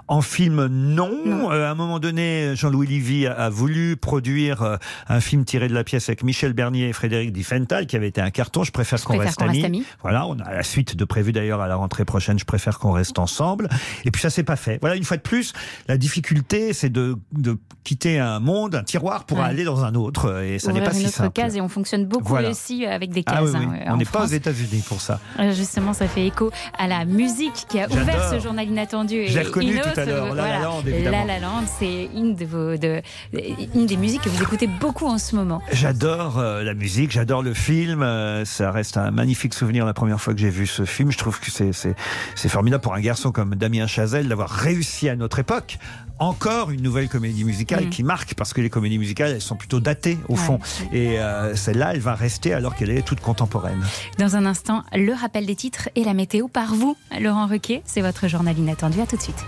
En 0.07 0.21
film, 0.21 0.67
non. 0.67 1.51
Euh, 1.51 1.67
à 1.67 1.71
un 1.71 1.75
moment 1.75 1.99
donné, 1.99 2.55
Jean-Louis 2.55 2.87
Livy 2.87 3.27
a, 3.27 3.33
a 3.33 3.49
voulu 3.49 3.97
produire 3.97 4.61
euh, 4.63 4.77
un 5.07 5.19
film 5.19 5.45
tiré 5.45 5.67
de 5.67 5.73
la 5.73 5.83
pièce 5.83 6.09
avec 6.09 6.23
Michel 6.23 6.53
Bernier 6.53 6.89
et 6.89 6.93
Frédéric 6.93 7.31
Diffenthal, 7.51 7.85
qui 7.85 7.95
avait 7.95 8.07
été 8.07 8.21
un 8.21 8.29
carton. 8.29 8.63
Je 8.63 8.71
préfère 8.71 9.03
qu'on 9.03 9.17
reste 9.17 9.41
reste 9.41 9.63
amis. 9.63 9.83
Voilà, 10.01 10.25
on 10.25 10.39
a 10.39 10.53
la 10.53 10.63
suite 10.63 10.95
de 10.95 11.05
prévu 11.05 11.31
d'ailleurs 11.33 11.59
à 11.61 11.67
la 11.67 11.75
rentrée 11.75 12.05
prochaine. 12.05 12.39
Je 12.39 12.45
préfère 12.45 12.79
qu'on 12.79 12.91
reste 12.91 13.19
ensemble. 13.19 13.67
Et 14.05 14.11
puis 14.11 14.21
ça 14.21 14.29
s'est 14.29 14.43
pas 14.43 14.55
fait. 14.55 14.77
Voilà, 14.81 14.95
une 14.95 15.03
fois 15.03 15.17
de 15.17 15.21
plus, 15.21 15.53
la 15.87 15.97
difficulté, 15.97 16.73
c'est 16.73 16.89
de, 16.89 17.15
de 17.33 17.57
quitter 17.83 18.19
un 18.19 18.39
monde, 18.39 18.75
un 18.75 18.83
tiroir, 18.83 19.25
pour 19.25 19.39
Ouais. 19.39 19.45
aller 19.45 19.63
dans 19.63 19.83
un 19.83 19.95
autre. 19.95 20.41
Et 20.43 20.59
ça 20.59 20.71
n'est 20.71 20.81
pas 20.81 20.93
une 20.93 20.99
si 20.99 21.05
autre 21.07 21.15
simple. 21.15 21.31
case 21.33 21.55
et 21.55 21.61
on 21.61 21.67
fonctionne 21.69 22.05
beaucoup 22.05 22.29
Voilà. 22.29 22.49
aussi 22.51 22.85
avec 22.85 23.11
des 23.11 23.23
cases. 23.23 23.35
Ah 23.39 23.43
oui, 23.43 23.65
oui. 23.69 23.77
hein, 23.85 23.91
on 23.93 23.97
n'est 23.97 24.05
pas 24.05 24.23
aux. 24.23 24.27
États-Unis 24.27 24.83
pour 24.87 25.01
ça. 25.01 25.19
Euh, 25.39 25.51
Justement, 25.51 25.93
ça 25.93 26.07
fait 26.07 26.25
écho 26.27 26.51
à 26.77 26.87
la 26.87 27.05
musique 27.05 27.65
qui 27.69 27.79
a 27.79 27.87
ouvert 27.89 28.29
ce 28.29 28.39
journal 28.39 28.67
inattendu. 28.67 29.23
L'ai 29.25 29.41
reconnu 29.41 29.79
tout 29.79 29.99
à 29.99 30.05
l'heure, 30.05 30.33
La 30.33 30.35
La 30.35 30.41
voilà. 30.41 30.59
Land, 30.61 30.81
évidemment. 30.87 31.25
La 31.25 31.33
La 31.33 31.39
Land, 31.39 31.63
c'est 31.79 32.09
une 32.15 32.35
de 32.35 32.45
vos, 32.45 32.77
de, 32.77 33.01
une 33.75 33.85
des 33.87 33.97
musiques 33.97 34.21
que 34.21 34.29
vous 34.29 34.41
écoutez 34.43 34.67
beaucoup 34.67 35.07
en 35.07 35.17
ce 35.17 35.35
moment. 35.35 35.61
J'adore 35.71 36.37
euh, 36.37 36.63
la 36.63 36.73
musique, 36.73 37.11
j'adore 37.11 37.30
le 37.39 37.53
film. 37.53 38.03
euh, 38.03 38.43
ça 38.43 38.71
reste 38.71 38.97
un 38.97 39.11
magnifique 39.11 39.53
souvenir 39.53 39.85
la 39.85 39.93
première 39.93 40.19
fois 40.19 40.33
que 40.33 40.39
j'ai 40.41 40.49
vu 40.49 40.67
ce 40.67 40.83
film. 40.83 41.09
Je 41.11 41.17
trouve 41.17 41.39
que 41.39 41.49
c'est 41.49 41.71
c'est 41.71 41.95
c'est 42.35 42.49
formidable 42.49 42.81
pour 42.83 42.93
un 42.93 42.99
garçon 42.99 43.31
comme 43.31 43.55
Damien 43.55 43.87
Chazelle 43.87 44.27
d'avoir 44.27 44.49
réussi 44.49 45.07
à 45.07 45.15
notre 45.15 45.39
époque. 45.39 45.77
Encore 46.19 46.69
une 46.71 46.81
nouvelle 46.81 47.07
comédie 47.07 47.45
musicale 47.45 47.85
Mm. 47.85 47.89
qui 47.89 48.03
marque 48.03 48.33
parce 48.35 48.53
que 48.53 48.59
les 48.61 48.69
comédies 48.69 48.99
musicales 48.99 49.31
elles 49.31 49.41
sont 49.41 49.55
plutôt 49.55 49.79
datées 49.79 50.17
au 50.27 50.35
fond 50.35 50.59
et 50.91 51.19
euh, 51.19 51.55
celle-là 51.55 51.93
elle 51.93 52.01
va 52.01 52.13
rester 52.15 52.53
alors 52.53 52.75
qu'elle 52.75 52.89
est 52.91 53.01
toute 53.03 53.21
contemporaine. 53.21 53.81
Dans 54.19 54.35
un 54.35 54.45
instant, 54.45 54.83
le 54.93 55.13
rappel 55.13 55.45
des 55.45 55.55
titres 55.55 55.87
et 55.95 56.03
la 56.03 56.13
météo 56.13 56.47
par 56.49 56.75
vous, 56.75 56.97
Laurent 57.21 57.47
Ruquier. 57.47 57.81
C'est 57.85 58.01
votre 58.01 58.27
journal 58.27 58.57
inattendu. 58.57 58.99
À 58.99 59.05
tout 59.07 59.15
de 59.15 59.21
suite. 59.21 59.43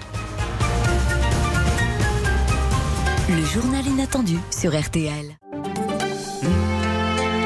Le 3.29 3.45
journal 3.45 3.85
inattendu 3.87 4.37
sur 4.51 4.79
RTL. 4.79 5.37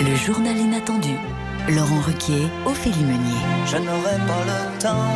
Le 0.08 0.16
journal 0.16 0.58
inattendu. 0.58 1.16
Laurent 1.68 2.00
Ruquier, 2.00 2.48
Ophélie 2.66 3.04
Meunier. 3.04 3.42
Je 3.66 3.76
n'aurai 3.76 4.16
pas 4.26 4.46
le 4.46 4.80
temps. 4.80 5.14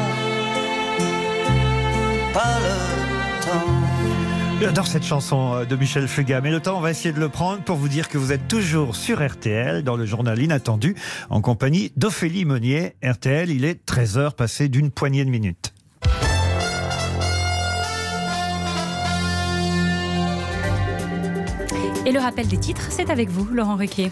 Pas 2.33 2.59
le 2.59 3.45
temps. 3.45 4.61
J'adore 4.61 4.87
cette 4.87 5.05
chanson 5.05 5.53
euh, 5.53 5.65
de 5.65 5.77
Michel 5.77 6.09
Fugain, 6.09 6.41
mais 6.41 6.51
le 6.51 6.59
temps, 6.59 6.77
on 6.77 6.81
va 6.81 6.91
essayer 6.91 7.13
de 7.13 7.21
le 7.21 7.29
prendre 7.29 7.63
pour 7.63 7.77
vous 7.77 7.87
dire 7.87 8.09
que 8.09 8.17
vous 8.17 8.33
êtes 8.33 8.49
toujours 8.49 8.97
sur 8.97 9.25
RTL, 9.25 9.81
dans 9.83 9.95
le 9.95 10.05
journal 10.05 10.37
Inattendu, 10.37 10.95
en 11.29 11.39
compagnie 11.39 11.93
d'Ophélie 11.95 12.43
Meunier. 12.43 12.95
RTL, 13.01 13.49
il 13.49 13.63
est 13.63 13.87
13h 13.89 14.33
passé 14.33 14.67
d'une 14.67 14.91
poignée 14.91 15.23
de 15.23 15.29
minutes. 15.29 15.73
Et 22.11 22.13
le 22.13 22.19
rappel 22.19 22.45
des 22.45 22.57
titres, 22.57 22.87
c'est 22.89 23.09
avec 23.09 23.29
vous, 23.29 23.47
Laurent 23.53 23.77
Ruquier. 23.77 24.11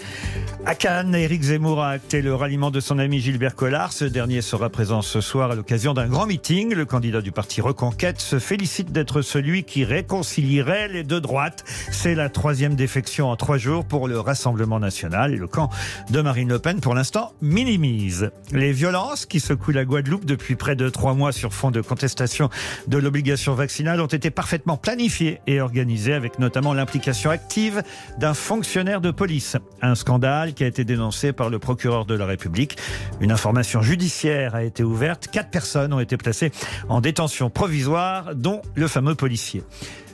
À 0.66 0.74
Cannes, 0.74 1.16
Éric 1.16 1.42
Zemmour 1.42 1.82
a 1.82 1.90
acté 1.90 2.22
le 2.22 2.34
ralliement 2.34 2.72
de 2.72 2.80
son 2.80 2.98
ami 2.98 3.20
Gilbert 3.20 3.56
Collard. 3.56 3.92
Ce 3.92 4.06
dernier 4.06 4.42
sera 4.42 4.70
présent 4.70 5.02
ce 5.02 5.20
soir 5.20 5.52
à 5.52 5.56
l'occasion 5.56 5.94
d'un 5.94 6.08
grand 6.08 6.26
meeting. 6.26 6.74
Le 6.74 6.86
candidat 6.86 7.22
du 7.22 7.34
parti 7.34 7.60
Reconquête 7.60 8.22
se 8.22 8.40
félicite 8.40 8.94
d'être 8.94 9.22
celui 9.22 9.66
qui 9.66 9.84
réconcilierait 9.84 10.88
les 10.88 11.04
deux 11.04 11.20
droites. 11.20 11.66
C'est 11.92 12.16
la 12.16 12.30
troisième 12.30 12.76
défection 12.76 13.30
en 13.30 13.36
trois 13.36 13.58
jours 13.58 13.84
pour 13.84 14.08
le 14.08 14.18
Rassemblement 14.18 14.80
national. 14.80 15.34
Et 15.34 15.38
le 15.38 15.48
camp 15.48 15.70
de 16.10 16.22
Marine 16.22 16.48
Le 16.50 16.60
Pen, 16.60 16.80
pour 16.80 16.94
l'instant, 16.94 17.34
minimise. 17.42 18.32
Les 18.54 18.72
violences 18.72 19.26
qui 19.26 19.42
secouent 19.42 19.72
la 19.72 19.84
Guadeloupe 19.84 20.24
depuis 20.24 20.56
près 20.56 20.78
de 20.78 20.88
trois 20.88 21.16
mois 21.16 21.34
sur 21.34 21.54
fond 21.54 21.72
de 21.72 21.82
contestation 21.82 22.50
de 22.88 22.98
l'obligation 22.98 23.56
vaccinale 23.56 24.00
ont 24.00 24.08
été 24.08 24.30
parfaitement 24.30 24.78
planifiées 24.78 25.42
et 25.48 25.60
organisées 25.60 26.14
avec 26.14 26.40
notamment 26.40 26.74
l'implication 26.74 27.30
active 27.30 27.82
d'un 28.18 28.34
fonctionnaire 28.34 29.02
de 29.02 29.12
police. 29.12 29.58
Un 29.82 29.96
scandale 29.96 30.54
qui 30.54 30.64
a 30.64 30.68
été 30.68 30.84
dénoncé 30.84 31.34
par 31.34 31.50
le 31.50 31.60
procureur 31.60 32.06
de 32.06 32.16
la 32.16 32.26
République. 32.26 32.78
Une 33.20 33.32
information 33.32 33.82
judiciaire 33.82 34.56
a 34.56 34.64
été 34.64 34.84
ouverte. 34.84 35.28
Quatre 35.32 35.50
personnes 35.50 35.94
ont 35.94 36.00
été 36.00 36.18
placées 36.18 36.52
en 36.88 37.02
détention 37.02 37.50
provisoire, 37.50 38.36
dont 38.36 38.62
le 38.76 38.88
fameux 38.88 39.16
policier. 39.16 39.64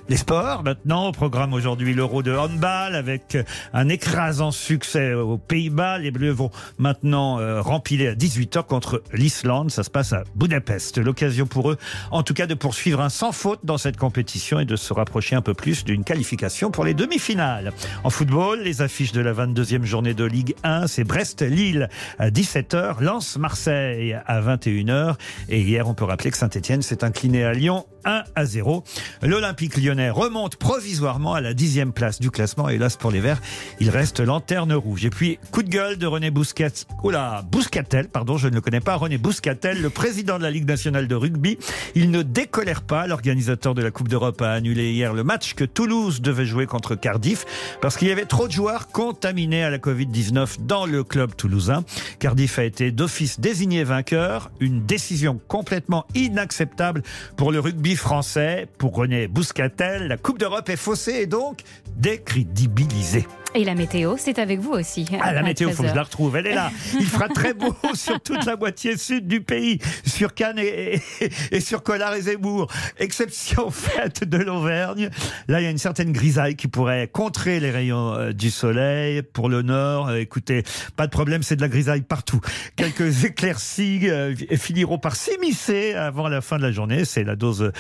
Les 0.08 0.18
sports, 0.18 0.62
maintenant, 0.62 1.08
au 1.08 1.12
programme 1.12 1.54
aujourd'hui 1.54 1.96
l'Euro 1.96 2.22
de 2.22 2.32
handball 2.32 2.94
avec 2.94 3.40
un 3.74 3.90
écrasant 3.90 4.52
succès 4.52 5.16
aux 5.16 5.40
Pays-Bas. 5.40 5.98
Les 5.98 6.12
Bleus 6.12 6.30
vont 6.30 6.52
maintenant 6.78 7.40
euh, 7.40 7.60
rempiler 7.60 8.10
à 8.10 8.14
18h 8.14 8.66
contre 8.66 9.02
l'Islande. 9.14 9.72
Ça 9.72 9.82
se 9.82 9.90
passe 9.90 10.14
à 10.14 10.24
Budapest. 10.36 11.00
L'occasion 11.00 11.48
pour 11.48 11.72
eux, 11.72 11.78
en 12.12 12.22
tout 12.22 12.36
cas, 12.36 12.46
de 12.46 12.54
poursuivre 12.54 13.02
un 13.02 13.10
sans 13.10 13.32
faute 13.32 13.62
dans 13.64 13.80
cette 13.80 13.98
compétition 13.98 14.60
et 14.60 14.66
de 14.66 14.76
se 14.76 14.94
rapprocher 14.94 15.36
un 15.36 15.42
peu 15.42 15.56
plus 15.56 15.84
d'une 15.84 16.04
qualification 16.04 16.70
pour 16.70 16.86
les 16.86 16.94
demi-finales. 16.94 17.74
En 18.04 18.12
football, 18.12 18.62
les 18.62 18.84
affiches 18.84 19.12
de 19.12 19.22
la 19.22 19.34
22e 19.34 19.86
journée 19.86 20.14
de 20.14 20.24
Ligue 20.24 20.54
1, 20.64 20.86
c'est 20.86 21.04
Brest-Lille 21.04 21.90
à 22.20 22.30
17h, 22.30 23.02
Lens-Marseille 23.02 24.16
à 24.28 24.40
21h. 24.40 25.16
Et 25.50 25.62
hier, 25.62 25.90
on 25.90 25.96
peut 25.96 26.06
rappeler 26.06 26.30
que 26.30 26.38
Saint-Etienne 26.38 26.84
s'est 26.84 27.04
incliné 27.04 27.44
à 27.44 27.54
Lyon 27.54 27.88
1 28.06 28.24
à 28.36 28.46
0. 28.46 28.84
L'Olympique 29.22 29.78
lyonnais 29.78 30.10
remonte 30.10 30.56
provisoirement 30.56 31.34
à 31.34 31.42
la 31.42 31.54
dixième 31.54 31.92
place 31.92 32.20
du 32.20 32.32
classement. 32.32 32.70
Hélas 32.70 32.96
pour 32.96 33.12
les 33.12 33.20
Verts, 33.20 33.42
il 33.80 33.90
reste 33.90 34.20
lanterne 34.20 34.74
rouge. 34.74 35.06
Et 35.06 35.10
puis, 35.10 35.40
coup 35.52 35.64
de 35.64 35.70
gueule 35.70 35.98
de 35.98 36.06
René 36.06 36.32
Bousquet. 36.32 36.72
Oula, 37.04 37.44
Bouscatel, 37.52 38.08
pardon, 38.08 38.38
je 38.38 38.48
ne 38.48 38.56
le 38.56 38.62
connais 38.62 38.80
pas. 38.80 38.96
René 38.96 39.18
Bouscatel, 39.18 39.82
le 39.82 39.90
président 39.90 40.38
de 40.38 40.44
la 40.44 40.52
Ligue 40.52 40.68
nationale 40.68 41.08
de 41.08 41.16
rugby. 41.16 41.58
Il 41.96 42.12
ne 42.12 42.22
décolère 42.22 42.84
pas. 42.84 43.08
L'organisateur 43.08 43.74
de 43.74 43.82
la 43.82 43.92
Coupe 43.92 44.08
d'Europe 44.08 44.42
a 44.42 44.52
annulé 44.52 44.92
hier 44.92 45.14
le 45.14 45.24
match 45.24 45.54
que 45.54 45.64
Toulouse 45.64 46.22
devait 46.22 46.46
jouer 46.46 46.66
contre 46.66 46.96
Cardiff 46.96 47.46
parce 47.82 47.98
qu'il 47.98 48.08
y 48.08 48.12
avait 48.12 48.26
trop 48.26 48.48
de 48.48 48.52
joueurs 48.54 48.88
contaminés 48.88 49.64
à 49.64 49.70
la 49.70 49.78
Covid-19 49.78 50.66
dans 50.66 50.86
le 50.86 51.04
club 51.04 51.36
toulousain. 51.36 51.84
Cardiff 52.20 52.60
a 52.60 52.64
été 52.64 52.92
d'office 52.92 53.40
désigné 53.40 53.84
vainqueur. 53.84 54.52
Une 54.60 54.86
décision 54.86 55.40
complètement 55.48 56.06
inacceptable 56.16 57.04
pour 57.38 57.52
le 57.52 57.60
rugby 57.60 57.95
français. 57.96 58.68
Pour 58.78 58.96
René 58.96 59.28
Bouscatel, 59.28 60.08
la 60.08 60.18
Coupe 60.18 60.40
d'Europe 60.40 60.70
est 60.70 60.76
faussée 60.76 61.22
et 61.22 61.26
donc 61.28 61.62
décrédibilisée. 61.96 63.26
Et 63.56 63.64
la 63.64 63.74
météo, 63.74 64.16
c'est 64.18 64.38
avec 64.38 64.60
vous 64.60 64.72
aussi. 64.74 65.06
Ah, 65.22 65.32
la 65.32 65.42
météo, 65.42 65.70
faut 65.72 65.84
que 65.84 65.88
je 65.88 65.94
13h. 65.94 65.96
la 65.96 66.04
retrouve. 66.04 66.36
Elle 66.36 66.48
est 66.48 66.54
là. 66.56 66.72
Il 67.00 67.06
fera 67.06 67.30
très 67.30 67.54
beau 67.54 67.74
sur 67.94 68.20
toute 68.20 68.46
la 68.46 68.58
moitié 68.58 68.98
sud 68.98 69.28
du 69.28 69.40
pays, 69.42 69.80
sur 70.06 70.34
Cannes 70.34 70.60
et, 70.60 70.96
et- 71.22 71.32
et 71.52 71.60
sur 71.62 71.82
Collard 71.82 72.14
et 72.16 72.22
Zemmour. 72.24 72.68
Exception 72.98 73.72
faite 73.72 74.26
de 74.26 74.38
l'Auvergne. 74.38 75.10
Là, 75.48 75.62
il 75.62 75.64
y 75.64 75.68
a 75.68 75.70
une 75.70 75.78
certaine 75.78 76.12
grisaille 76.12 76.56
qui 76.58 76.68
pourrait 76.68 77.08
contrer 77.08 77.62
les 77.62 77.72
rayons 77.72 78.14
euh, 78.14 78.32
du 78.34 78.50
soleil. 78.52 79.22
Pour 79.22 79.48
le 79.48 79.62
nord, 79.62 80.10
euh, 80.10 80.18
écoutez, 80.18 80.64
pas 80.98 81.06
de 81.08 81.12
problème, 81.12 81.42
c'est 81.42 81.56
de 81.56 81.62
la 81.62 81.70
grisaille 81.70 82.02
partout. 82.02 82.42
Quelques 82.76 83.24
éclaircies 83.26 84.10
euh, 84.10 84.36
finiront 84.58 84.98
par 84.98 85.16
s'immiscer 85.16 85.94
avant 85.94 86.28
la 86.28 86.42
fin 86.42 86.58
de 86.58 86.64
la 86.64 86.74
journée. 86.74 87.06
C'est 87.06 87.24
la 87.24 87.36
dose 87.38 87.72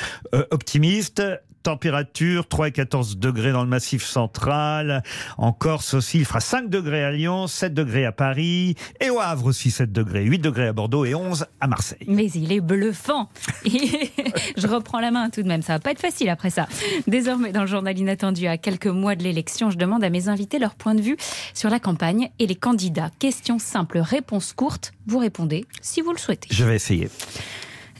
optimiste. 0.51 1.21
Température 1.65 2.47
3 2.47 2.67
et 2.67 2.71
14 2.71 3.17
degrés 3.17 3.51
dans 3.51 3.63
le 3.63 3.67
massif 3.67 4.05
central. 4.05 5.01
En 5.39 5.51
Corse 5.51 5.95
aussi, 5.95 6.19
il 6.19 6.25
fera 6.25 6.39
5 6.39 6.69
degrés 6.69 7.03
à 7.03 7.09
Lyon, 7.09 7.47
7 7.47 7.73
degrés 7.73 8.05
à 8.05 8.11
Paris. 8.11 8.75
Et 9.01 9.09
au 9.09 9.19
Havre 9.19 9.47
aussi 9.47 9.71
7 9.71 9.91
degrés, 9.91 10.23
8 10.25 10.37
degrés 10.37 10.67
à 10.67 10.73
Bordeaux 10.73 11.05
et 11.05 11.15
11 11.15 11.47
à 11.59 11.65
Marseille. 11.65 12.05
Mais 12.07 12.27
il 12.27 12.51
est 12.51 12.61
bluffant. 12.61 13.29
Je 13.65 14.67
reprends 14.67 14.99
la 14.99 15.09
main 15.09 15.31
tout 15.31 15.41
de 15.41 15.47
même. 15.47 15.63
Ça 15.63 15.73
va 15.73 15.79
pas 15.79 15.89
être 15.89 15.99
facile 15.99 16.29
après 16.29 16.51
ça. 16.51 16.67
Désormais, 17.07 17.51
dans 17.51 17.61
le 17.61 17.67
journal 17.67 17.97
inattendu, 17.97 18.45
à 18.45 18.59
quelques 18.59 18.85
mois 18.85 19.15
de 19.15 19.23
l'élection, 19.23 19.71
je 19.71 19.77
demande 19.77 20.03
à 20.03 20.11
mes 20.11 20.29
invités 20.29 20.59
leur 20.59 20.75
point 20.75 20.93
de 20.93 21.01
vue 21.01 21.17
sur 21.55 21.71
la 21.71 21.79
campagne 21.79 22.29
et 22.37 22.45
les 22.45 22.53
candidats. 22.53 23.09
Question 23.17 23.57
simple, 23.57 23.97
réponse 23.97 24.53
courte. 24.53 24.93
Vous 25.07 25.17
répondez 25.17 25.65
si 25.81 26.01
vous 26.01 26.11
le 26.11 26.19
souhaitez. 26.19 26.49
Je 26.51 26.63
vais 26.63 26.75
essayer. 26.75 27.09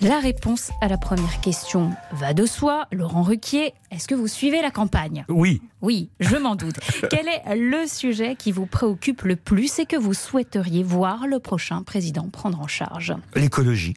La 0.01 0.19
réponse 0.19 0.71
à 0.81 0.89
la 0.89 0.97
première 0.97 1.39
question 1.39 1.91
va 2.11 2.33
de 2.33 2.45
soi. 2.45 2.85
Laurent 2.91 3.23
Ruquier, 3.23 3.73
est-ce 3.91 4.09
que 4.09 4.15
vous 4.15 4.27
suivez 4.27 4.61
la 4.61 4.69
campagne? 4.69 5.25
Oui. 5.29 5.61
Oui, 5.81 6.09
je 6.19 6.35
m'en 6.35 6.55
doute. 6.55 6.75
Quel 7.09 7.27
est 7.27 7.55
le 7.55 7.87
sujet 7.87 8.35
qui 8.35 8.51
vous 8.51 8.65
préoccupe 8.65 9.21
le 9.21 9.37
plus 9.37 9.79
et 9.79 9.85
que 9.85 9.95
vous 9.95 10.13
souhaiteriez 10.13 10.83
voir 10.83 11.27
le 11.27 11.39
prochain 11.39 11.81
président 11.83 12.27
prendre 12.29 12.59
en 12.59 12.67
charge? 12.67 13.13
L'écologie. 13.35 13.95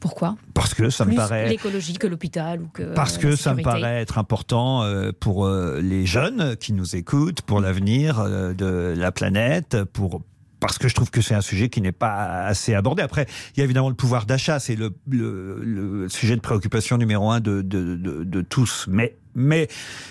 Pourquoi? 0.00 0.36
Parce 0.54 0.74
que 0.74 0.90
ça 0.90 1.06
me 1.06 1.14
paraît. 1.14 1.48
l'écologie 1.48 1.94
que 1.94 2.06
l'hôpital 2.06 2.60
ou 2.60 2.68
que 2.68 2.94
Parce 2.94 3.16
que 3.16 3.36
ça 3.36 3.54
me 3.54 3.62
paraît 3.62 4.00
être 4.00 4.18
important 4.18 4.82
euh, 4.82 5.12
pour 5.18 5.46
euh, 5.46 5.80
les 5.82 6.04
jeunes 6.06 6.56
qui 6.56 6.72
nous 6.72 6.94
écoutent, 6.94 7.42
pour 7.42 7.60
l'avenir 7.60 8.18
euh, 8.18 8.54
de 8.54 8.94
la 8.96 9.12
planète, 9.12 9.84
pour 9.92 10.22
parce 10.60 10.78
que 10.78 10.88
je 10.88 10.94
trouve 10.94 11.10
que 11.10 11.22
c'est 11.22 11.34
un 11.34 11.40
sujet 11.40 11.68
qui 11.68 11.80
n'est 11.80 11.90
pas 11.92 12.44
assez 12.44 12.74
abordé. 12.74 13.02
Après, 13.02 13.26
il 13.54 13.58
y 13.58 13.62
a 13.62 13.64
évidemment 13.64 13.88
le 13.88 13.94
pouvoir 13.94 14.26
d'achat, 14.26 14.60
c'est 14.60 14.76
le, 14.76 14.94
le, 15.08 15.60
le 15.62 16.08
sujet 16.08 16.36
de 16.36 16.40
préoccupation 16.40 16.98
numéro 16.98 17.30
un 17.30 17.40
de, 17.40 17.62
de, 17.62 17.96
de, 17.96 18.24
de 18.24 18.40
tous. 18.42 18.86
Mais, 18.88 19.16
mais 19.34 19.68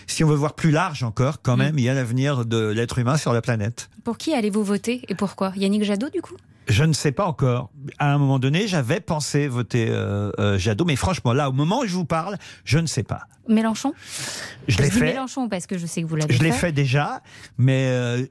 si 0.07 0.23
on 0.23 0.27
veut 0.27 0.35
voir 0.35 0.55
plus 0.55 0.71
large 0.71 1.03
encore, 1.03 1.41
quand 1.41 1.55
même, 1.55 1.77
il 1.77 1.83
y 1.85 1.89
a 1.89 1.93
l'avenir 1.93 2.45
de 2.45 2.67
l'être 2.69 2.97
humain 2.99 3.17
sur 3.17 3.31
la 3.31 3.41
planète. 3.41 3.89
Pour 4.03 4.17
qui 4.17 4.33
allez-vous 4.33 4.63
voter 4.63 5.03
et 5.07 5.15
pourquoi? 5.15 5.53
Yannick 5.55 5.83
Jadot, 5.83 6.09
du 6.09 6.21
coup? 6.21 6.35
Je 6.69 6.83
ne 6.83 6.93
sais 6.93 7.11
pas 7.11 7.25
encore. 7.25 7.71
À 7.97 8.13
un 8.13 8.17
moment 8.17 8.39
donné, 8.39 8.67
j'avais 8.67 8.99
pensé 8.99 9.47
voter 9.47 9.87
euh, 9.89 10.31
euh, 10.39 10.57
Jadot, 10.57 10.85
mais 10.85 10.95
franchement, 10.95 11.33
là, 11.33 11.49
au 11.49 11.53
moment 11.53 11.79
où 11.79 11.85
je 11.85 11.95
vous 11.95 12.05
parle, 12.05 12.37
je 12.63 12.77
ne 12.77 12.85
sais 12.85 13.03
pas. 13.03 13.23
Mélenchon? 13.47 13.93
Je 14.67 14.77
l'ai 14.77 14.91
fait. 14.91 15.05
Mélenchon 15.13 15.49
parce 15.49 15.65
que 15.65 15.77
je 15.77 15.87
sais 15.87 16.03
que 16.03 16.07
vous 16.07 16.15
l'avez 16.15 16.33
Je 16.33 16.43
l'ai 16.43 16.51
fait. 16.51 16.67
fait 16.67 16.71
déjà, 16.71 17.23
mais 17.57 17.87
euh, 17.87 18.25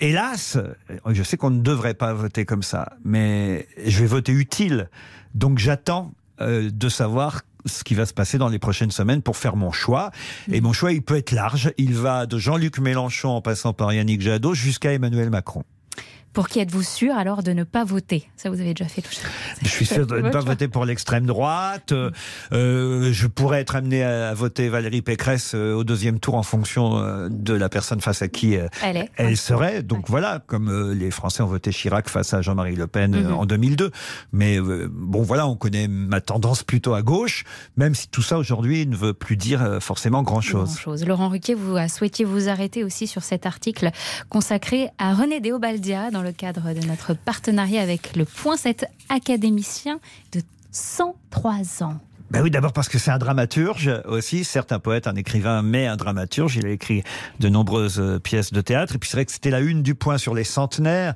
hélas, 0.00 0.58
je 1.06 1.22
sais 1.22 1.36
qu'on 1.36 1.50
ne 1.50 1.62
devrait 1.62 1.94
pas 1.94 2.12
voter 2.12 2.44
comme 2.44 2.64
ça, 2.64 2.92
mais 3.04 3.68
je 3.86 4.00
vais 4.00 4.06
voter 4.06 4.32
utile. 4.32 4.90
Donc 5.34 5.58
j'attends 5.58 6.12
euh, 6.40 6.70
de 6.72 6.88
savoir 6.88 7.42
ce 7.66 7.84
qui 7.84 7.94
va 7.94 8.06
se 8.06 8.14
passer 8.14 8.38
dans 8.38 8.48
les 8.48 8.58
prochaines 8.58 8.90
semaines 8.90 9.20
pour 9.20 9.36
faire 9.36 9.54
mon 9.54 9.70
choix. 9.70 10.10
Et 10.50 10.60
mon 10.60 10.72
choix, 10.72 10.92
il 10.92 11.02
peut 11.02 11.16
être 11.16 11.32
large. 11.32 11.72
Il 11.76 11.94
va 11.94 12.24
de 12.26 12.38
Jean-Luc 12.38 12.78
Mélenchon 12.78 13.28
en 13.28 13.42
passant 13.42 13.74
par 13.74 13.92
Yannick 13.92 14.22
Jadot 14.22 14.54
jusqu'à 14.54 14.92
Emmanuel 14.92 15.28
Macron. 15.28 15.62
Pour 16.32 16.48
qui 16.48 16.60
êtes-vous 16.60 16.82
sûr 16.82 17.14
alors 17.14 17.42
de 17.42 17.52
ne 17.52 17.64
pas 17.64 17.84
voter? 17.84 18.28
Ça, 18.36 18.50
vous 18.50 18.60
avez 18.60 18.72
déjà 18.74 18.88
fait 18.88 19.02
tout 19.02 19.12
ça. 19.12 19.28
Je 19.62 19.68
suis 19.68 19.86
sûr 19.86 20.06
de 20.06 20.18
ne 20.20 20.30
pas 20.30 20.40
voter 20.40 20.68
pour 20.68 20.84
l'extrême 20.84 21.26
droite. 21.26 21.92
Euh, 21.92 22.10
euh, 22.52 23.12
je 23.12 23.26
pourrais 23.26 23.60
être 23.60 23.76
amené 23.76 24.02
à, 24.04 24.32
voter 24.34 24.68
Valérie 24.68 25.02
Pécresse 25.02 25.52
euh, 25.54 25.74
au 25.74 25.84
deuxième 25.84 26.20
tour 26.20 26.34
en 26.36 26.42
fonction 26.42 27.28
de 27.28 27.54
la 27.54 27.68
personne 27.68 28.00
face 28.00 28.22
à 28.22 28.28
qui 28.28 28.54
Elle 28.82 28.96
est. 28.96 29.10
elle 29.16 29.36
serait. 29.36 29.82
Donc 29.82 30.08
voilà, 30.08 30.40
comme 30.46 30.92
les 30.92 31.10
Français 31.10 31.42
ont 31.42 31.46
voté 31.46 31.70
Chirac 31.70 32.08
face 32.08 32.32
à 32.34 32.42
Jean-Marie 32.42 32.76
Le 32.76 32.86
Pen 32.86 33.10
Mhm. 33.10 33.32
en 33.34 33.46
2002. 33.46 33.90
Mais 34.32 34.58
euh, 34.58 34.88
bon, 34.90 35.22
voilà, 35.22 35.46
on 35.46 35.56
connaît 35.56 35.88
ma 35.88 36.20
tendance 36.20 36.62
plutôt 36.62 36.94
à 36.94 37.02
gauche, 37.02 37.44
même 37.76 37.94
si 37.94 38.08
tout 38.08 38.22
ça 38.22 38.38
aujourd'hui 38.38 38.86
ne 38.86 38.96
veut 38.96 39.14
plus 39.14 39.36
dire 39.36 39.78
forcément 39.80 40.22
grand-chose. 40.22 40.78
Laurent 41.06 41.28
Ruquier, 41.28 41.54
vous 41.54 41.76
souhaitiez 41.88 42.24
vous 42.24 42.48
arrêter 42.48 42.84
aussi 42.84 43.06
sur 43.06 43.22
cet 43.22 43.46
article 43.46 43.90
consacré 44.28 44.88
à 44.98 45.14
René 45.14 45.40
Déobaldia 45.40 46.10
dans 46.10 46.19
le 46.22 46.32
cadre 46.32 46.72
de 46.72 46.86
notre 46.86 47.14
partenariat 47.14 47.82
avec 47.82 48.16
le 48.16 48.24
Point 48.24 48.56
7 48.56 48.86
académicien 49.08 50.00
de 50.32 50.42
103 50.72 51.82
ans. 51.82 52.00
Ben 52.30 52.42
oui, 52.42 52.50
d'abord 52.50 52.72
parce 52.72 52.88
que 52.88 52.96
c'est 52.98 53.10
un 53.10 53.18
dramaturge 53.18 53.90
aussi, 54.04 54.44
certes 54.44 54.70
un 54.70 54.78
poète, 54.78 55.08
un 55.08 55.16
écrivain, 55.16 55.62
mais 55.62 55.86
un 55.86 55.96
dramaturge. 55.96 56.56
Il 56.56 56.66
a 56.66 56.70
écrit 56.70 57.02
de 57.40 57.48
nombreuses 57.48 57.98
euh, 57.98 58.20
pièces 58.20 58.52
de 58.52 58.60
théâtre. 58.60 58.94
Et 58.94 58.98
puis 58.98 59.10
c'est 59.10 59.16
vrai 59.16 59.24
que 59.24 59.32
c'était 59.32 59.50
la 59.50 59.58
une 59.58 59.82
du 59.82 59.96
point 59.96 60.16
sur 60.16 60.32
les 60.32 60.44
centenaires. 60.44 61.14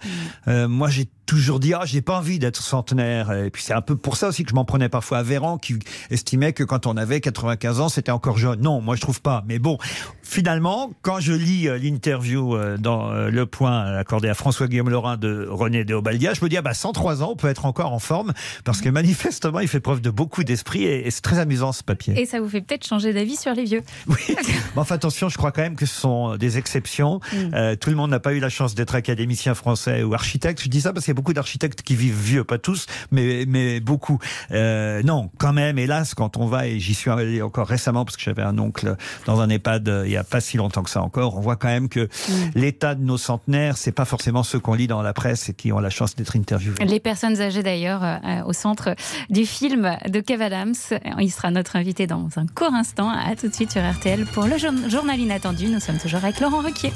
Euh, 0.49 0.67
moi, 0.67 0.91
j'ai 0.91 1.07
toujours 1.27 1.61
dit, 1.61 1.75
ah, 1.75 1.83
j'ai 1.85 2.03
pas 2.03 2.19
envie 2.19 2.39
d'être 2.39 2.63
centenaire. 2.63 3.33
Et 3.33 3.51
puis 3.51 3.63
c'est 3.63 3.73
un 3.73 3.81
peu 3.81 3.97
pour 3.97 4.17
ça 4.17 4.29
aussi 4.29 4.45
que 4.45 4.51
je 4.51 4.55
m'en 4.55 4.65
prenais 4.65 4.89
parfois 4.89 5.19
à 5.19 5.23
Véran, 5.23 5.59
qui 5.59 5.79
estimait 6.11 6.53
que 6.53 6.65
quand 6.65 6.87
on 6.87 6.97
avait 6.97 7.21
95 7.21 7.81
ans, 7.81 7.89
c'était 7.89 8.13
encore 8.13 8.39
jeune. 8.39 8.61
Non, 8.61 8.81
moi 8.81 8.97
je 8.97 9.01
trouve 9.01 9.21
pas. 9.21 9.45
Mais 9.47 9.59
bon, 9.59 9.79
finalement, 10.23 10.91
quand 11.03 11.21
je 11.21 11.33
lis 11.33 11.69
euh, 11.69 11.79
l'interview 11.79 12.55
euh, 12.57 12.77
dans 12.77 13.13
euh, 13.13 13.31
Le 13.31 13.47
Point 13.47 13.97
accordé 13.97 14.29
à 14.29 14.35
François-Guillaume 14.35 14.91
Laurin 14.91 15.17
de 15.17 15.47
René 15.51 15.85
Déobaldia, 15.85 16.35
je 16.35 16.45
me 16.45 16.49
dis, 16.49 16.57
ah 16.57 16.63
bah 16.63 16.75
103 16.75 17.23
ans, 17.23 17.31
on 17.33 17.37
peut 17.37 17.49
être 17.49 17.67
encore 17.67 17.93
en 17.93 17.99
forme, 17.99 18.33
parce 18.65 18.81
que 18.81 18.89
manifestement, 18.89 19.61
il 19.61 19.69
fait 19.69 19.81
preuve 19.81 20.01
de 20.01 20.11
beaucoup 20.11 20.45
d'esprit 20.45 20.85
et, 20.85 21.11
c'est 21.11 21.23
très 21.23 21.39
amusant 21.39 21.73
ce 21.73 21.85
papier. 21.85 22.21
Et 22.21 22.27
ça 22.27 22.41
vous 22.41 22.49
fait 22.49 22.61
peut-être 22.61 22.87
changer 22.87 23.13
d'avis 23.13 23.37
sur 23.37 23.53
les 23.53 23.65
vieux. 23.65 23.83
Mais 24.07 24.37
enfin, 24.77 24.97
attention, 24.97 25.29
je 25.29 25.37
crois 25.37 25.53
quand 25.53 25.63
même 25.63 25.77
que 25.77 25.87
ce 25.87 25.95
sont 25.95 26.37
des 26.37 26.59
exceptions. 26.59 27.21
Mm. 27.33 27.37
Euh, 27.55 27.77
tout 27.77 27.91
le 27.91 27.97
monde 27.97 28.11
n'a 28.11 28.21
pas 28.21 28.33
eu 28.33 28.41
la 28.41 28.49
chance 28.49 28.75
d'être 28.75 28.95
académicien 28.95 29.55
français 29.55 30.03
ou 30.03 30.15
architecte. 30.15 30.63
Je 30.63 30.69
dis 30.69 30.81
ça 30.81 30.93
parce 30.93 31.05
qu'il 31.05 31.14
beaucoup 31.15 31.33
d'architectes 31.33 31.83
qui 31.83 31.95
vivent 31.97 32.21
vieux, 32.21 32.45
pas 32.45 32.59
tous, 32.59 32.87
mais, 33.11 33.45
mais 33.49 33.81
beaucoup. 33.81 34.19
Euh, 34.51 35.03
non, 35.03 35.31
quand 35.39 35.53
même, 35.53 35.79
hélas, 35.79 36.15
quand 36.15 36.37
on 36.37 36.47
va, 36.47 36.67
et 36.67 36.79
j'y 36.81 36.95
suis 36.95 37.11
allé 37.11 37.41
encore 37.43 37.67
récemment 37.67 38.05
parce 38.05 38.17
que 38.17 38.23
j'avais 38.23 38.43
un 38.43 38.59
oncle 38.59 38.97
dans 39.27 39.41
un 39.41 39.49
EHPAD 39.49 39.89
euh, 39.89 40.03
il 40.07 40.13
y 40.13 40.17
a 40.17 40.25
pas 40.25 40.41
si 40.41 40.57
longtemps 40.57 40.83
que 40.83 40.91
ça 40.91 41.01
encore, 41.03 41.37
on 41.37 41.41
voit 41.41 41.57
quand 41.57 41.69
même 41.69 41.89
que 41.89 42.09
l'état 42.55 42.95
de 42.95 43.03
nos 43.03 43.17
centenaires, 43.19 43.77
c'est 43.77 43.93
pas 43.93 44.05
forcément 44.05 44.43
ceux 44.43 44.59
qu'on 44.61 44.75
lit 44.75 44.87
dans 44.87 45.03
la 45.03 45.13
presse 45.13 45.49
et 45.49 45.55
qui 45.55 45.73
ont 45.73 45.79
la 45.81 45.91
chance 45.91 46.15
d'être 46.17 46.37
interviewés. 46.37 46.85
Les 46.85 47.01
personnes 47.01 47.41
âgées 47.41 47.63
d'ailleurs 47.63 48.03
euh, 48.05 48.43
au 48.47 48.53
centre 48.53 48.95
du 49.31 49.47
film 49.47 49.97
de 50.09 50.21
Kev 50.21 50.43
Adams. 50.43 50.75
Il 51.21 51.31
sera 51.31 51.51
notre 51.51 51.77
invité 51.77 52.07
dans 52.07 52.29
un 52.37 52.47
court 52.47 52.75
instant. 52.75 53.09
À 53.09 53.37
tout 53.37 53.49
de 53.49 53.55
suite 53.55 53.73
sur 53.73 53.83
RTL 53.83 54.27
pour 54.27 54.45
le 54.47 54.59
jour- 54.59 54.73
journal 54.89 55.19
inattendu. 55.21 55.69
Nous 55.69 55.81
sommes 55.81 55.99
toujours 55.99 56.25
avec 56.25 56.41
Laurent 56.41 56.61
Ruquier. 56.61 56.93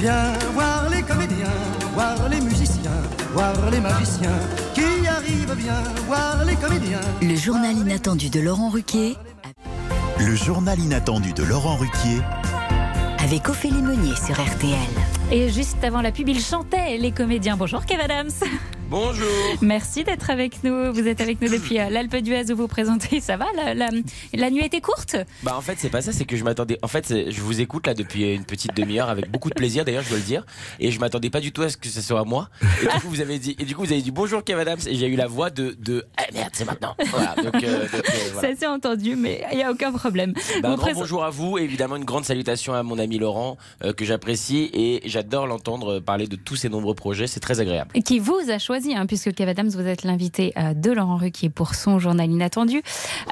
Viens 0.00 0.32
voir 0.54 0.88
les 0.90 1.02
comédiens, 1.02 1.41
voir 1.94 2.28
les 2.28 2.40
musiciens, 2.40 2.90
voir 3.32 3.70
les 3.70 3.80
magiciens 3.80 4.38
qui 4.74 5.06
arrivent, 5.06 5.54
viens 5.56 5.82
voir 6.06 6.44
les 6.44 6.56
comédiens. 6.56 7.00
Le 7.20 7.36
journal 7.36 7.76
inattendu 7.76 8.30
de 8.30 8.40
Laurent 8.40 8.70
Ruquier 8.70 9.16
Le 10.18 10.34
journal 10.34 10.78
inattendu 10.78 11.32
de 11.32 11.42
Laurent 11.42 11.76
Ruquier. 11.76 12.20
avec 13.22 13.48
Ophélie 13.48 13.82
Meunier 13.82 14.14
sur 14.16 14.34
RTL. 14.34 14.76
Et 15.30 15.48
juste 15.48 15.82
avant 15.84 16.00
la 16.02 16.10
pub, 16.12 16.28
il 16.28 16.40
chantait 16.40 16.98
les 16.98 17.12
comédiens. 17.12 17.56
Bonjour 17.56 17.84
Kev 17.86 18.00
Adams. 18.02 18.30
Bonjour. 18.92 19.26
Merci 19.62 20.04
d'être 20.04 20.28
avec 20.28 20.62
nous. 20.64 20.92
Vous 20.92 21.08
êtes 21.08 21.22
avec 21.22 21.40
nous 21.40 21.48
depuis 21.48 21.80
euh, 21.80 21.88
l'Alpe 21.88 22.14
d'Huez 22.16 22.52
où 22.52 22.56
vous 22.56 22.68
présentez. 22.68 23.20
Ça 23.20 23.38
va 23.38 23.46
la, 23.56 23.72
la, 23.72 23.88
la 24.34 24.50
nuit 24.50 24.66
était 24.66 24.82
courte? 24.82 25.16
Bah 25.42 25.54
en 25.56 25.62
fait 25.62 25.76
c'est 25.78 25.88
pas 25.88 26.02
ça, 26.02 26.12
c'est 26.12 26.26
que 26.26 26.36
je 26.36 26.44
m'attendais. 26.44 26.78
En 26.82 26.88
fait 26.88 27.30
je 27.30 27.40
vous 27.40 27.62
écoute 27.62 27.86
là 27.86 27.94
depuis 27.94 28.34
une 28.34 28.44
petite 28.44 28.76
demi-heure 28.76 29.08
avec 29.08 29.30
beaucoup 29.30 29.48
de 29.48 29.54
plaisir 29.54 29.86
d'ailleurs 29.86 30.02
je 30.02 30.10
dois 30.10 30.18
le 30.18 30.24
dire 30.24 30.44
et 30.78 30.90
je 30.90 31.00
m'attendais 31.00 31.30
pas 31.30 31.40
du 31.40 31.52
tout 31.52 31.62
à 31.62 31.70
ce 31.70 31.78
que 31.78 31.88
ce 31.88 32.02
soit 32.02 32.22
moi. 32.26 32.50
Et 32.82 32.84
du 32.84 33.00
coup 33.00 33.08
vous 33.08 33.22
avez 33.22 33.38
dit 33.38 33.56
et 33.58 33.64
du 33.64 33.74
coup 33.74 33.82
vous 33.82 33.92
avez 33.92 34.02
dit 34.02 34.10
bonjour 34.10 34.44
Kev 34.44 34.60
Adams 34.60 34.80
et 34.86 34.94
j'ai 34.94 35.06
eu 35.06 35.16
la 35.16 35.26
voix 35.26 35.48
de 35.48 35.74
de 35.80 36.04
ah 36.18 36.24
merde 36.34 36.50
c'est 36.52 36.66
maintenant. 36.66 36.94
Voilà 37.12 37.34
donc, 37.36 37.54
euh, 37.64 37.82
donc, 37.84 37.94
euh, 37.94 37.98
voilà. 38.34 38.48
Ça 38.50 38.54
s'est 38.60 38.66
entendu, 38.66 39.16
mais 39.16 39.42
il 39.52 39.56
n'y 39.56 39.64
a 39.64 39.70
aucun 39.70 39.92
problème. 39.92 40.34
Bah, 40.62 40.68
un 40.68 40.74
grand 40.76 40.92
bonjour 40.92 41.24
à 41.24 41.30
vous, 41.30 41.56
et 41.56 41.62
évidemment 41.62 41.96
une 41.96 42.04
grande 42.04 42.26
salutation 42.26 42.74
à 42.74 42.82
mon 42.82 42.98
ami 42.98 43.16
Laurent 43.18 43.56
euh, 43.84 43.94
que 43.94 44.04
j'apprécie 44.04 44.70
et 44.74 45.00
j'adore 45.06 45.46
l'entendre 45.46 45.98
parler 46.00 46.26
de 46.26 46.36
tous 46.36 46.56
ses 46.56 46.68
nombreux 46.68 46.94
projets, 46.94 47.26
c'est 47.26 47.40
très 47.40 47.58
agréable. 47.60 47.90
qui 48.04 48.18
vous 48.18 48.38
a 48.50 48.58
choisi, 48.58 48.81
hein, 48.90 49.06
puisque 49.06 49.32
Kev 49.32 49.50
Adams, 49.50 49.68
vous 49.68 49.86
êtes 49.86 50.02
l'invité 50.02 50.52
euh, 50.56 50.74
de 50.74 50.90
Laurent 50.90 51.16
Ruquier 51.16 51.48
pour 51.48 51.74
son 51.74 51.98
journal 51.98 52.30
inattendu. 52.30 52.82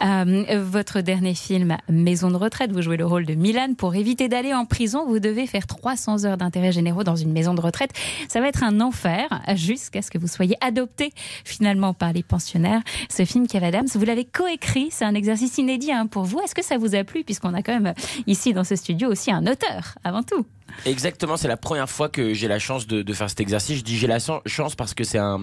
Euh, 0.04 0.62
votre 0.62 1.00
dernier 1.00 1.34
film, 1.34 1.76
Maison 1.88 2.30
de 2.30 2.36
retraite, 2.36 2.72
vous 2.72 2.82
jouez 2.82 2.96
le 2.96 3.06
rôle 3.06 3.26
de 3.26 3.34
Milan. 3.34 3.74
Pour 3.76 3.94
éviter 3.94 4.28
d'aller 4.28 4.54
en 4.54 4.64
prison, 4.64 5.06
vous 5.06 5.18
devez 5.18 5.46
faire 5.46 5.66
300 5.66 6.24
heures 6.24 6.36
d'intérêt 6.36 6.72
généraux 6.72 7.04
dans 7.04 7.16
une 7.16 7.32
maison 7.32 7.54
de 7.54 7.60
retraite. 7.60 7.90
Ça 8.28 8.40
va 8.40 8.48
être 8.48 8.62
un 8.62 8.80
enfer 8.80 9.42
jusqu'à 9.54 10.02
ce 10.02 10.10
que 10.10 10.18
vous 10.18 10.28
soyez 10.28 10.56
adopté 10.60 11.12
finalement 11.44 11.94
par 11.94 12.12
les 12.12 12.22
pensionnaires. 12.22 12.82
Ce 13.08 13.24
film, 13.24 13.46
Kev 13.46 13.64
Adams, 13.66 13.88
vous 13.94 14.04
l'avez 14.04 14.24
coécrit. 14.24 14.88
C'est 14.90 15.04
un 15.04 15.14
exercice 15.14 15.58
inédit 15.58 15.92
hein, 15.92 16.06
pour 16.06 16.24
vous. 16.24 16.40
Est-ce 16.40 16.54
que 16.54 16.64
ça 16.64 16.78
vous 16.78 16.94
a 16.94 17.04
plu, 17.04 17.24
puisqu'on 17.24 17.54
a 17.54 17.62
quand 17.62 17.78
même 17.78 17.94
ici 18.26 18.52
dans 18.52 18.64
ce 18.64 18.76
studio 18.76 19.10
aussi 19.10 19.32
un 19.32 19.46
auteur 19.46 19.96
avant 20.04 20.22
tout? 20.22 20.46
Exactement, 20.86 21.36
c'est 21.36 21.48
la 21.48 21.56
première 21.56 21.88
fois 21.88 22.08
que 22.08 22.32
j'ai 22.34 22.48
la 22.48 22.58
chance 22.58 22.86
de, 22.86 23.02
de 23.02 23.12
faire 23.12 23.28
cet 23.28 23.40
exercice. 23.40 23.78
Je 23.78 23.84
dis 23.84 23.98
j'ai 23.98 24.06
la 24.06 24.18
chan- 24.18 24.40
chance 24.46 24.74
parce 24.74 24.94
que 24.94 25.04
c'est 25.04 25.18
un, 25.18 25.40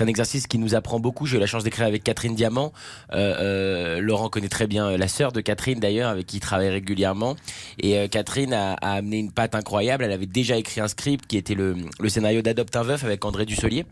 un 0.00 0.06
exercice 0.06 0.46
qui 0.46 0.58
nous 0.58 0.74
apprend 0.74 0.98
beaucoup. 1.00 1.26
J'ai 1.26 1.36
eu 1.36 1.40
la 1.40 1.46
chance 1.46 1.64
d'écrire 1.64 1.86
avec 1.86 2.02
Catherine 2.04 2.34
Diamant. 2.34 2.72
Euh, 3.12 3.96
euh, 3.96 4.00
Laurent 4.00 4.28
connaît 4.28 4.48
très 4.48 4.66
bien 4.66 4.86
euh, 4.86 4.96
la 4.96 5.08
sœur 5.08 5.32
de 5.32 5.40
Catherine 5.40 5.78
d'ailleurs, 5.80 6.10
avec 6.10 6.26
qui 6.26 6.38
il 6.38 6.40
travaille 6.40 6.68
régulièrement. 6.70 7.36
Et 7.78 7.98
euh, 7.98 8.08
Catherine 8.08 8.52
a, 8.52 8.74
a 8.74 8.92
amené 8.94 9.18
une 9.18 9.30
patte 9.32 9.54
incroyable. 9.54 10.04
Elle 10.04 10.12
avait 10.12 10.26
déjà 10.26 10.56
écrit 10.56 10.80
un 10.80 10.88
script 10.88 11.26
qui 11.26 11.36
était 11.36 11.54
le, 11.54 11.76
le 12.00 12.08
scénario 12.08 12.42
d'Adopte 12.42 12.74
un 12.76 12.82
veuf 12.82 13.04
avec 13.04 13.24
André 13.24 13.44
Dussolier. 13.46 13.84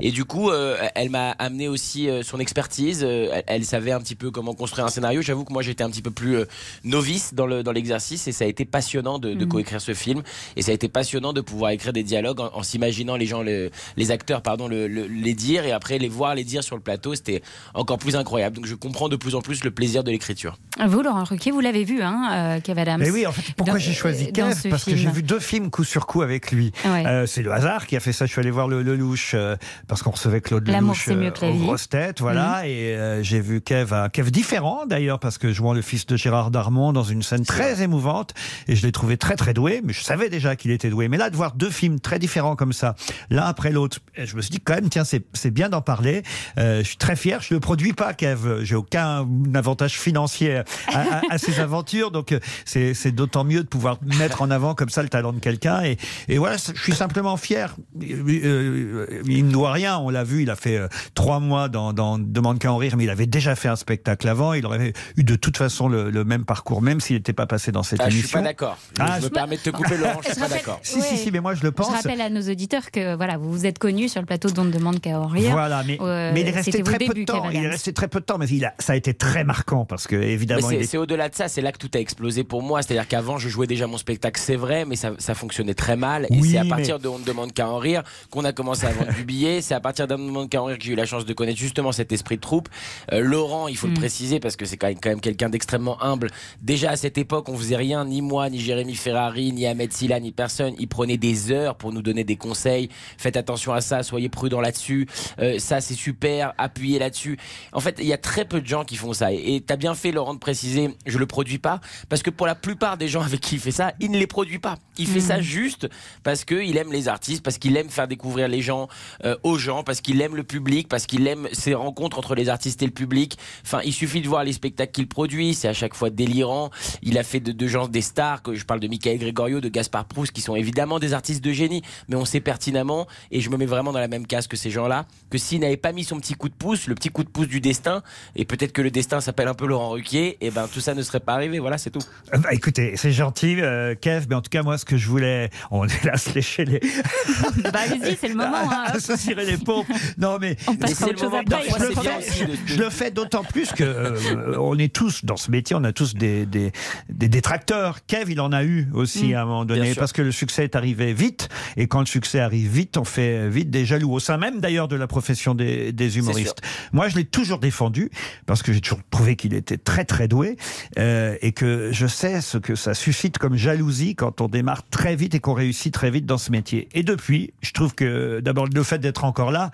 Et 0.00 0.10
du 0.10 0.24
coup, 0.24 0.50
euh, 0.50 0.76
elle 0.94 1.10
m'a 1.10 1.30
amené 1.32 1.68
aussi 1.68 2.08
son 2.22 2.38
expertise. 2.40 3.02
Elle, 3.02 3.44
elle 3.46 3.64
savait 3.64 3.92
un 3.92 4.00
petit 4.00 4.14
peu 4.14 4.30
comment 4.30 4.54
construire 4.54 4.86
un 4.86 4.90
scénario. 4.90 5.20
J'avoue 5.22 5.44
que 5.44 5.52
moi 5.52 5.62
j'étais 5.62 5.84
un 5.84 5.90
petit 5.90 6.02
peu 6.02 6.10
plus 6.10 6.38
novice 6.84 7.34
dans 7.34 7.46
le 7.46 7.62
dans 7.62 7.72
l'exercice 7.72 8.26
et 8.28 8.32
ça 8.32 8.44
a 8.44 8.48
été 8.48 8.64
passionnant 8.64 9.18
de, 9.18 9.34
de 9.34 9.44
Mhm. 9.44 9.50
coécrire 9.50 9.80
ce 9.80 9.94
film. 9.94 10.22
Et 10.56 10.62
ça 10.62 10.70
a 10.70 10.74
été 10.74 10.88
passionnant 10.88 11.32
de 11.32 11.40
pouvoir 11.40 11.70
écrire 11.72 11.92
des 11.92 12.02
dialogues 12.02 12.40
en, 12.40 12.50
en 12.54 12.62
s'imaginant 12.62 13.16
les 13.16 13.26
gens, 13.26 13.42
le- 13.42 13.70
les 13.96 14.10
acteurs, 14.10 14.42
pardon, 14.42 14.68
le- 14.68 14.86
le- 14.88 15.06
les 15.06 15.34
dire 15.34 15.64
et 15.64 15.72
après 15.72 15.98
les 15.98 16.08
voir 16.08 16.34
les 16.34 16.44
dire 16.44 16.62
sur 16.64 16.76
le 16.76 16.82
plateau. 16.82 17.14
C'était 17.14 17.42
encore 17.74 17.98
plus 17.98 18.16
incroyable. 18.16 18.56
Donc 18.56 18.66
je 18.66 18.74
comprends 18.74 19.08
de 19.08 19.16
plus 19.16 19.34
en 19.34 19.40
plus 19.40 19.64
le 19.64 19.70
plaisir 19.70 20.04
de 20.04 20.10
l'écriture. 20.10 20.56
Vous, 20.86 21.02
Laurent 21.02 21.24
Ruquier, 21.24 21.50
vous 21.52 21.60
l'avez 21.60 21.84
vu, 21.84 22.02
hein, 22.02 22.28
euh, 22.32 22.60
Kev 22.60 22.80
Adams 22.80 23.00
Mais 23.00 23.10
oui, 23.10 23.26
en 23.26 23.32
fait, 23.32 23.52
pourquoi 23.56 23.78
j'ai 23.78 23.92
choisi 23.92 24.26
dans 24.26 24.48
Kev 24.48 24.54
ce 24.54 24.68
Parce 24.68 24.84
que 24.84 24.96
j'ai 24.96 25.10
vu 25.10 25.22
deux 25.22 25.40
films 25.40 25.70
coup 25.70 25.84
sur 25.84 26.06
coup 26.06 26.22
avec 26.22 26.50
lui. 26.52 26.72
Ouais. 26.84 27.06
Euh, 27.06 27.26
c'est 27.26 27.42
le 27.42 27.52
hasard 27.52 27.86
qui 27.86 27.96
a 27.96 28.00
fait 28.00 28.12
ça. 28.12 28.26
Je 28.26 28.32
suis 28.32 28.40
allé 28.40 28.50
voir 28.50 28.68
le 28.68 28.82
Lelouch 28.82 29.32
euh, 29.34 29.56
parce 29.86 30.02
qu'on 30.02 30.10
recevait 30.10 30.40
Claude 30.40 30.66
Lelouch 30.68 31.06
la 31.08 31.50
aux 31.50 31.54
grosses 31.54 31.88
têtes, 31.88 32.20
voilà. 32.20 32.66
Et 32.66 32.94
euh, 32.94 33.22
j'ai 33.22 33.40
vu 33.40 33.60
Kev, 33.60 33.92
un 33.94 34.08
Kev 34.08 34.30
différent 34.30 34.86
d'ailleurs 34.86 35.18
parce 35.18 35.38
que 35.38 35.52
jouant 35.52 35.72
le 35.72 35.82
fils 35.82 36.06
de 36.06 36.16
Gérard 36.16 36.50
Darmon 36.50 36.92
dans 36.92 37.02
une 37.04 37.22
scène 37.22 37.44
très 37.44 37.82
émouvante 37.82 38.34
et 38.66 38.74
je 38.76 38.84
l'ai 38.86 38.92
trouvé 38.92 39.16
très 39.16 39.36
très 39.36 39.54
doué. 39.54 39.80
Mais 39.84 39.92
je 39.92 40.02
savais 40.02 40.17
savais 40.18 40.30
déjà 40.30 40.56
qu'il 40.56 40.70
était 40.70 40.90
doué. 40.90 41.08
Mais 41.08 41.16
là, 41.16 41.30
de 41.30 41.36
voir 41.36 41.52
deux 41.54 41.70
films 41.70 42.00
très 42.00 42.18
différents 42.18 42.56
comme 42.56 42.72
ça, 42.72 42.94
l'un 43.30 43.44
après 43.44 43.70
l'autre, 43.70 43.98
je 44.16 44.34
me 44.36 44.42
suis 44.42 44.50
dit 44.50 44.60
quand 44.60 44.74
même, 44.74 44.88
tiens, 44.88 45.04
c'est 45.04 45.22
c'est 45.32 45.50
bien 45.50 45.68
d'en 45.68 45.80
parler. 45.80 46.22
Euh, 46.58 46.78
je 46.82 46.88
suis 46.88 46.96
très 46.96 47.16
fier. 47.16 47.40
Je 47.42 47.54
ne 47.54 47.56
le 47.56 47.60
produis 47.60 47.92
pas, 47.92 48.14
Kev. 48.14 48.64
J'ai 48.64 48.74
aucun 48.74 49.26
avantage 49.54 49.98
financier 49.98 50.56
à, 50.56 50.64
à- 50.92 51.20
à 51.30 51.38
ces 51.38 51.60
aventures, 51.60 52.10
donc 52.10 52.32
euh, 52.32 52.40
c'est 52.64 52.94
c'est 52.94 53.12
d'autant 53.12 53.44
mieux 53.44 53.62
de 53.62 53.68
pouvoir 53.68 53.98
mettre 54.18 54.42
en 54.42 54.50
avant 54.50 54.74
comme 54.74 54.88
ça 54.88 55.02
le 55.02 55.08
talent 55.08 55.32
de 55.32 55.38
quelqu'un. 55.40 55.82
Et, 55.84 55.96
et 56.28 56.38
voilà, 56.38 56.56
je 56.56 56.80
suis 56.80 56.94
simplement 56.94 57.36
fier. 57.36 57.76
Euh, 58.02 59.06
il 59.26 59.46
ne 59.46 59.52
doit 59.52 59.72
rien. 59.72 59.98
On 59.98 60.10
l'a 60.10 60.24
vu, 60.24 60.42
il 60.42 60.50
a 60.50 60.56
fait 60.56 60.80
trois 61.14 61.40
mois 61.40 61.68
dans, 61.68 61.92
dans 61.92 62.18
Demande 62.18 62.58
qu'à 62.58 62.72
en 62.72 62.76
rire, 62.76 62.96
mais 62.96 63.04
il 63.04 63.10
avait 63.10 63.26
déjà 63.26 63.54
fait 63.54 63.68
un 63.68 63.76
spectacle 63.76 64.28
avant. 64.28 64.52
Il 64.52 64.66
aurait 64.66 64.92
eu 65.16 65.24
de 65.24 65.36
toute 65.36 65.56
façon 65.56 65.88
le, 65.88 66.10
le 66.10 66.24
même 66.24 66.44
parcours, 66.44 66.82
même 66.82 67.00
s'il 67.00 67.16
n'était 67.16 67.32
pas 67.32 67.46
passé 67.46 67.72
dans 67.72 67.82
cette 67.82 68.00
Ah, 68.00 68.08
je 68.08 68.14
émission. 68.14 68.28
suis 68.28 68.34
pas 68.38 68.42
d'accord. 68.42 68.78
Je- 68.96 69.02
Ah, 69.02 69.18
je 69.20 69.24
me 69.24 69.30
permets 69.30 69.56
de 69.56 69.62
te 69.62 69.70
couper, 69.70 69.96
Je 70.22 70.30
suis 70.32 70.40
pas 70.40 70.48
d'accord. 70.48 70.80
Si, 70.82 71.00
si, 71.02 71.16
si, 71.16 71.30
mais 71.30 71.40
moi 71.40 71.54
je 71.54 71.62
le 71.62 71.72
pense. 71.72 71.88
Je 71.88 71.92
rappelle 71.96 72.20
à 72.20 72.30
nos 72.30 72.42
auditeurs 72.42 72.90
que 72.90 73.16
voilà, 73.16 73.36
vous 73.38 73.50
vous 73.50 73.66
êtes 73.66 73.78
connus 73.78 74.08
sur 74.08 74.20
le 74.20 74.26
plateau 74.26 74.50
d'On 74.50 74.64
ne 74.64 74.70
demande 74.72 75.00
qu'à 75.00 75.18
en 75.20 75.26
rire. 75.26 75.50
Voilà, 75.52 75.82
mais, 75.86 75.98
Euh, 76.00 76.30
mais 76.34 76.40
il 76.42 76.48
est 76.48 76.52
resté 76.52 76.82
très 76.82 76.98
peu 76.98 77.14
de 77.14 77.24
temps. 77.24 77.48
Il 77.50 77.64
est 77.64 77.68
resté 77.68 77.92
très 77.92 78.08
peu 78.08 78.20
de 78.20 78.24
temps, 78.24 78.38
mais 78.38 78.46
il 78.48 78.64
a, 78.64 78.74
ça 78.78 78.92
a 78.92 78.96
été 78.96 79.14
très 79.14 79.44
marquant 79.44 79.84
parce 79.84 80.06
que 80.06 80.16
Mais 80.16 80.30
évidemment. 80.32 80.68
c'est 80.68 80.76
est- 80.80 80.96
au-delà 80.96 81.28
de 81.28 81.34
ça, 81.34 81.48
c'est 81.48 81.60
là 81.60 81.72
que 81.72 81.78
tout 81.78 81.90
a 81.94 81.98
explosé 81.98 82.44
pour 82.44 82.62
moi. 82.62 82.82
C'est-à-dire 82.82 83.06
qu'avant, 83.08 83.38
je 83.38 83.48
jouais 83.48 83.66
déjà 83.66 83.86
mon 83.86 83.98
spectacle, 83.98 84.40
c'est 84.42 84.56
vrai, 84.56 84.84
mais 84.84 84.96
ça, 84.96 85.12
ça 85.18 85.34
fonctionnait 85.34 85.74
très 85.74 85.96
mal. 85.96 86.26
Et 86.30 86.38
Oui, 86.40 86.50
c'est 86.52 86.58
à 86.58 86.64
mais- 86.64 86.70
partir 86.70 86.98
de 86.98 87.08
On 87.08 87.18
ne 87.18 87.24
demande 87.24 87.52
qu'à 87.52 87.68
en 87.68 87.78
rire 87.78 88.02
qu'on 88.30 88.44
a 88.44 88.52
commencé 88.52 88.84
à 88.86 88.90
vendre 88.90 89.12
du 89.14 89.24
billet. 89.24 89.62
C'est 89.62 89.74
à 89.74 89.80
partir 89.80 90.06
d'On 90.06 90.18
ne 90.18 90.26
demande 90.26 90.48
qu'à 90.50 90.60
en 90.62 90.66
rire 90.66 90.78
que 90.78 90.84
j'ai 90.84 90.92
eu 90.92 90.96
la 90.96 91.06
chance 91.06 91.24
de 91.24 91.32
connaître 91.32 91.58
justement 91.58 91.90
cet 91.92 92.12
esprit 92.12 92.36
de 92.36 92.40
troupe. 92.42 92.68
Euh, 93.12 93.20
Laurent, 93.20 93.66
il 93.68 93.76
faut 93.76 93.86
le 93.86 93.94
préciser 93.94 94.40
parce 94.40 94.56
que 94.56 94.64
c'est 94.66 94.76
quand 94.76 94.88
même, 94.88 94.98
quand 95.00 95.08
même 95.08 95.20
quelqu'un 95.20 95.48
d'extrêmement 95.48 96.02
humble. 96.02 96.30
Déjà 96.62 96.90
à 96.90 96.96
cette 96.96 97.16
époque, 97.18 97.48
on 97.48 97.56
faisait 97.56 97.76
rien, 97.76 98.04
ni 98.04 98.20
moi, 98.22 98.48
ni 98.50 98.60
Jérémy 98.60 98.94
Ferrari, 98.94 99.52
ni 99.52 99.66
Ahmed 99.66 99.92
Silla, 99.98 100.20
ni 100.20 100.32
personne. 100.32 100.74
Il 100.78 100.88
prenait 100.88 101.16
des 101.16 101.50
heures 101.50 101.76
pour 101.76 101.92
nous 101.92 102.02
donner 102.02 102.24
des 102.24 102.36
conseils. 102.36 102.88
Faites 103.16 103.36
attention 103.36 103.72
à 103.72 103.80
ça, 103.80 104.02
soyez 104.02 104.28
prudents 104.28 104.60
là-dessus. 104.60 105.08
Euh, 105.40 105.58
ça, 105.58 105.80
c'est 105.80 105.94
super, 105.94 106.54
appuyez 106.56 106.98
là-dessus. 106.98 107.36
En 107.72 107.80
fait, 107.80 107.96
il 107.98 108.06
y 108.06 108.12
a 108.12 108.18
très 108.18 108.44
peu 108.44 108.60
de 108.60 108.66
gens 108.66 108.84
qui 108.84 108.96
font 108.96 109.12
ça. 109.12 109.32
Et 109.32 109.62
tu 109.66 109.72
as 109.72 109.76
bien 109.76 109.94
fait, 109.94 110.12
Laurent, 110.12 110.34
de 110.34 110.38
préciser, 110.38 110.94
je 111.06 111.18
le 111.18 111.26
produis 111.26 111.58
pas. 111.58 111.80
Parce 112.08 112.22
que 112.22 112.30
pour 112.30 112.46
la 112.46 112.54
plupart 112.54 112.96
des 112.96 113.08
gens 113.08 113.22
avec 113.22 113.40
qui 113.40 113.56
il 113.56 113.60
fait 113.60 113.72
ça, 113.72 113.92
il 113.98 114.12
ne 114.12 114.18
les 114.18 114.28
produit 114.28 114.60
pas. 114.60 114.76
Il 114.98 115.08
fait 115.08 115.20
ça 115.20 115.40
juste 115.40 115.88
parce 116.22 116.44
qu'il 116.44 116.76
aime 116.76 116.92
les 116.92 117.08
artistes, 117.08 117.42
parce 117.42 117.58
qu'il 117.58 117.76
aime 117.76 117.88
faire 117.88 118.06
découvrir 118.06 118.46
les 118.46 118.62
gens 118.62 118.88
euh, 119.24 119.36
aux 119.42 119.58
gens, 119.58 119.82
parce 119.82 120.00
qu'il 120.00 120.20
aime 120.20 120.36
le 120.36 120.44
public, 120.44 120.86
parce 120.86 121.06
qu'il 121.06 121.26
aime 121.26 121.48
ces 121.52 121.74
rencontres 121.74 122.18
entre 122.18 122.36
les 122.36 122.48
artistes 122.48 122.82
et 122.82 122.86
le 122.86 122.92
public. 122.92 123.36
Enfin, 123.64 123.80
il 123.84 123.92
suffit 123.92 124.20
de 124.20 124.28
voir 124.28 124.44
les 124.44 124.52
spectacles 124.52 124.92
qu'il 124.92 125.08
produit, 125.08 125.54
c'est 125.54 125.68
à 125.68 125.72
chaque 125.72 125.94
fois 125.94 126.10
délirant. 126.10 126.70
Il 127.02 127.18
a 127.18 127.24
fait 127.24 127.40
de, 127.40 127.50
de 127.50 127.66
gens 127.66 127.88
des 127.88 128.00
stars, 128.00 128.42
que 128.42 128.54
je 128.54 128.64
parle 128.64 128.80
de 128.80 128.88
Michael 128.88 129.18
Gregorio, 129.18 129.60
de 129.60 129.68
Gaspard 129.68 129.87
Proust, 129.88 130.32
qui 130.32 130.40
sont 130.40 130.54
évidemment 130.56 130.98
des 130.98 131.12
artistes 131.14 131.42
de 131.44 131.52
génie, 131.52 131.82
mais 132.08 132.16
on 132.16 132.24
sait 132.24 132.40
pertinemment, 132.40 133.06
et 133.30 133.40
je 133.40 133.50
me 133.50 133.56
mets 133.56 133.66
vraiment 133.66 133.92
dans 133.92 133.98
la 134.00 134.08
même 134.08 134.26
case 134.26 134.46
que 134.46 134.56
ces 134.56 134.70
gens-là, 134.70 135.06
que 135.30 135.38
s'il 135.38 135.60
n'avait 135.60 135.76
pas 135.76 135.92
mis 135.92 136.04
son 136.04 136.18
petit 136.18 136.34
coup 136.34 136.48
de 136.48 136.54
pouce, 136.54 136.86
le 136.86 136.94
petit 136.94 137.08
coup 137.10 137.24
de 137.24 137.28
pouce 137.28 137.48
du 137.48 137.60
destin, 137.60 138.02
et 138.36 138.44
peut-être 138.44 138.72
que 138.72 138.82
le 138.82 138.90
destin 138.90 139.20
s'appelle 139.20 139.48
un 139.48 139.54
peu 139.54 139.66
Laurent 139.66 139.90
Ruquier, 139.90 140.36
et 140.40 140.50
ben 140.50 140.68
tout 140.72 140.80
ça 140.80 140.94
ne 140.94 141.02
serait 141.02 141.20
pas 141.20 141.34
arrivé. 141.34 141.58
Voilà, 141.58 141.78
c'est 141.78 141.90
tout. 141.90 142.00
Euh, 142.34 142.38
bah, 142.38 142.50
écoutez, 142.52 142.94
c'est 142.96 143.12
gentil, 143.12 143.56
euh, 143.60 143.94
Kev, 143.94 144.26
mais 144.28 144.34
en 144.34 144.42
tout 144.42 144.50
cas, 144.50 144.62
moi, 144.62 144.78
ce 144.78 144.84
que 144.84 144.96
je 144.96 145.08
voulais. 145.08 145.50
On 145.70 145.84
est 145.86 146.04
là 146.04 146.12
à 146.14 146.18
se 146.18 146.32
lécher 146.34 146.64
les. 146.64 146.80
Bah, 147.72 147.80
allez-y, 147.86 148.16
c'est 148.16 148.28
le 148.28 148.34
moment. 148.34 148.56
hein, 148.70 148.84
à 148.86 149.00
se 149.00 149.16
cirer 149.16 149.44
les 149.46 149.56
pompes. 149.56 149.86
Non, 150.16 150.38
mais. 150.40 150.56
On 150.66 150.72
après. 150.72 150.88
je, 150.94 151.84
le 151.84 151.94
fais, 151.94 152.46
de- 152.46 152.56
je 152.66 152.78
le 152.78 152.90
fais 152.90 153.10
d'autant 153.10 153.44
plus 153.44 153.72
que 153.72 153.84
euh, 153.84 154.56
on 154.58 154.78
est 154.78 154.92
tous, 154.92 155.24
dans 155.24 155.36
ce 155.36 155.50
métier, 155.50 155.76
on 155.76 155.84
a 155.84 155.92
tous 155.92 156.14
des, 156.14 156.46
des, 156.46 156.72
des 157.08 157.28
détracteurs. 157.28 157.98
Kev, 158.06 158.30
il 158.32 158.40
en 158.40 158.52
a 158.52 158.64
eu 158.64 158.88
aussi 158.92 159.28
Mm. 159.28 159.34
à 159.34 159.42
un 159.42 159.44
moment 159.44 159.64
Bien 159.64 159.77
donné, 159.78 159.94
parce 159.94 160.12
que 160.12 160.22
le 160.22 160.32
succès 160.32 160.64
est 160.64 160.76
arrivé 160.76 161.12
vite. 161.12 161.48
Et 161.76 161.86
quand 161.86 162.00
le 162.00 162.06
succès 162.06 162.40
arrive 162.40 162.70
vite, 162.70 162.96
on 162.96 163.04
fait 163.04 163.48
vite 163.48 163.70
des 163.70 163.84
jaloux, 163.84 164.12
au 164.12 164.20
sein 164.20 164.36
même 164.36 164.60
d'ailleurs 164.60 164.88
de 164.88 164.96
la 164.96 165.06
profession 165.06 165.54
des, 165.54 165.92
des 165.92 166.18
humoristes. 166.18 166.60
Moi, 166.92 167.08
je 167.08 167.16
l'ai 167.16 167.24
toujours 167.24 167.58
défendu, 167.58 168.10
parce 168.46 168.62
que 168.62 168.72
j'ai 168.72 168.80
toujours 168.80 169.02
trouvé 169.10 169.36
qu'il 169.36 169.54
était 169.54 169.78
très 169.78 170.04
très 170.04 170.28
doué, 170.28 170.56
euh, 170.98 171.36
et 171.40 171.52
que 171.52 171.90
je 171.92 172.06
sais 172.06 172.40
ce 172.40 172.58
que 172.58 172.74
ça 172.74 172.94
suscite 172.94 173.38
comme 173.38 173.56
jalousie 173.56 174.14
quand 174.14 174.40
on 174.40 174.48
démarre 174.48 174.88
très 174.88 175.16
vite 175.16 175.34
et 175.34 175.40
qu'on 175.40 175.54
réussit 175.54 175.92
très 175.92 176.10
vite 176.10 176.26
dans 176.26 176.38
ce 176.38 176.50
métier. 176.50 176.88
Et 176.92 177.02
depuis, 177.02 177.52
je 177.60 177.72
trouve 177.72 177.94
que 177.94 178.40
d'abord 178.40 178.66
le 178.66 178.82
fait 178.82 178.98
d'être 178.98 179.24
encore 179.24 179.50
là, 179.50 179.70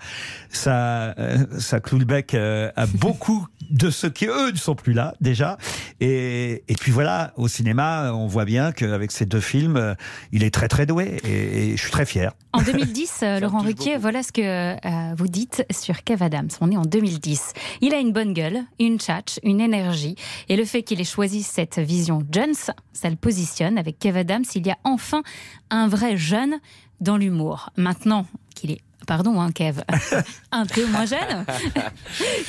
ça, 0.49 1.15
euh, 1.19 1.45
ça 1.59 1.79
cloue 1.79 1.99
le 1.99 2.05
bec 2.05 2.33
euh, 2.33 2.71
à 2.75 2.85
beaucoup 2.95 3.47
de 3.69 3.89
ceux 3.89 4.09
qui 4.09 4.27
eux 4.27 4.51
ne 4.51 4.57
sont 4.57 4.75
plus 4.75 4.93
là 4.93 5.13
déjà. 5.21 5.57
Et, 5.99 6.63
et 6.67 6.75
puis 6.75 6.91
voilà, 6.91 7.33
au 7.37 7.47
cinéma, 7.47 8.11
on 8.13 8.27
voit 8.27 8.45
bien 8.45 8.71
qu'avec 8.71 9.11
ces 9.11 9.25
deux 9.25 9.39
films, 9.39 9.95
il 10.31 10.43
est 10.43 10.53
très 10.53 10.67
très 10.67 10.85
doué, 10.85 11.17
et, 11.23 11.71
et 11.71 11.77
je 11.77 11.81
suis 11.81 11.91
très 11.91 12.05
fier. 12.05 12.31
En 12.55 12.61
2010, 12.61 13.19
euh, 13.23 13.39
Laurent 13.39 13.59
Ruquier, 13.59 13.97
voilà 13.97 14.23
ce 14.23 14.31
que 14.31 14.41
euh, 14.41 15.15
vous 15.17 15.27
dites 15.27 15.65
sur 15.71 16.03
Kev 16.03 16.23
Adams. 16.23 16.49
On 16.61 16.71
est 16.71 16.77
en 16.77 16.83
2010. 16.83 17.53
Il 17.81 17.93
a 17.93 17.99
une 17.99 18.13
bonne 18.13 18.33
gueule, 18.33 18.61
une 18.79 18.97
tchatche, 18.97 19.39
une 19.43 19.59
énergie. 19.59 20.15
Et 20.47 20.55
le 20.55 20.63
fait 20.63 20.83
qu'il 20.83 21.01
ait 21.01 21.05
choisi 21.05 21.43
cette 21.43 21.79
vision 21.79 22.23
Jones, 22.31 22.55
ça 22.93 23.09
le 23.09 23.17
positionne. 23.17 23.77
Avec 23.77 23.99
Kev 23.99 24.17
Adams, 24.17 24.45
il 24.55 24.65
y 24.65 24.71
a 24.71 24.77
enfin 24.85 25.21
un 25.69 25.87
vrai 25.87 26.15
jeune 26.15 26.55
dans 27.01 27.17
l'humour. 27.17 27.71
Maintenant 27.75 28.25
qu'il 28.55 28.71
est 28.71 28.81
Pardon, 29.05 29.39
hein, 29.41 29.51
Kev. 29.51 29.81
Un 30.51 30.65
peu 30.65 30.85
moins 30.87 31.05
jeune. 31.05 31.19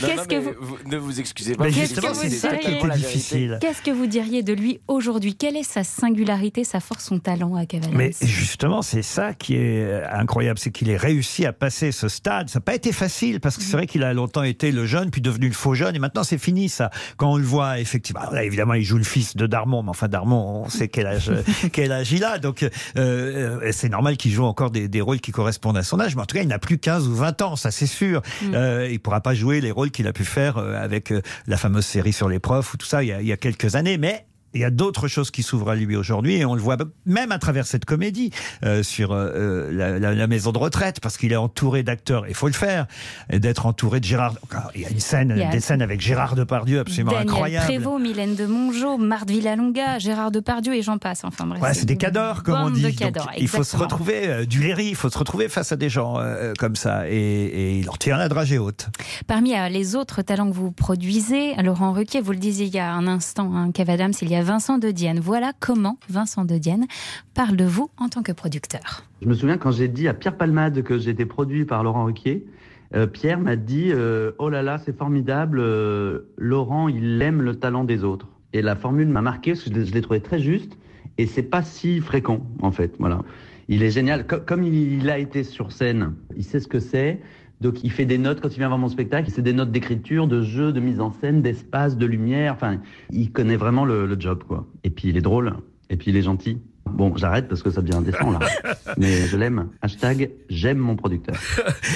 Qu'est-ce 0.01 0.29
que 0.29 0.37
vous- 0.37 0.55
vous- 0.61 0.79
Ne 0.87 0.97
vous 0.97 1.21
excusez 1.21 1.55
pas. 1.55 1.65
Mais 1.65 1.71
vous 1.71 1.81
justement, 1.81 2.13
dites- 2.13 2.21
c'est 2.23 2.31
ça 2.31 2.49
qui 2.57 2.65
totalement 2.67 2.79
était 2.79 2.89
la 2.89 2.95
vérité. 2.97 3.13
difficile. 3.19 3.59
Qu'est-ce 3.61 3.83
que 3.83 3.91
vous 3.91 4.07
diriez 4.07 4.43
de 4.43 4.53
lui 4.53 4.81
aujourd'hui? 4.89 5.35
Quelle 5.35 5.57
est 5.57 5.63
sa 5.63 5.85
singularité, 5.85 6.65
sa 6.65 6.81
force, 6.81 7.05
son 7.05 7.19
talent 7.19 7.55
à 7.57 7.67
Kev 7.67 7.85
Adams 7.85 7.97
Mais 7.97 8.13
justement, 8.23 8.83
c'est 8.83 9.03
ça 9.03 9.35
qui 9.35 9.55
est 9.57 9.83
euh, 9.85 10.05
incroyable, 10.13 10.59
c'est 10.59 10.71
qu'il 10.71 10.89
ait 10.91 10.97
réussi 10.97 11.47
à 11.47 11.53
passer 11.53 11.93
ce 11.93 12.09
stade. 12.09 12.49
Ça 12.49 12.59
n'a 12.59 12.63
pas 12.65 12.75
été 12.75 12.93
facile 12.93 13.41
parce 13.41 13.57
que 13.57 13.63
c'est 13.63 13.77
vrai 13.77 13.87
qu'il 13.87 14.03
a 14.03 14.13
longtemps 14.15 14.43
été 14.43 14.73
le 14.73 14.87
jeune, 14.87 15.11
puis 15.11 15.21
devenu 15.21 15.49
le 15.49 15.55
faux 15.55 15.75
jeune, 15.75 15.95
et 15.95 15.99
maintenant 15.99 16.25
c'est 16.25 16.39
fini 16.39 16.69
ça. 16.69 16.91
Quand 17.17 17.33
on 17.33 17.37
le 17.37 17.45
voit 17.45 17.79
effectivement, 17.81 18.31
là, 18.31 18.45
évidemment, 18.45 18.75
il 18.75 18.83
joue 18.85 18.99
le 18.99 19.05
fils 19.05 19.37
de 19.37 19.47
Darmon, 19.47 19.83
mais 19.83 19.91
enfin 19.91 20.09
Darmon, 20.09 20.63
on 20.65 20.69
sait 20.69 20.89
quel 20.89 21.07
âge, 21.07 21.31
quel 21.73 21.93
âge 21.93 22.13
il 22.13 22.25
a, 22.25 22.39
donc 22.39 22.63
euh, 22.63 22.71
euh, 22.97 23.73
c'est 23.73 23.89
normal 23.89 24.17
qu'il 24.17 24.33
joue 24.33 24.45
encore 24.45 24.71
des, 24.71 24.89
des 24.89 25.01
rôles 25.01 25.21
qui 25.21 25.33
correspondent 25.33 25.77
à 25.77 25.83
son 25.83 26.01
âge. 26.01 26.17
Mais 26.17 26.23
en 26.23 26.27
tout 26.27 26.37
cas, 26.37 26.43
il 26.47 26.51
n'a 26.51 26.59
plus 26.59 26.79
15 26.79 27.09
ou 27.09 27.15
20 27.15 27.43
ans, 27.43 27.57
ça 27.57 27.71
c'est 27.71 27.87
sûr. 27.87 28.23
Mm. 28.43 28.55
Euh, 28.55 28.89
il 28.89 29.01
pourra 29.01 29.21
pas 29.21 29.35
jouer 29.35 29.61
les 29.61 29.73
rôles 29.73 29.91
qu'il 29.91 30.07
a 30.07 30.13
pu 30.13 30.25
faire 30.25 30.59
euh, 30.59 30.75
avec 30.81 31.11
euh, 31.11 31.21
la 31.47 31.57
fameuse 31.57 31.85
série 31.85 32.13
sur 32.13 32.29
les 32.29 32.39
profs 32.39 32.73
ou 32.75 32.77
tout 32.77 32.87
ça 32.87 33.03
il 33.03 33.09
y 33.09 33.13
a, 33.13 33.21
il 33.21 33.27
y 33.27 33.33
a 33.33 33.37
quelques 33.37 33.75
années, 33.75 33.99
mais 33.99 34.27
il 34.57 34.61
y 34.61 34.65
a 34.65 34.71
d'autres 34.71 35.09
choses 35.09 35.31
qui 35.31 35.43
s'ouvrent 35.43 35.71
à 35.71 35.77
lui 35.77 35.97
aujourd'hui 35.97 36.37
et 36.37 36.45
on 36.45 36.55
le 36.55 36.61
voit 36.61 36.77
même 37.05 37.33
à 37.33 37.39
travers 37.39 37.67
cette 37.67 37.85
comédie 37.85 38.31
euh, 38.65 38.83
sur 38.83 39.13
euh, 39.13 39.71
la, 39.73 39.99
la- 39.99 40.15
la 40.15 40.27
maison 40.27 40.53
de 40.53 40.59
retraite 40.59 41.01
parce 41.01 41.17
qu'il 41.17 41.33
est 41.33 41.37
entouré 41.37 41.83
d'acteurs. 41.83 42.27
Il 42.29 42.35
faut 42.35 42.47
le 42.49 42.53
faire 42.53 42.87
d'être 43.31 43.67
entouré 43.67 44.01
de 44.01 44.05
Gérard. 44.05 44.35
Il 44.75 44.81
y 44.83 44.87
a 44.87 44.91
une 44.91 45.01
scène, 45.01 45.33
Il 45.37 45.43
y 45.43 45.45
a- 45.45 45.51
des 45.51 45.61
scènes 45.61 45.83
avec 45.83 46.01
Gérard 46.01 46.35
Depardieu 46.35 46.81
absolument 46.81 47.13
Daniel 47.13 47.29
incroyables. 47.29 47.67
Prévost, 47.67 48.03
Mylène 48.03 48.35
de 48.35 48.47
Mongeau, 48.47 48.99
Marthe 48.99 49.31
Villalonga, 49.31 49.99
Gérard 49.99 50.31
Depardieu 50.31 50.75
et 50.75 50.83
j'en 50.83 50.99
passe. 50.99 51.23
Enfin 51.25 51.47
bref. 51.47 51.63
Ouais, 51.63 51.75
c'est 51.75 51.87
des 51.87 51.97
cadors, 51.97 52.43
comme 52.43 52.59
on 52.61 52.71
dit. 52.71 52.83
Donc, 52.83 53.17
il 53.39 53.49
faut 53.49 53.63
se 53.65 53.77
retrouver 53.77 54.27
euh, 54.29 54.45
du 54.47 54.63
Léry, 54.63 54.87
il 54.89 54.95
faut 54.97 55.11
se 55.11 55.19
retrouver 55.19 55.49
face 55.49 55.73
à 55.73 55.77
des 55.77 55.89
gens 55.91 56.19
euh, 56.19 56.53
comme 56.59 56.77
ça. 56.77 57.09
Et, 57.09 57.15
et 57.17 57.79
il 57.79 57.91
en 57.91 57.95
tient 57.95 58.17
la 58.17 58.29
dragée 58.29 58.59
haute. 58.59 58.89
Parmi 59.27 59.55
euh, 59.57 59.69
les 59.69 59.97
autres 59.97 60.23
talents 60.23 60.49
que 60.51 60.55
vous 60.57 60.73
produisez, 60.73 61.55
Laurent 61.63 61.93
Ruquier, 61.93 62.21
vous 62.21 62.33
le 62.33 62.39
disiez 62.39 62.67
il 62.67 62.75
y 62.75 62.79
a 62.79 62.93
un 62.93 63.07
instant, 63.07 63.53
hein, 63.55 63.71
Kev 63.73 63.91
Adams, 63.93 64.13
il 64.23 64.31
y 64.31 64.35
a 64.37 64.43
Vincent 64.47 64.79
de 64.79 64.93
Dienne. 64.93 65.19
Voilà 65.19 65.53
comment 65.59 65.99
Vincent 66.09 66.45
de 66.45 66.57
Dienne 66.57 66.87
parle 67.35 67.57
de 67.57 67.65
vous 67.65 67.91
en 67.99 68.09
tant 68.09 68.23
que 68.23 68.31
producteur. 68.31 69.03
Je 69.21 69.27
me 69.29 69.35
souviens 69.35 69.59
quand 69.59 69.73
j'ai 69.73 69.89
dit 69.89 70.07
à 70.07 70.15
Pierre 70.15 70.37
Palmade 70.37 70.83
que 70.83 70.99
j'étais 70.99 71.27
produit 71.27 71.65
par 71.65 71.83
Laurent 71.83 72.05
Ruquier, 72.05 72.47
euh, 72.95 73.09
Pierre 73.09 73.41
m'a 73.41 73.57
dit 73.57 73.91
euh, 73.91 74.31
Oh 74.39 74.49
là 74.49 74.63
là, 74.63 74.79
c'est 74.79 74.97
formidable, 74.97 75.59
euh, 75.59 76.21
Laurent, 76.39 76.87
il 76.89 77.21
aime 77.21 77.43
le 77.43 77.57
talent 77.57 77.83
des 77.83 78.05
autres. 78.05 78.29
Et 78.53 78.63
la 78.63 78.77
formule 78.77 79.09
m'a 79.09 79.21
marqué 79.21 79.55
je 79.57 79.69
l'ai- 79.71 80.01
trouvé 80.01 80.21
très 80.21 80.39
juste 80.39 80.79
et 81.19 81.27
c'est 81.27 81.43
pas 81.43 81.63
si 81.63 82.01
fréquent 82.01 82.41
en 82.63 82.71
fait. 82.71 82.95
Voilà. 83.01 83.23
Il 83.69 83.83
est 83.83 83.91
génial. 83.91 84.29
Co- 84.29 84.39
comme 84.47 84.63
il 84.63 85.11
a 85.11 85.19
été 85.19 85.43
sur 85.43 85.73
scène, 85.73 86.15
il 86.37 86.45
sait 86.45 86.61
ce 86.61 86.69
que 86.69 86.79
c'est. 86.79 87.21
Donc 87.61 87.83
il 87.85 87.91
fait 87.91 88.05
des 88.05 88.19
notes 88.19 88.41
quand 88.41 88.49
il 88.49 88.59
vient 88.59 88.69
voir 88.69 88.79
mon 88.79 88.89
spectacle. 88.89 89.31
C'est 89.35 89.43
des 89.43 89.53
notes 89.53 89.71
d'écriture, 89.71 90.27
de 90.27 90.43
jeu, 90.43 90.73
de 90.73 90.81
mise 90.81 91.01
en 91.01 91.11
scène, 91.11 91.43
d'espace, 91.43 91.97
de 91.97 92.07
lumière. 92.07 92.53
Enfin, 92.53 92.81
il 93.11 93.33
connaît 93.33 93.57
vraiment 93.57 93.85
le, 93.85 94.07
le 94.07 94.21
job 94.21 94.45
quoi. 94.47 94.67
Et 94.85 94.91
puis 94.91 95.09
il 95.09 95.17
est 95.17 95.23
drôle. 95.23 95.55
Et 95.91 95.97
puis 95.97 96.11
il 96.11 96.17
est 96.17 96.23
gentil. 96.23 96.59
Bon, 96.91 97.17
j'arrête 97.17 97.49
parce 97.49 97.63
que 97.63 97.71
ça 97.71 97.83
devient 97.83 97.97
indécent 97.97 98.31
là. 98.31 98.41
Mais 98.97 99.27
je 99.27 99.37
l'aime. 99.37 99.71
Hashtag 99.83 100.31
j'aime 100.49 100.79
mon 100.79 100.97
producteur. 100.97 101.37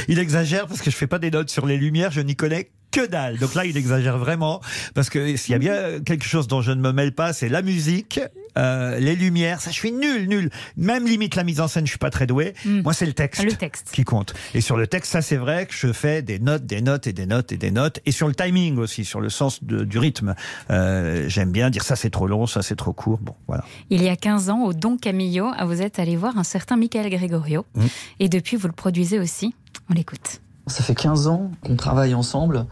Il 0.09 0.19
exagère 0.19 0.67
parce 0.67 0.83
que 0.83 0.91
je 0.91 0.97
fais 0.97 1.07
pas 1.07 1.19
des 1.19 1.31
notes 1.31 1.51
sur 1.51 1.67
les 1.67 1.77
lumières, 1.77 2.11
je 2.11 2.21
n'y 2.21 2.37
connais 2.37 2.71
que 2.91 3.07
dalle. 3.07 3.39
Donc 3.39 3.55
là, 3.55 3.65
il 3.65 3.77
exagère 3.77 4.19
vraiment 4.19 4.61
parce 4.95 5.11
que 5.11 5.37
s'il 5.37 5.53
y 5.53 5.55
a 5.55 5.59
bien 5.59 6.01
quelque 6.05 6.25
chose 6.25 6.49
dont 6.49 6.61
je 6.63 6.73
ne 6.73 6.81
me 6.81 6.93
mêle 6.93 7.13
pas, 7.15 7.33
c'est 7.33 7.49
la 7.49 7.63
musique, 7.63 8.21
euh, 8.59 8.99
les 8.99 9.15
lumières. 9.15 9.61
Ça, 9.61 9.71
je 9.71 9.77
suis 9.77 9.93
nul, 9.93 10.27
nul. 10.29 10.51
Même 10.77 11.07
limite 11.07 11.37
la 11.37 11.45
mise 11.45 11.61
en 11.61 11.69
scène, 11.69 11.87
je 11.87 11.91
suis 11.91 11.99
pas 11.99 12.11
très 12.11 12.27
doué. 12.27 12.55
Moi, 12.65 12.93
c'est 12.93 13.07
le 13.07 13.13
texte, 13.13 13.45
Le 13.45 13.53
texte. 13.53 13.91
qui 13.93 14.03
compte. 14.05 14.35
Et 14.55 14.61
sur 14.61 14.77
le 14.77 14.87
texte, 14.87 15.13
ça, 15.13 15.23
c'est 15.23 15.37
vrai 15.37 15.67
que 15.67 15.75
je 15.75 15.93
fais 15.93 16.23
des 16.23 16.39
notes, 16.39 16.67
des 16.67 16.81
notes 16.81 17.07
et 17.07 17.13
des 17.13 17.27
notes 17.27 17.53
et 17.53 17.57
des 17.57 17.71
notes. 17.71 18.01
Et 18.07 18.13
sur 18.13 18.27
le 18.29 18.35
timing 18.35 18.77
aussi, 18.79 19.05
sur 19.05 19.21
le 19.21 19.29
sens 19.31 19.63
de- 19.63 19.85
du 19.85 19.99
rythme. 19.99 20.35
Euh, 20.71 21.29
J'aime 21.29 21.53
bien 21.53 21.71
dire 21.71 21.85
ça, 21.85 21.95
c'est 21.97 22.11
trop 22.11 22.27
long, 22.27 22.47
ça, 22.47 22.63
c'est 22.63 22.77
trop 22.77 22.93
court. 22.93 23.19
Bon, 23.23 23.35
voilà. 23.47 23.65
Il 23.91 24.03
y 24.03 24.09
a 24.09 24.17
15 24.17 24.51
ans, 24.51 24.65
au 24.65 24.73
Don 24.73 24.97
Camillo, 24.97 25.49
vous 25.65 25.81
êtes 25.83 25.99
allé 25.99 26.17
voir 26.17 26.37
un 26.39 26.45
certain 26.45 26.77
Michael 26.77 27.09
Gregorio. 27.11 27.65
Mm. 27.75 27.87
Et 28.19 28.29
depuis, 28.29 28.57
vous 28.57 28.67
le 28.67 28.73
produisez 28.73 29.19
aussi. 29.21 29.55
On 29.89 29.95
l'écoute. 29.95 30.41
Ça 30.71 30.83
fait 30.83 30.95
15 30.95 31.27
ans 31.27 31.51
qu'on 31.65 31.77
travaille 31.77 32.15
ensemble 32.15 32.67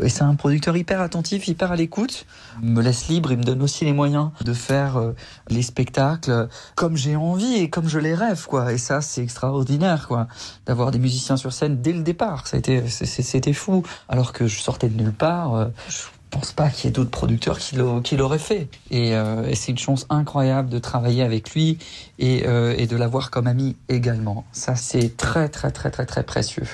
et 0.00 0.08
c'est 0.08 0.22
un 0.22 0.34
producteur 0.36 0.76
hyper 0.76 1.00
attentif, 1.00 1.48
hyper 1.48 1.72
à 1.72 1.76
l'écoute. 1.76 2.24
Me 2.62 2.80
laisse 2.80 3.08
libre, 3.08 3.32
il 3.32 3.38
me 3.38 3.42
donne 3.42 3.62
aussi 3.62 3.84
les 3.84 3.92
moyens 3.92 4.30
de 4.44 4.52
faire 4.54 4.96
euh, 4.96 5.12
les 5.48 5.62
spectacles 5.62 6.48
comme 6.76 6.96
j'ai 6.96 7.16
envie 7.16 7.54
et 7.56 7.68
comme 7.68 7.88
je 7.88 7.98
les 7.98 8.14
rêve 8.14 8.46
quoi. 8.46 8.72
Et 8.72 8.78
ça 8.78 9.00
c'est 9.00 9.22
extraordinaire 9.22 10.06
quoi, 10.08 10.28
d'avoir 10.66 10.90
des 10.92 10.98
musiciens 10.98 11.36
sur 11.36 11.52
scène 11.52 11.82
dès 11.82 11.92
le 11.92 12.02
départ. 12.02 12.46
C'était 12.46 13.52
fou 13.52 13.82
alors 14.08 14.32
que 14.32 14.46
je 14.46 14.60
sortais 14.60 14.88
de 14.88 14.96
nulle 15.02 15.12
part. 15.12 15.54
euh, 15.54 15.66
Je 15.88 16.38
pense 16.38 16.52
pas 16.52 16.70
qu'il 16.70 16.86
y 16.86 16.88
ait 16.88 16.92
d'autres 16.92 17.10
producteurs 17.10 17.58
qui 17.58 17.76
l'au- 17.76 18.00
qui 18.00 18.16
l'auraient 18.16 18.38
fait. 18.38 18.68
Et, 18.90 19.14
euh, 19.14 19.52
c'est 19.54 19.72
une 19.72 19.78
chance 19.78 20.06
incroyable 20.08 20.70
de 20.70 20.78
travailler 20.78 21.22
avec 21.22 21.52
lui 21.54 21.78
et, 22.18 22.44
euh, 22.46 22.74
et 22.78 22.86
de 22.86 22.96
l'avoir 22.96 23.30
comme 23.30 23.46
ami 23.46 23.76
également. 23.88 24.44
Ça 24.52 24.76
c'est 24.76 25.16
très 25.16 25.48
très 25.48 25.70
très 25.72 25.90
très 25.90 26.06
très 26.06 26.22
précieux. 26.22 26.66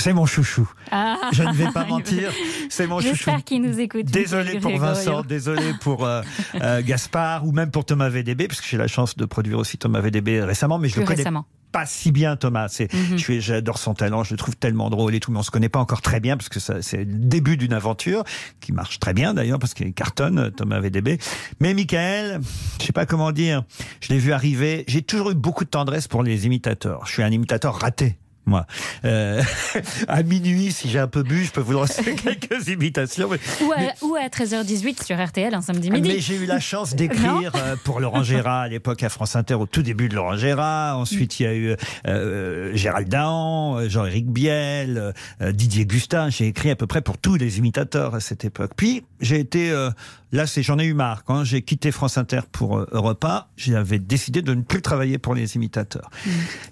C'est 0.00 0.12
mon 0.12 0.26
chouchou. 0.26 0.70
Ah. 0.90 1.16
Je 1.32 1.42
ne 1.42 1.52
vais 1.52 1.70
pas 1.72 1.84
mentir, 1.84 2.30
c'est 2.70 2.86
mon 2.86 3.00
chouchou. 3.00 3.14
J'espère 3.14 3.44
qu'il 3.44 3.62
nous 3.62 3.78
écoute. 3.80 4.06
Désolé 4.06 4.58
pour. 4.58 4.76
Vincent, 4.78 5.22
désolé 5.22 5.72
pour 5.80 6.04
euh, 6.06 6.22
euh, 6.60 6.82
Gaspard 6.82 7.46
ou 7.46 7.52
même 7.52 7.70
pour 7.70 7.84
Thomas 7.84 8.08
VDB, 8.08 8.48
parce 8.48 8.60
que 8.60 8.66
j'ai 8.66 8.76
la 8.78 8.86
chance 8.88 9.16
de 9.16 9.24
produire 9.26 9.58
aussi 9.58 9.76
Thomas 9.78 10.00
VDB 10.00 10.40
récemment, 10.42 10.78
mais 10.78 10.88
je 10.88 10.94
Plus 10.94 11.00
le 11.02 11.06
connais 11.06 11.16
récemment. 11.18 11.44
pas 11.72 11.84
si 11.86 12.12
bien 12.12 12.36
Thomas. 12.36 12.68
C'est, 12.68 12.88
suis- 13.18 13.40
j'adore 13.42 13.76
son 13.78 13.92
talent, 13.94 14.24
je 14.24 14.32
le 14.32 14.38
trouve 14.38 14.56
tellement 14.56 14.88
drôle 14.90 15.14
et 15.14 15.20
tout, 15.20 15.30
mais 15.32 15.38
on 15.38 15.42
se 15.42 15.50
connaît 15.50 15.68
pas 15.68 15.80
encore 15.80 16.00
très 16.02 16.18
bien 16.20 16.36
parce 16.36 16.48
que 16.48 16.60
c'est 16.60 16.98
le 16.98 17.04
début 17.04 17.56
d'une 17.58 17.72
aventure 17.74 18.24
qui 18.60 18.72
marche 18.72 18.98
très 19.00 19.12
bien 19.12 19.34
d'ailleurs 19.34 19.58
parce 19.58 19.74
qu'il 19.74 19.92
cartonne 19.92 20.50
Thomas 20.52 20.80
VDB. 20.80 21.18
Mais 21.60 21.74
Michael, 21.74 22.40
je 22.80 22.86
sais 22.86 22.92
pas 22.92 23.04
comment 23.06 23.32
dire, 23.32 23.64
je 24.00 24.08
l'ai 24.08 24.18
vu 24.18 24.32
arriver. 24.32 24.84
J'ai 24.88 25.02
toujours 25.02 25.30
eu 25.30 25.34
beaucoup 25.34 25.64
de 25.64 25.70
tendresse 25.70 26.08
pour 26.08 26.22
les 26.22 26.46
imitateurs. 26.46 27.04
Je 27.06 27.12
suis 27.12 27.22
un 27.22 27.30
imitateur 27.30 27.74
raté. 27.78 28.16
Moi, 28.46 28.66
euh, 29.04 29.42
à 30.08 30.22
minuit, 30.22 30.72
si 30.72 30.88
j'ai 30.88 30.98
un 30.98 31.06
peu 31.06 31.22
bu, 31.22 31.44
je 31.44 31.50
peux 31.52 31.60
vous 31.60 31.72
lancer 31.74 32.14
quelques 32.16 32.68
imitations. 32.68 33.28
mais- 33.30 33.38
Ou 33.66 33.72
à, 33.72 33.78
ou 34.06 34.14
à 34.16 34.28
13h18 34.28 35.04
sur 35.04 35.22
RTL 35.24 35.54
un 35.54 35.60
samedi 35.60 35.90
midi. 35.90 36.08
mais 36.08 36.20
j'ai 36.20 36.36
eu 36.36 36.46
la 36.46 36.58
chance 36.58 36.94
d'écrire 36.96 37.52
euh, 37.54 37.76
pour 37.84 38.00
Laurent 38.00 38.22
Gérard 38.22 38.62
à 38.62 38.68
l'époque 38.68 39.02
à 39.02 39.08
France 39.08 39.36
Inter, 39.36 39.54
au 39.54 39.66
tout 39.66 39.82
début 39.82 40.08
de 40.08 40.14
Laurent 40.16 40.36
Gérard. 40.36 40.98
Ensuite, 40.98 41.38
il 41.38 41.42
y 41.44 41.46
a 41.46 41.54
eu 41.54 41.76
euh, 42.08 42.74
Gérald 42.74 43.08
Dahan, 43.08 43.76
euh, 43.78 43.88
Jean-Éric 43.88 44.26
Biel, 44.28 45.12
euh, 45.42 45.52
Didier 45.52 45.86
Gustin. 45.86 46.30
J'ai 46.30 46.46
écrit 46.46 46.70
à 46.70 46.76
peu 46.76 46.86
près 46.86 47.02
pour 47.02 47.18
tous 47.18 47.36
les 47.36 47.58
imitateurs 47.58 48.14
à 48.14 48.20
cette 48.20 48.44
époque. 48.44 48.72
Puis, 48.76 49.04
j'ai 49.20 49.38
été... 49.38 49.70
euh, 49.70 49.90
là, 50.32 50.46
c'est 50.46 50.62
j'en 50.62 50.78
ai 50.78 50.84
eu 50.86 50.94
marre. 50.94 51.24
Quand 51.24 51.44
j'ai 51.44 51.62
quitté 51.62 51.92
France 51.92 52.18
Inter 52.18 52.40
pour 52.50 52.78
euh, 52.78 52.86
Europe 52.92 53.24
1, 53.24 53.44
j'avais 53.56 53.98
décidé 53.98 54.42
de 54.42 54.54
ne 54.54 54.62
plus 54.62 54.82
travailler 54.82 55.18
pour 55.18 55.34
les 55.34 55.56
imitateurs. 55.56 56.10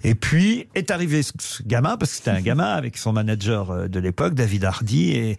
Et 0.03 0.15
puis 0.15 0.67
est 0.75 0.91
arrivé 0.91 1.21
ce 1.23 1.61
gamin, 1.69 1.95
parce 1.95 2.11
que 2.11 2.17
c'était 2.17 2.31
un 2.31 2.41
gamin 2.41 2.73
avec 2.73 2.97
son 2.97 3.13
manager 3.13 3.71
euh, 3.71 3.87
de 3.87 3.99
l'époque, 3.99 4.33
David 4.33 4.65
Hardy, 4.65 5.11
et, 5.11 5.37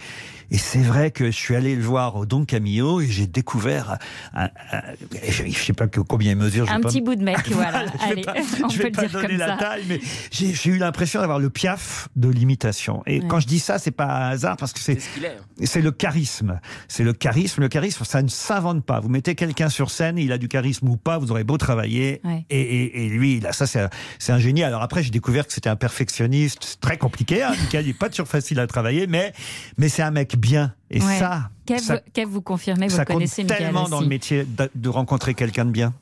et 0.51 0.59
c'est 0.59 0.81
vrai 0.83 1.11
que 1.11 1.27
je 1.27 1.37
suis 1.37 1.55
allé 1.57 1.77
le 1.77 1.83
voir 1.83 2.17
au 2.17 2.27
Don 2.27 2.45
Camillo 2.45 3.01
et 3.01 3.07
j'ai 3.07 3.27
découvert, 3.27 3.99
un, 4.35 4.49
un- 4.73 4.81
je, 5.29 5.45
je 5.47 5.59
sais 5.59 5.73
pas 5.73 5.87
que- 5.89 6.01
combien 6.01 6.33
il 6.33 6.37
mesure. 6.37 6.67
je 6.67 6.71
vais 6.71 6.77
Un 6.77 6.81
petit 6.81 7.01
me- 7.01 7.07
bout 7.07 7.15
de 7.17 7.23
mec, 7.25 7.39
voilà. 7.51 7.85
je 7.93 7.93
vais 7.93 8.13
Allez, 8.13 8.23
pas, 8.25 8.35
on 8.65 8.69
je 8.69 8.77
peut 8.77 8.83
vais 8.85 8.89
le 8.91 8.95
pas 8.95 9.03
dire 9.03 9.11
donner 9.13 9.29
comme 9.29 9.37
la 9.39 9.47
ça. 9.49 9.57
taille, 9.57 9.85
mais 9.89 10.01
j'ai 10.31 10.53
j'ai 10.55 10.71
eu 10.71 10.79
l'impression 10.79 11.21
d'avoir 11.21 11.39
le 11.39 11.51
piaf 11.51 12.09
de 12.17 12.29
l'imitation. 12.29 13.03
Et 13.07 13.21
Ouais. 13.21 13.27
quand 13.29 13.41
je 13.41 13.47
dis 13.47 13.59
ça, 13.59 13.79
c'est 13.79 13.91
pas 13.91 14.07
un 14.07 14.31
hasard 14.31 14.57
parce 14.57 14.73
que 14.73 14.81
c'est 14.81 14.99
est. 14.99 15.67
c'est 15.67 15.81
le 15.83 15.91
charisme. 15.93 16.61
C'est 16.89 17.05
le 17.05 17.13
charisme. 17.13 17.61
Le 17.61 17.69
charisme, 17.69 18.05
ça 18.05 18.23
ne 18.23 18.29
s'invente 18.29 18.85
pas. 18.85 19.01
Vous 19.01 19.09
mettez 19.09 19.35
quelqu'un 19.35 19.69
sur 19.69 19.91
scène, 19.91 20.19
il 20.19 20.33
a 20.33 20.39
du 20.39 20.49
charisme 20.49 20.89
ou 20.89 20.97
pas, 20.97 21.19
vous 21.19 21.31
aurez 21.31 21.45
beau 21.45 21.59
travailler. 21.59 22.21
Ouais. 22.25 22.45
Et, 22.51 22.61
et- 22.61 23.05
et 23.07 23.09
lui, 23.09 23.41
là, 23.41 23.53
ça, 23.53 23.67
c'est 23.67 24.33
un, 24.33 24.39
génie. 24.39 24.63
Alors 24.63 24.83
après, 24.83 25.03
j'ai 25.03 25.11
découvert 25.11 25.47
que 25.47 25.53
c'était 25.53 25.69
un 25.71 25.77
perfectionniste. 25.77 26.59
C'est 26.65 26.81
très 26.81 26.97
compliqué. 26.99 27.43
Hein. 27.43 27.53
Il 27.73 27.87
n'est 27.87 27.93
pas 27.93 28.09
toujours 28.09 28.29
facile 28.29 28.59
à 28.61 28.67
travailler, 28.67 29.07
mais, 29.07 29.33
mais 29.79 29.89
c'est 29.89 30.03
un 30.03 30.11
mec 30.11 30.37
bien. 30.41 30.75
Et 30.91 31.01
Ouais. 31.03 31.19
ça, 31.19 31.51
Kev, 31.67 31.79
ça, 31.79 32.01
Kev, 32.13 32.29
vous 32.29 32.43
confirmez, 32.43 32.89
vous 32.89 32.97
ça 32.97 33.05
compte 33.05 33.17
connaissez, 33.17 33.43
Michael 33.45 33.59
tellement 33.59 33.89
dans 33.89 34.01
le 34.01 34.07
métier 34.09 34.45
de, 34.45 34.71
de 34.75 34.89
rencontrer 34.89 35.35
quelqu'un 35.35 35.65
de 35.65 35.71
bien. 35.71 35.93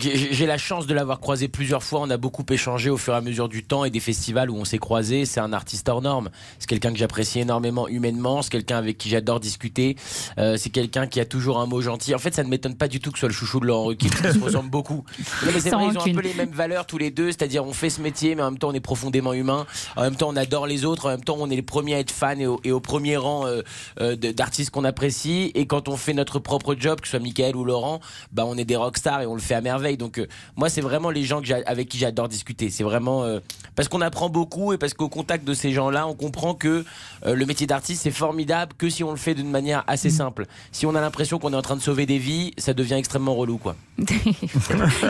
J'ai 0.00 0.46
la 0.46 0.56
chance 0.56 0.86
de 0.86 0.94
l'avoir 0.94 1.20
croisé 1.20 1.48
plusieurs 1.48 1.82
fois. 1.82 2.00
On 2.00 2.08
a 2.08 2.16
beaucoup 2.16 2.44
échangé 2.48 2.88
au 2.88 2.96
fur 2.96 3.12
et 3.12 3.16
à 3.16 3.20
mesure 3.20 3.48
du 3.48 3.62
temps 3.62 3.84
et 3.84 3.90
des 3.90 4.00
festivals 4.00 4.50
où 4.50 4.56
on 4.56 4.64
s'est 4.64 4.78
croisés. 4.78 5.26
C'est 5.26 5.40
un 5.40 5.52
artiste 5.52 5.86
hors 5.88 6.00
norme. 6.00 6.30
C'est 6.58 6.66
quelqu'un 6.66 6.92
que 6.92 6.98
j'apprécie 6.98 7.40
énormément 7.40 7.88
humainement. 7.88 8.40
C'est 8.40 8.50
quelqu'un 8.50 8.78
avec 8.78 8.96
qui 8.96 9.10
j'adore 9.10 9.38
discuter. 9.38 9.96
Euh, 10.38 10.56
c'est 10.56 10.70
quelqu'un 10.70 11.06
qui 11.06 11.20
a 11.20 11.26
toujours 11.26 11.60
un 11.60 11.66
mot 11.66 11.82
gentil. 11.82 12.14
En 12.14 12.18
fait, 12.18 12.34
ça 12.34 12.42
ne 12.42 12.48
m'étonne 12.48 12.74
pas 12.74 12.88
du 12.88 13.00
tout 13.00 13.10
que 13.10 13.18
ce 13.18 13.20
soit 13.20 13.28
le 13.28 13.34
chouchou 13.34 13.60
de 13.60 13.66
Laurent 13.66 13.84
Ruquier, 13.84 14.08
qu'ils 14.08 14.32
se 14.32 14.38
ressemblent 14.42 14.70
beaucoup. 14.70 15.04
Non, 15.44 15.50
mais 15.54 15.60
c'est 15.60 15.70
vrai, 15.70 15.88
ils 15.90 15.98
ont 15.98 16.02
un 16.02 16.14
peu 16.14 16.22
les 16.22 16.34
mêmes 16.34 16.52
valeurs 16.52 16.86
tous 16.86 16.98
les 16.98 17.10
deux. 17.10 17.26
C'est-à-dire, 17.26 17.66
on 17.66 17.74
fait 17.74 17.90
ce 17.90 18.00
métier, 18.00 18.34
mais 18.34 18.42
en 18.42 18.50
même 18.50 18.58
temps, 18.58 18.70
on 18.70 18.74
est 18.74 18.80
profondément 18.80 19.34
humain. 19.34 19.66
En 19.96 20.02
même 20.02 20.16
temps, 20.16 20.30
on 20.30 20.36
adore 20.36 20.66
les 20.66 20.86
autres. 20.86 21.06
En 21.06 21.10
même 21.10 21.24
temps, 21.24 21.36
on 21.38 21.50
est 21.50 21.56
les 21.56 21.62
premiers 21.62 21.96
à 21.96 21.98
être 21.98 22.12
fans 22.12 22.38
et 22.38 22.46
au, 22.46 22.60
et 22.64 22.72
au 22.72 22.80
premier 22.80 23.18
rang 23.18 23.46
euh, 23.46 23.60
euh, 24.00 24.16
d'artistes 24.16 24.70
qu'on 24.70 24.84
apprécie. 24.84 25.52
Et 25.54 25.66
quand 25.66 25.90
on 25.90 25.98
fait 25.98 26.14
notre 26.14 26.38
propre 26.38 26.74
job, 26.78 27.00
que 27.00 27.06
ce 27.06 27.12
soit 27.12 27.20
Michael 27.20 27.56
ou 27.56 27.64
Laurent, 27.64 28.00
bah, 28.32 28.44
on 28.46 28.56
est 28.56 28.64
des 28.64 28.76
rockstars 28.76 29.20
et 29.20 29.26
on 29.26 29.34
le 29.34 29.40
fait 29.40 29.54
à 29.54 29.60
merveille. 29.60 29.81
Donc, 29.96 30.18
euh, 30.18 30.26
moi, 30.56 30.68
c'est 30.68 30.80
vraiment 30.80 31.10
les 31.10 31.24
gens 31.24 31.40
que 31.40 31.52
avec 31.66 31.88
qui 31.88 31.98
j'adore 31.98 32.28
discuter. 32.28 32.70
C'est 32.70 32.84
vraiment 32.84 33.24
euh, 33.24 33.40
parce 33.74 33.88
qu'on 33.88 34.00
apprend 34.00 34.28
beaucoup 34.28 34.72
et 34.72 34.78
parce 34.78 34.94
qu'au 34.94 35.08
contact 35.08 35.44
de 35.44 35.54
ces 35.54 35.72
gens-là, 35.72 36.06
on 36.06 36.14
comprend 36.14 36.54
que 36.54 36.84
euh, 37.26 37.34
le 37.34 37.46
métier 37.46 37.66
d'artiste, 37.66 38.02
c'est 38.02 38.10
formidable 38.10 38.72
que 38.78 38.88
si 38.88 39.02
on 39.02 39.10
le 39.10 39.16
fait 39.16 39.34
d'une 39.34 39.50
manière 39.50 39.84
assez 39.86 40.10
simple. 40.10 40.46
Si 40.70 40.86
on 40.86 40.94
a 40.94 41.00
l'impression 41.00 41.38
qu'on 41.38 41.52
est 41.52 41.56
en 41.56 41.62
train 41.62 41.76
de 41.76 41.82
sauver 41.82 42.06
des 42.06 42.18
vies, 42.18 42.52
ça 42.58 42.74
devient 42.74 42.94
extrêmement 42.94 43.34
relou, 43.34 43.58
quoi. 43.58 43.76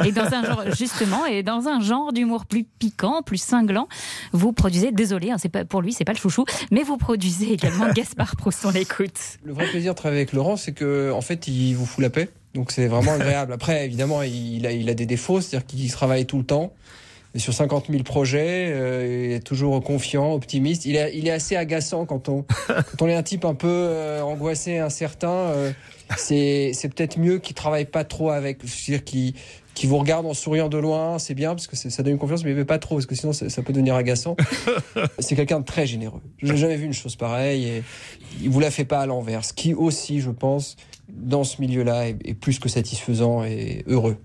et 0.05 0.13
dans 0.13 0.33
un 0.33 0.45
genre, 0.45 0.63
justement, 0.77 1.27
et 1.27 1.43
dans 1.43 1.69
un 1.69 1.81
genre 1.81 2.13
d'humour 2.13 2.47
plus 2.47 2.65
piquant, 2.65 3.23
plus 3.23 3.41
cinglant, 3.41 3.89
vous 4.33 4.53
produisez, 4.53 4.93
désolé, 4.93 5.31
hein, 5.31 5.37
c'est 5.39 5.49
pas, 5.49 5.65
pour 5.65 5.83
lui, 5.83 5.93
c'est 5.93 6.05
pas 6.05 6.13
le 6.13 6.19
chouchou, 6.19 6.45
mais 6.71 6.83
vous 6.83 6.97
produisez 6.97 7.53
également 7.53 7.89
Gaspard 7.95 8.37
Proust, 8.37 8.65
on 8.65 8.71
l'écoute. 8.71 9.19
Le 9.45 9.53
vrai 9.53 9.67
plaisir 9.67 9.93
de 9.93 9.97
travailler 9.97 10.23
avec 10.23 10.33
Laurent, 10.33 10.57
c'est 10.57 10.73
que 10.73 11.13
en 11.13 11.21
fait, 11.21 11.49
il 11.49 11.75
vous 11.75 11.87
fout 11.87 12.03
la 12.03 12.11
paix. 12.11 12.31
Donc 12.55 12.71
c'est 12.71 12.87
vraiment 12.87 13.13
agréable. 13.13 13.53
Après, 13.53 13.85
évidemment, 13.85 14.23
il 14.23 14.67
a, 14.67 14.73
il 14.73 14.89
a 14.91 14.95
des 14.95 15.07
défauts, 15.07 15.41
c'est-à-dire 15.41 15.67
qu'il 15.67 15.91
travaille 15.91 16.27
tout 16.27 16.39
le 16.39 16.45
temps. 16.45 16.73
Sur 17.35 17.55
50 17.55 17.87
000 17.89 18.03
projets, 18.03 18.71
euh, 18.75 19.27
il 19.29 19.33
est 19.33 19.41
toujours 19.41 19.83
confiant, 19.83 20.35
optimiste. 20.35 20.85
Il 20.85 20.97
est, 20.97 21.17
il 21.17 21.27
est 21.27 21.31
assez 21.31 21.57
agaçant 21.57 22.05
quand 22.05 22.29
on, 22.29 22.43
quand 22.69 23.03
on 23.03 23.09
est 23.09 23.15
un 23.15 23.23
type 23.23 23.47
un 23.47 23.55
peu 23.55 23.69
euh, 23.69 24.21
angoissé, 24.21 24.77
incertain. 24.79 25.31
euh, 25.31 25.73
c'est, 26.19 26.73
c'est 26.75 26.91
peut-être 26.91 27.19
mieux 27.19 27.39
qu'il 27.39 27.55
travaille 27.55 27.87
pas 27.87 28.05
trop 28.05 28.29
avec. 28.29 28.59
C'est-à-dire 28.67 29.03
qu'il, 29.03 29.33
qu'il 29.75 29.89
vous 29.89 29.97
regarde 29.97 30.27
en 30.27 30.35
souriant 30.35 30.69
de 30.69 30.77
loin, 30.77 31.19
c'est 31.19 31.33
bien 31.33 31.55
parce 31.55 31.67
que 31.67 31.77
ça 31.77 32.03
donne 32.03 32.13
une 32.13 32.19
confiance, 32.19 32.45
mais 32.45 32.65
pas 32.67 32.79
trop 32.79 32.97
parce 32.97 33.07
que 33.07 33.15
sinon 33.15 33.33
ça, 33.33 33.63
peut 33.63 33.73
devenir 33.73 33.95
agaçant. 33.95 34.37
c'est 35.19 35.35
quelqu'un 35.35 35.61
de 35.61 35.65
très 35.65 35.87
généreux. 35.87 36.21
J'ai 36.43 36.59
jamais 36.59 36.77
vu 36.77 36.85
une 36.85 36.93
chose 36.93 37.17
pareille 37.17 37.67
et 37.67 37.83
il 38.43 38.51
vous 38.51 38.61
la 38.61 38.71
fait 38.71 38.85
pas 38.85 39.01
à 39.01 39.07
l'envers. 39.07 39.41
Qui 39.41 39.73
aussi, 39.73 40.21
je 40.21 40.31
pense, 40.31 40.77
dans 41.13 41.45
ce 41.45 41.61
milieu-là, 41.61 42.09
est, 42.09 42.35
plus 42.35 42.59
que 42.59 42.69
satisfaisant 42.69 43.45
et 43.45 43.85
heureux. 43.87 44.17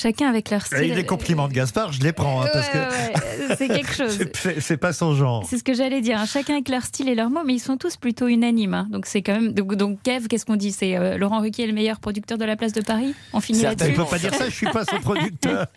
Chacun 0.00 0.28
avec 0.28 0.50
leur 0.50 0.64
style. 0.64 0.78
Et 0.78 0.94
les 0.94 1.04
compliments 1.04 1.46
de 1.48 1.52
Gaspard, 1.52 1.92
je 1.92 2.00
les 2.00 2.12
prends. 2.12 2.42
hein, 2.42 2.48
parce 2.52 2.66
Ouais, 2.68 2.72
que 2.72 3.48
ouais, 3.48 3.56
c'est 3.58 3.68
quelque 3.68 3.92
chose. 3.94 4.18
c'est- 4.60 4.76
pas 4.76 4.92
son 4.92 5.14
genre. 5.14 5.44
C'est 5.48 5.58
ce 5.58 5.64
que 5.64 5.74
j'allais 5.74 6.00
dire. 6.00 6.18
hein. 6.18 6.26
Chacun 6.26 6.54
avec 6.54 6.68
leur 6.68 6.82
style 6.84 7.08
et 7.08 7.14
leurs 7.14 7.28
mots, 7.30 7.42
mais 7.44 7.54
ils 7.54 7.58
sont 7.60 7.76
tous 7.76 7.96
plutôt 7.96 8.28
unanimes. 8.28 8.72
hein. 8.74 8.88
Donc 8.90 9.04
c'est 9.06 9.20
quand 9.22 9.34
même. 9.34 9.52
Donc, 9.52 9.74
donc 9.74 10.00
Kev, 10.02 10.26
qu'est-ce 10.28 10.46
qu'on 10.46 10.56
dit? 10.56 10.72
C'est 10.72 10.96
euh, 10.96 11.18
Laurent 11.18 11.40
Ruquier 11.40 11.66
le 11.66 11.72
meilleur 11.72 12.00
producteur 12.00 12.38
de 12.38 12.44
la 12.44 12.56
place 12.56 12.72
de 12.72 12.80
Paris? 12.80 13.14
On 13.32 13.40
finit 13.40 13.62
là-dessus. 13.62 13.90
Il 13.90 13.96
peut 13.96 14.04
pas 14.04 14.18
dire 14.18 14.34
ça, 14.34 14.46
je 14.48 14.54
suis 14.54 14.66
pas 14.68 14.84
son 14.84 14.98
producteur. 15.00 15.66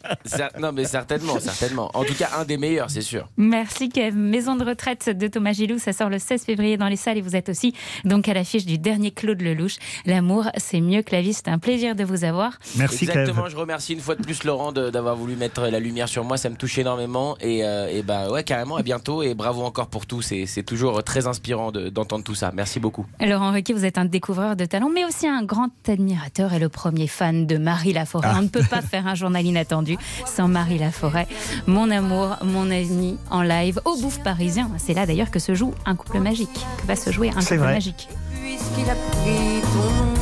Non, 0.59 0.71
mais 0.71 0.85
certainement, 0.85 1.39
certainement. 1.39 1.91
En 1.93 2.03
tout 2.03 2.13
cas, 2.13 2.29
un 2.37 2.45
des 2.45 2.57
meilleurs, 2.57 2.89
c'est 2.89 3.01
sûr. 3.01 3.27
Merci 3.37 3.89
Kev. 3.89 4.15
Maison 4.17 4.55
de 4.55 4.63
retraite 4.63 5.09
de 5.09 5.27
Thomas 5.27 5.53
Gilou, 5.53 5.79
ça 5.79 5.93
sort 5.93 6.09
le 6.09 6.19
16 6.19 6.43
février 6.43 6.77
dans 6.77 6.87
les 6.87 6.95
salles 6.95 7.17
et 7.17 7.21
vous 7.21 7.35
êtes 7.35 7.49
aussi 7.49 7.73
donc 8.05 8.27
à 8.29 8.33
l'affiche 8.33 8.65
du 8.65 8.77
dernier 8.77 9.11
Claude 9.11 9.41
Lelouch. 9.41 9.75
L'amour, 10.05 10.45
c'est 10.57 10.81
mieux 10.81 11.01
que 11.01 11.13
la 11.15 11.21
vie. 11.21 11.33
C'est 11.33 11.47
un 11.49 11.59
plaisir 11.59 11.95
de 11.95 12.03
vous 12.03 12.23
avoir. 12.23 12.57
Merci 12.77 13.05
Exactement, 13.05 13.47
je 13.49 13.55
remercie 13.57 13.93
une 13.93 13.99
fois 13.99 14.12
fois 14.13 14.21
de 14.21 14.23
plus, 14.23 14.43
Laurent, 14.43 14.71
d'avoir 14.71 15.15
voulu 15.15 15.35
mettre 15.35 15.61
la 15.67 15.79
lumière 15.79 16.07
sur 16.07 16.23
moi. 16.23 16.37
Ça 16.37 16.49
me 16.49 16.55
touche 16.55 16.77
énormément. 16.77 17.35
Et, 17.41 17.63
euh, 17.65 17.87
et 17.91 18.01
bah 18.03 18.29
ouais, 18.31 18.43
carrément, 18.43 18.75
à 18.77 18.83
bientôt. 18.83 19.23
Et 19.23 19.33
bravo 19.33 19.63
encore 19.63 19.87
pour 19.87 20.05
tout. 20.05 20.21
C'est 20.21 20.45
c'est 20.45 20.63
toujours 20.63 21.03
très 21.03 21.27
inspirant 21.27 21.71
de- 21.71 21.89
d'entendre 21.89 22.23
tout 22.23 22.35
ça. 22.35 22.51
Merci 22.53 22.79
beaucoup. 22.79 23.05
Laurent 23.19 23.51
Ruquier, 23.51 23.73
vous 23.73 23.85
êtes 23.85 23.97
un 23.97 24.05
découvreur 24.05 24.55
de 24.55 24.65
talent, 24.65 24.89
mais 24.93 25.05
aussi 25.05 25.27
un 25.27 25.43
grand 25.43 25.69
admirateur 25.87 26.53
et 26.53 26.59
le 26.59 26.69
premier 26.69 27.07
fan 27.07 27.45
de 27.47 27.57
Marie 27.57 27.93
Laforêt. 27.93 28.27
Ah. 28.31 28.35
On 28.39 28.43
ne 28.43 28.47
peut 28.49 28.63
pas 28.69 28.81
faire 28.81 29.07
un 29.07 29.15
journal 29.15 29.45
inattendu 29.45 29.97
sans 30.25 30.47
Marie 30.47 30.77
Laforêt. 30.77 31.27
Mon 31.67 31.89
amour, 31.91 32.37
mon 32.43 32.69
ami 32.71 33.17
en 33.29 33.41
live 33.41 33.79
au 33.85 33.95
Bouffe 33.97 34.21
Parisien. 34.23 34.69
C'est 34.77 34.93
là 34.93 35.05
d'ailleurs 35.05 35.31
que 35.31 35.39
se 35.39 35.53
joue 35.55 35.73
un 35.85 35.95
couple 35.95 36.19
magique, 36.19 36.49
que 36.81 36.87
va 36.87 36.95
se 36.95 37.11
jouer 37.11 37.29
un 37.29 37.39
couple 37.39 37.57
vrai. 37.57 37.73
magique? 37.73 38.07
Puisqu'il 38.41 38.89
a 38.89 38.95
pris 38.95 39.61
ton 39.61 40.12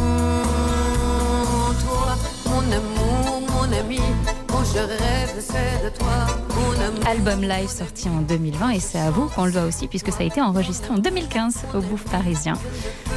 amour, 3.91 3.99
mon 3.99 4.05
ami, 4.05 4.15
quand 4.47 4.63
je 4.63 4.79
rêve, 4.79 5.33
c'est 5.39 5.83
de 5.83 5.97
toi, 5.97 6.27
mon 6.55 6.85
amour. 6.85 7.07
Album 7.07 7.41
live 7.41 7.69
sorti 7.69 8.09
en 8.09 8.21
2020 8.21 8.69
et 8.71 8.79
c'est 8.79 8.99
à 8.99 9.11
vous 9.11 9.27
qu'on 9.27 9.45
le 9.45 9.51
doit 9.51 9.63
aussi 9.63 9.87
puisque 9.87 10.11
ça 10.11 10.19
a 10.21 10.23
été 10.23 10.41
enregistré 10.41 10.91
en 10.91 10.97
2015 10.97 11.65
au 11.73 11.81
Bouffe 11.81 12.05
Parisien. 12.05 12.53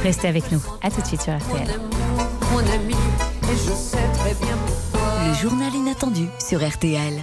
Restez 0.03 0.27
avec 0.27 0.51
nous. 0.51 0.61
À 0.81 0.89
tout 0.89 1.01
de 1.01 1.07
suite 1.07 1.21
sur 1.21 1.35
RTL. 1.35 1.67
Mon 2.51 2.59
ami, 2.59 2.93
et 2.93 3.55
je 3.55 3.73
sais 3.73 3.97
très 4.13 4.33
bien 4.35 4.55
pourquoi. 4.65 5.09
Le 5.27 5.33
journal 5.33 5.73
inattendu 5.73 6.27
sur 6.39 6.67
RTL. 6.67 7.13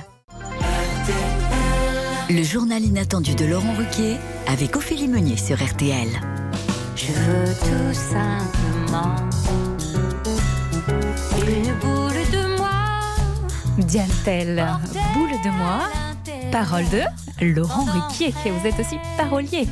Le 2.31 2.43
journal 2.43 2.83
inattendu 2.83 3.35
de 3.35 3.45
Laurent 3.45 3.75
Ruquier 3.77 4.17
avec 4.47 4.77
Ophélie 4.77 5.09
Meunier 5.09 5.37
sur 5.37 5.63
RTL. 5.63 6.09
Je 6.97 7.07
veux 7.07 7.55
tout 7.61 7.95
simplement 7.95 9.17
une 11.47 11.75
boule. 11.81 12.02
Diane 13.79 14.09
Tell, 14.25 14.67
boule 15.15 15.31
de 15.43 15.51
moi. 15.57 15.81
Parole 16.51 16.85
de 16.91 17.01
Laurent 17.41 17.85
Ruquier. 17.85 18.35
Vous 18.45 18.67
êtes 18.67 18.79
aussi 18.79 18.97
parolier. 19.17 19.67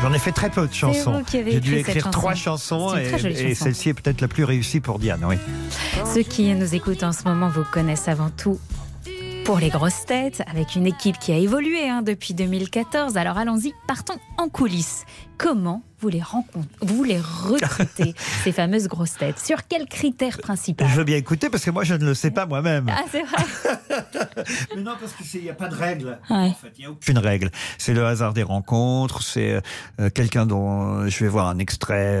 J'en 0.00 0.12
ai 0.12 0.18
fait 0.18 0.32
très 0.32 0.48
peu 0.48 0.66
de 0.66 0.72
chansons. 0.72 1.22
J'ai 1.30 1.60
dû 1.60 1.76
écrire 1.76 2.10
trois 2.10 2.34
chanson. 2.34 2.88
chansons 2.88 3.26
et, 3.26 3.54
celle-ci 3.54 3.90
est 3.90 3.94
peut-être 3.94 4.20
la 4.22 4.28
plus 4.28 4.44
réussie 4.44 4.80
pour 4.80 4.98
Diane. 4.98 5.24
Oui. 5.26 5.36
Ceux 6.14 6.22
qui 6.22 6.54
nous 6.54 6.74
écoutent 6.74 7.02
en 7.02 7.12
ce 7.12 7.24
moment 7.24 7.48
vous 7.48 7.64
connaissent 7.70 8.08
avant 8.08 8.30
tout 8.30 8.58
pour 9.44 9.58
les 9.58 9.68
grosses 9.68 10.06
têtes, 10.06 10.42
avec 10.46 10.76
une 10.76 10.86
équipe 10.86 11.18
qui 11.18 11.32
a 11.32 11.36
évolué 11.36 11.88
hein, 11.88 12.02
depuis 12.02 12.32
2014. 12.32 13.16
Alors 13.16 13.36
allons-y, 13.36 13.74
partons 13.86 14.18
en 14.38 14.48
coulisses. 14.48 15.04
Comment 15.36 15.82
vous 16.02 16.08
les 16.08 16.20
rencontrez, 16.20 16.68
vous 16.80 17.04
les 17.04 17.18
recrutez, 17.20 18.14
ces 18.44 18.50
fameuses 18.52 18.88
grosses 18.88 19.16
têtes 19.16 19.38
Sur 19.38 19.66
quels 19.68 19.86
critères 19.86 20.38
principaux 20.38 20.84
Je 20.88 20.96
veux 20.96 21.04
bien 21.04 21.16
écouter 21.16 21.48
parce 21.48 21.64
que 21.64 21.70
moi 21.70 21.84
je 21.84 21.94
ne 21.94 22.04
le 22.04 22.14
sais 22.14 22.32
pas 22.32 22.44
moi-même. 22.44 22.86
Ah, 22.90 23.04
c'est 23.10 23.22
vrai 23.22 23.44
Mais 24.76 24.82
non, 24.82 24.92
parce 25.00 25.12
qu'il 25.14 25.42
n'y 25.42 25.50
a 25.50 25.54
pas 25.54 25.68
de 25.68 25.74
règle. 25.76 26.18
Ouais. 26.28 26.36
En 26.48 26.54
fait, 26.54 26.72
il 26.76 26.80
n'y 26.80 26.86
a 26.86 26.90
aucune 26.90 27.18
règle. 27.18 27.50
C'est 27.78 27.94
le 27.94 28.04
hasard 28.04 28.32
des 28.34 28.42
rencontres, 28.42 29.22
c'est 29.22 29.60
euh, 30.00 30.10
quelqu'un 30.10 30.44
dont 30.46 31.08
je 31.08 31.24
vais 31.24 31.28
voir 31.30 31.46
un 31.48 31.58
extrait 31.58 32.20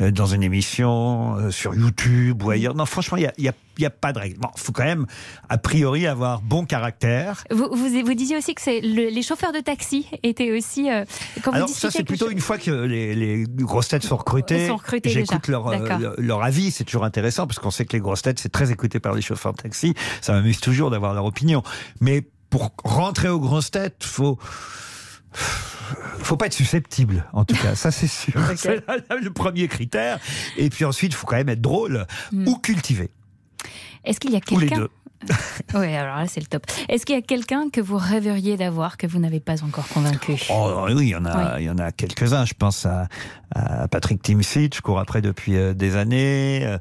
euh, 0.00 0.10
dans 0.10 0.26
une 0.26 0.42
émission, 0.42 1.36
euh, 1.36 1.50
sur 1.50 1.74
YouTube 1.74 2.42
ou 2.42 2.50
ailleurs. 2.50 2.74
Non, 2.74 2.86
franchement, 2.86 3.16
il 3.16 3.20
n'y 3.20 3.26
a, 3.26 3.32
il 3.38 3.44
y 3.44 3.48
a- 3.48 3.54
il 3.78 3.82
y 3.84 3.86
a 3.86 3.90
pas 3.90 4.12
de 4.12 4.18
règle. 4.18 4.36
Bon, 4.38 4.48
faut 4.56 4.72
quand 4.72 4.84
même, 4.84 5.06
a 5.48 5.56
priori, 5.56 6.06
avoir 6.06 6.42
bon 6.42 6.66
caractère. 6.66 7.44
vous, 7.50 7.66
vous, 7.72 7.88
vous 8.04 8.14
disiez 8.14 8.36
aussi 8.36 8.54
que 8.54 8.60
c'est 8.60 8.80
le- 8.82 9.08
les 9.08 9.22
chauffeurs 9.22 9.52
de 9.52 9.60
taxi 9.60 10.06
étaient 10.22 10.52
aussi. 10.52 10.90
euh, 10.90 11.04
quand 11.42 11.52
vous 11.52 11.56
Alors 11.56 11.68
disiez 11.68 11.80
ça, 11.80 11.90
c'est 11.90 12.04
plutôt 12.04 12.26
chose- 12.26 12.32
une 12.34 12.40
fois 12.40 12.58
que 12.58 12.70
les, 12.70 13.14
les 13.20 13.44
grosses 13.48 13.88
têtes 13.88 14.04
sont 14.04 14.16
recrutées. 14.16 14.70
J'écoute 15.04 15.48
leur, 15.48 15.68
euh, 15.68 15.98
leur, 15.98 16.14
leur 16.18 16.42
avis, 16.42 16.70
c'est 16.70 16.84
toujours 16.84 17.04
intéressant 17.04 17.46
parce 17.46 17.58
qu'on 17.58 17.70
sait 17.70 17.84
que 17.84 17.92
les 17.92 18.00
grosses 18.00 18.22
têtes, 18.22 18.38
c'est 18.38 18.50
très 18.50 18.72
écouté 18.72 19.00
par 19.00 19.14
les 19.14 19.22
chauffeurs 19.22 19.52
de 19.52 19.62
taxi. 19.62 19.94
Ça 20.20 20.32
m'amuse 20.32 20.60
toujours 20.60 20.90
d'avoir 20.90 21.14
leur 21.14 21.24
opinion. 21.24 21.62
Mais 22.00 22.26
pour 22.48 22.72
rentrer 22.84 23.28
aux 23.28 23.40
grosses 23.40 23.70
têtes, 23.70 24.02
faut 24.04 24.38
faut 26.18 26.36
pas 26.36 26.46
être 26.46 26.54
susceptible, 26.54 27.24
en 27.32 27.44
tout 27.44 27.56
cas, 27.56 27.74
ça 27.74 27.90
c'est 27.90 28.06
sûr. 28.06 28.34
C'est 28.56 28.84
le 29.20 29.30
premier 29.30 29.68
critère. 29.68 30.18
Et 30.56 30.70
puis 30.70 30.84
ensuite, 30.84 31.12
il 31.12 31.16
faut 31.16 31.26
quand 31.26 31.36
même 31.36 31.48
être 31.48 31.60
drôle 31.60 32.06
ou 32.32 32.56
cultivé, 32.56 33.10
Est-ce 34.04 34.20
qu'il 34.20 34.32
y 34.32 34.36
a 34.36 34.40
ou 34.50 34.58
les 34.58 34.68
quelqu'un 34.68 34.82
deux. 34.82 34.90
Oui, 35.74 35.94
alors 35.94 36.16
là, 36.16 36.26
c'est 36.26 36.40
le 36.40 36.46
top. 36.46 36.64
Est-ce 36.88 37.06
qu'il 37.06 37.14
y 37.14 37.18
a 37.18 37.22
quelqu'un 37.22 37.70
que 37.70 37.80
vous 37.80 37.96
rêveriez 37.96 38.56
d'avoir 38.56 38.96
que 38.96 39.06
vous 39.06 39.18
n'avez 39.18 39.40
pas 39.40 39.62
encore 39.62 39.86
convaincu? 39.88 40.34
Oh 40.50 40.86
oui, 40.86 40.94
il 41.06 41.08
y 41.08 41.14
en 41.16 41.24
a, 41.26 41.60
il 41.60 41.64
y 41.66 41.70
en 41.70 41.78
a 41.78 41.92
quelques-uns. 41.92 42.44
Je 42.44 42.54
pense 42.54 42.86
à, 42.86 43.06
à 43.54 43.86
Patrick 43.88 44.22
Timsit, 44.22 44.74
je 44.74 44.80
cours 44.80 44.98
après 44.98 45.20
depuis 45.22 45.56
euh, 45.56 45.74
des 45.74 45.96
années. 45.96 46.62
Euh, 46.64 46.78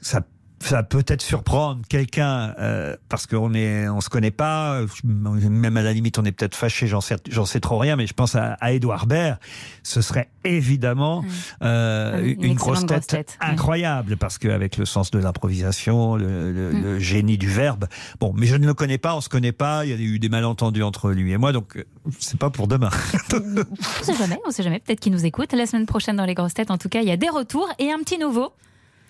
Ça, 0.00 0.20
ça 0.62 0.82
peut 0.82 0.98
peut-être 0.98 1.22
surprendre 1.22 1.80
quelqu'un 1.88 2.54
euh, 2.58 2.94
parce 3.08 3.26
qu'on 3.26 3.54
est, 3.54 3.88
on 3.88 4.00
se 4.02 4.10
connaît 4.10 4.30
pas. 4.30 4.82
Même 5.04 5.76
à 5.78 5.82
la 5.82 5.92
limite, 5.92 6.18
on 6.18 6.24
est 6.24 6.32
peut-être 6.32 6.54
fâché. 6.54 6.86
J'en 6.86 7.00
sais, 7.00 7.16
j'en 7.30 7.46
sais 7.46 7.60
trop 7.60 7.78
rien, 7.78 7.96
mais 7.96 8.06
je 8.06 8.12
pense 8.12 8.34
à, 8.34 8.52
à 8.60 8.72
Edouard 8.72 9.06
Baird. 9.06 9.38
Ce 9.82 10.02
serait 10.02 10.28
évidemment 10.44 11.24
euh, 11.62 12.22
une, 12.22 12.44
une 12.44 12.54
grosse 12.54 12.80
tête, 12.80 12.88
grosse 12.90 13.06
tête, 13.06 13.38
ouais. 13.40 13.48
incroyable 13.48 14.16
parce 14.18 14.36
qu'avec 14.38 14.76
le 14.76 14.84
sens 14.84 15.10
de 15.10 15.18
l'improvisation, 15.18 16.16
le, 16.16 16.52
le- 16.52 16.70
le 16.72 16.98
génie 16.98 17.38
du 17.38 17.48
verbe. 17.48 17.86
Bon, 18.20 18.32
mais 18.36 18.46
je 18.46 18.56
ne 18.56 18.66
le 18.66 18.74
connais 18.74 18.98
pas, 18.98 19.14
on 19.16 19.20
se 19.22 19.28
connaît 19.30 19.52
pas. 19.52 19.86
Il 19.86 19.90
y 19.90 19.94
a 19.94 19.96
eu 19.96 20.18
des 20.18 20.28
malentendus 20.28 20.82
entre 20.82 21.10
lui 21.10 21.32
et 21.32 21.38
moi, 21.38 21.52
donc 21.52 21.76
euh, 21.76 21.84
c'est 22.18 22.38
pas 22.38 22.50
pour 22.50 22.68
demain. 22.68 22.90
On 23.32 24.04
sait 24.04 24.14
jamais, 24.14 24.38
on 24.46 24.50
sait 24.50 24.62
jamais. 24.62 24.80
Peut-être 24.80 25.00
qu'ils 25.00 25.12
nous 25.12 25.24
écoutent. 25.24 25.52
La 25.54 25.66
semaine 25.66 25.86
prochaine, 25.86 26.16
dans 26.16 26.26
les 26.26 26.34
grosses 26.34 26.54
têtes, 26.54 26.70
en 26.70 26.78
tout 26.78 26.88
cas, 26.90 27.00
il 27.00 27.08
y 27.08 27.12
a 27.12 27.16
des 27.16 27.28
retours 27.30 27.68
et 27.78 27.90
un 27.90 27.98
petit 28.00 28.18
nouveau. 28.18 28.52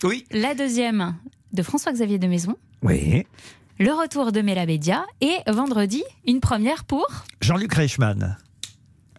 Oui. 0.05 0.25
La 0.31 0.55
deuxième 0.55 1.17
de 1.53 1.63
François-Xavier 1.63 2.19
de 2.19 2.27
Maison. 2.27 2.57
Oui. 2.83 3.27
Le 3.79 3.93
retour 3.93 4.33
de 4.33 4.41
Mélabédia. 4.41 5.07
Et 5.21 5.39
vendredi, 5.47 6.03
une 6.27 6.41
première 6.41 6.85
pour. 6.85 7.07
Jean-Luc 7.41 7.73
Reichmann. 7.73 8.37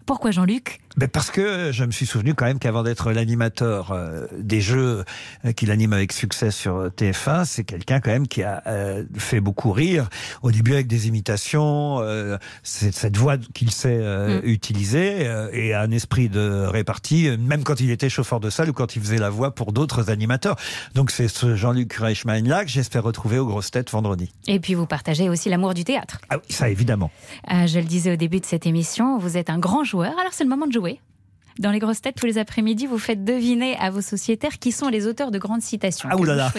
Pourquoi 0.06 0.32
Jean-Luc? 0.32 0.82
Ben 0.98 1.08
parce 1.08 1.32
que 1.32 1.72
je 1.72 1.84
me 1.86 1.92
suis 1.92 2.06
souvenu 2.06 2.34
quand 2.34 2.46
même 2.46 2.60
qu'avant 2.60 2.84
d'être 2.84 3.12
l'animateur 3.12 3.92
euh, 3.92 4.28
des 4.38 4.62
jeux 4.62 5.04
euh, 5.46 5.52
qu'il 5.54 5.72
anime 5.72 5.94
avec 5.94 6.12
succès 6.12 6.52
sur 6.52 6.88
TF1, 6.90 7.46
c'est 7.46 7.64
quelqu'un 7.64 8.00
quand 8.00 8.12
même 8.12 8.28
qui 8.28 8.44
a 8.44 8.62
euh, 8.68 9.04
fait 9.18 9.40
beaucoup 9.40 9.72
rire. 9.72 10.10
Au 10.42 10.52
début 10.52 10.74
avec 10.74 10.88
des 10.88 11.08
imitations, 11.08 12.00
euh, 12.02 12.38
cette 12.64 13.18
voix 13.18 13.38
qu'il 13.54 13.72
sait 13.72 14.00
euh, 14.02 14.42
Mm. 14.42 14.46
utiliser 14.46 15.28
euh, 15.28 15.50
et 15.54 15.74
un 15.74 15.92
esprit 15.92 16.30
de 16.30 16.66
répartie, 16.66 17.28
euh, 17.28 17.38
même 17.38 17.64
quand 17.64 17.80
il 17.80 17.90
était 17.92 18.10
chauffeur 18.10 18.40
de 18.40 18.50
salle 18.50 18.70
ou 18.70 18.74
quand 18.74 18.96
il 18.96 19.02
faisait 19.02 19.18
la 19.18 19.30
voix 19.30 19.54
pour 19.56 19.72
d'autres 19.74 20.10
animateurs. 20.10 20.56
Donc 20.96 21.12
c'est 21.12 21.28
ce 21.28 21.56
Jean-Luc 21.56 21.94
Reichmann 21.94 22.48
là 22.48 22.64
que 22.64 22.70
j'espère 22.70 23.04
retrouver 23.04 23.40
aux 23.40 23.46
grosses 23.46 23.72
têtes 23.72 23.92
vendredi. 23.92 24.32
Et 24.48 24.60
puis 24.60 24.74
vous 24.74 24.86
partagez 24.86 25.30
aussi 25.30 25.50
l'amour 25.50 25.74
du 25.74 25.84
théâtre. 25.84 26.20
Ah 26.30 26.38
oui, 26.38 26.44
ça 26.54 26.70
évidemment. 26.70 27.12
Euh, 27.52 27.68
je 27.68 27.80
le 27.80 27.86
disais 27.86 28.14
au 28.14 28.16
début 28.16 28.40
de 28.40 28.46
cette 28.46 28.66
émission, 28.66 29.18
vous 29.18 29.38
êtes 29.38 29.50
un 29.50 29.60
grand 29.60 29.84
joueur. 29.84 30.12
Alors 30.20 30.32
c'est 30.34 30.44
le 30.44 30.50
moment 30.50 30.68
de 30.68 30.74
jouer 30.74 30.81
jouer. 30.82 31.11
Dans 31.60 31.72
les 31.72 31.80
grosses 31.80 32.02
têtes, 32.02 32.16
tous 32.16 32.26
les 32.26 32.38
après-midi, 32.38 32.86
vous 32.88 32.98
faites 32.98 33.24
deviner 33.24 33.78
à 33.78 33.90
vos 33.90 34.02
sociétaires 34.02 34.58
qui 34.60 34.72
sont 34.72 34.88
les 34.88 35.06
auteurs 35.08 35.32
de 35.32 35.38
grandes 35.38 35.62
citations. 35.62 36.10
Ah 36.12 36.18
oulala. 36.18 36.52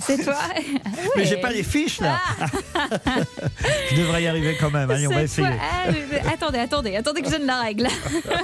C'est 0.00 0.24
toi 0.24 0.34
Mais 1.16 1.22
Ouais. 1.22 1.26
j'ai 1.26 1.36
pas 1.36 1.50
les 1.50 1.62
fiches 1.62 2.00
là. 2.00 2.18
je 3.90 3.96
devrais 3.96 4.22
y 4.22 4.26
arriver 4.26 4.56
quand 4.58 4.70
même. 4.70 4.90
Allez, 4.90 5.06
on 5.06 5.10
va 5.10 5.22
essayer. 5.22 5.48
Ah, 5.48 6.32
attendez, 6.32 6.58
attendez, 6.58 6.96
attendez 6.96 7.22
que 7.22 7.26
je 7.28 7.32
donne 7.36 7.46
la 7.46 7.60
règle. 7.60 7.88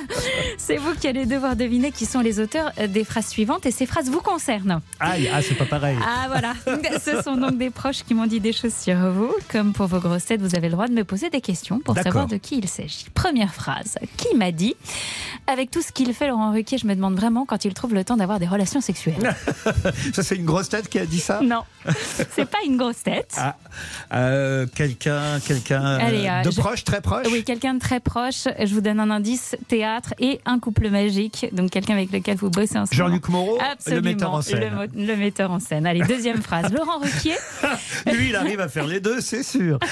c'est 0.59 0.77
vous 0.77 0.95
qui 0.95 1.09
allez 1.09 1.27
devoir 1.27 1.57
deviner 1.57 1.93
qui 1.93 2.07
sont 2.07 2.21
les 2.21 2.41
auteurs 2.41 2.73
euh, 2.79 2.87
des 2.87 3.05
phrases 3.05 3.29
suivantes 3.29 3.67
et 3.67 3.71
ces 3.71 3.87
phrases 3.87 4.11
vous 4.11 4.21
concernent. 4.21 4.81
Aïe, 5.01 5.31
ah 5.33 5.41
c'est 5.43 5.55
pas 5.55 5.65
pareil. 5.67 5.97
Ah 6.05 6.27
voilà, 6.29 6.55
ce 7.05 7.23
sont 7.23 7.37
donc 7.37 7.59
des 7.59 7.71
proches 7.71 8.03
qui 8.05 8.15
m'ont 8.15 8.27
dit 8.27 8.41
des 8.41 8.53
choses 8.53 8.75
sur 8.75 8.97
vous. 9.11 9.33
Comme 9.51 9.73
pour 9.73 9.87
vos 9.87 10.01
grosses 10.01 10.27
têtes, 10.27 10.41
vous 10.41 10.55
avez 10.55 10.69
le 10.69 10.73
droit 10.73 10.89
de 10.89 10.93
me 10.95 11.05
poser 11.05 11.31
des 11.31 11.41
questions 11.41 11.79
pour 11.81 11.97
savoir 11.97 12.27
de 12.27 12.37
qui 12.37 12.59
il 12.59 12.69
s'agit. 12.69 13.07
Première 13.15 13.55
phrase, 13.55 13.97
qui 14.17 14.35
m'a 14.37 14.53
dit 14.53 14.75
Avec 15.47 15.71
tout 15.71 15.83
ce 15.83 15.93
qu'il 15.93 16.13
fait, 16.15 16.29
Laurent 16.29 16.53
Ruquier, 16.53 16.79
je 16.79 16.87
me 16.87 16.95
demande 16.95 17.17
vraiment 17.17 17.45
quand 17.47 17.65
il 17.65 17.75
trouve 17.75 17.95
le 17.95 18.05
temps 18.05 18.17
d'avoir 18.17 18.39
des 18.39 18.47
relations 18.47 18.81
sexuelles. 18.81 19.35
Ça 20.15 20.23
c'est 20.23 20.37
une 20.37 20.45
grosse 20.45 20.69
tête 20.69 20.89
qui 20.89 20.99
a 20.99 21.07
dit 21.07 21.21
ça? 21.21 21.41
non, 21.43 21.63
c'est 22.35 22.45
pas 22.49 22.59
une 22.67 22.77
grosse 22.77 23.03
tête. 23.03 23.35
Ah, 23.37 23.57
euh, 24.15 24.67
quelqu'un, 24.75 25.41
quelqu'un 25.47 25.85
euh, 25.85 25.99
euh, 26.03 26.43
de 26.43 26.51
je- 26.51 26.61
proche, 26.61 26.85
très 26.85 27.01
proche? 27.01 27.27
Oui, 27.31 27.45
quelqu'un 27.45 27.75
de 27.75 27.79
très 27.81 28.01
proche. 28.01 28.45
Je 28.59 28.75
vous 28.75 28.81
donne 28.81 29.01
un 29.01 29.11
indice 29.11 29.57
théâtre 29.69 30.15
et 30.19 30.41
un 30.45 30.59
couple 30.59 30.91
magique. 30.91 31.47
Donc 31.53 31.71
quelqu'un 31.71 31.95
avec 31.95 32.13
lequel 32.13 32.37
vous 32.37 32.51
bossez 32.51 32.79
ensemble. 32.79 32.95
Jean-Luc 32.95 33.29
Moreau, 33.29 33.59
Absolument, 33.61 34.03
le 34.03 34.11
metteur 34.13 34.33
en 34.35 34.43
scène. 34.43 34.89
Le 34.95 35.17
metteur 35.17 35.51
en 35.51 35.61
scène. 35.61 35.87
Allez, 35.87 36.01
deuxième 36.03 36.43
phrase. 36.43 36.73
Laurent 36.73 36.99
Ruquier. 36.99 37.37
Lui, 38.13 38.29
il 38.31 38.37
arrive 38.37 38.61
à 38.61 38.69
faire 38.69 38.87
les 38.87 39.01
deux, 39.01 39.21
c'est 39.21 39.43
sûr. 39.43 39.79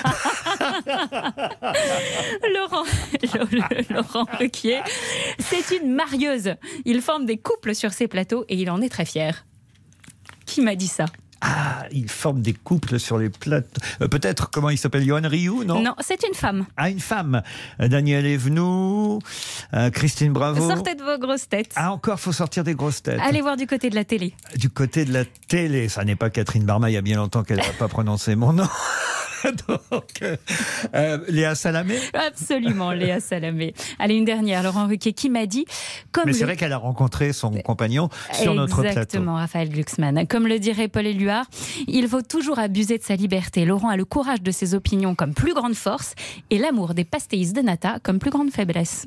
Laurent, 2.55 2.85
Laurent 3.91 4.27
Ruquier, 4.39 4.81
c'est 5.39 5.77
une 5.77 5.93
marieuse. 5.95 6.55
Il 6.85 7.01
forme 7.03 7.27
des 7.27 7.39
couples 7.39 7.75
sur 7.75 7.93
ses 7.93 8.09
plateaux 8.09 8.45
et 8.49 8.57
il 8.57 8.71
en 8.71 8.81
est 8.81 8.89
très 8.89 9.05
fier. 9.05 9.47
Qui 10.45 10.61
m'a 10.61 10.75
dit 10.77 10.87
ça 10.87 11.07
Ah, 11.41 11.85
ils 11.91 12.09
forment 12.09 12.41
des 12.41 12.53
couples 12.53 12.99
sur 12.99 13.19
les 13.19 13.31
plates. 13.31 13.79
Euh, 14.01 14.09
Peut-être, 14.09 14.51
comment 14.51 14.71
il 14.71 14.79
s'appelle 14.79 15.05
Johan 15.05 15.23
Rioux, 15.25 15.65
non 15.65 15.83
Non, 15.83 15.95
c'est 16.01 16.23
une 16.27 16.35
femme. 16.35 16.67
Ah, 16.77 16.89
une 16.89 17.01
femme. 17.01 17.43
Euh, 17.81 17.89
Daniel 17.89 18.25
Evenou, 18.27 19.19
euh, 19.75 19.91
Christine 19.91 20.33
Bravo. 20.33 20.69
Sortez 20.69 20.95
de 20.95 21.03
vos 21.03 21.19
grosses 21.19 21.49
têtes. 21.49 21.73
Ah, 21.77 21.93
encore, 21.93 22.21
faut 22.21 22.33
sortir 22.33 22.65
des 22.65 22.75
grosses 22.75 23.03
têtes. 23.03 23.21
Allez 23.21 23.43
voir 23.43 23.57
du 23.57 23.67
côté 23.67 23.91
de 23.91 23.95
la 23.97 24.05
télé. 24.05 24.35
Du 24.57 24.71
côté 24.71 25.05
de 25.05 25.13
la 25.13 25.25
télé, 25.25 25.89
ça 25.89 26.05
n'est 26.05 26.17
pas 26.17 26.31
Catherine 26.31 26.65
Barma, 26.65 26.91
il 26.91 26.95
y 26.95 26.99
a 26.99 27.03
bien 27.03 27.17
longtemps 27.17 27.43
qu'elle 27.43 27.59
n'a 27.59 27.65
pas 27.79 27.89
prononcé 27.89 28.37
mon 28.37 28.53
nom. 28.53 28.69
Donc, 29.69 30.05
euh, 30.23 30.37
euh, 30.95 31.19
Léa 31.29 31.55
Salamé. 31.55 31.99
Absolument, 32.15 32.93
Léa 32.93 33.21
Salamé. 33.21 33.75
Allez, 33.99 34.15
une 34.15 34.25
dernière, 34.25 34.63
Laurent 34.63 34.87
Ruquier, 34.87 35.13
qui 35.13 35.29
m'a 35.31 35.47
dit... 35.47 35.65
Comme 36.13 36.25
Mais 36.27 36.33
le- 36.33 36.39
c'est 36.39 36.45
vrai 36.45 36.57
qu'elle 36.57 36.73
a 36.73 36.79
rencontré 36.79 37.33
son 37.33 37.51
compagnon 37.51 38.09
sur 38.33 38.55
notre 38.55 38.77
plateau. 38.83 38.89
Exactement, 38.89 39.35
Raphaël 39.37 39.69
Glucksmann. 39.69 40.27
Comme 40.27 40.47
le 40.47 40.59
dirait 40.59 40.89
Paul 40.89 41.07
Éluard, 41.07 41.47
il 41.87 42.09
faut 42.09 42.23
toujours 42.23 42.59
abuser 42.59 42.99
de 42.99 43.03
sa 43.03 43.17
liberté. 43.17 43.65
Laurent 43.65 43.89
a 43.89 43.97
le 43.97 44.05
courage 44.05 44.43
de 44.43 44.51
ses 44.51 44.75
opinions 44.75 45.15
comme 45.15 45.35
plus 45.35 45.55
grande 45.55 45.75
force 45.75 46.15
et 46.51 46.59
l'amour 46.59 46.95
des 46.95 47.05
pastéis 47.05 47.53
de 47.53 47.61
nata 47.61 47.99
comme 48.03 48.19
plus 48.19 48.31
grande 48.31 48.51
faiblesse. 48.51 49.07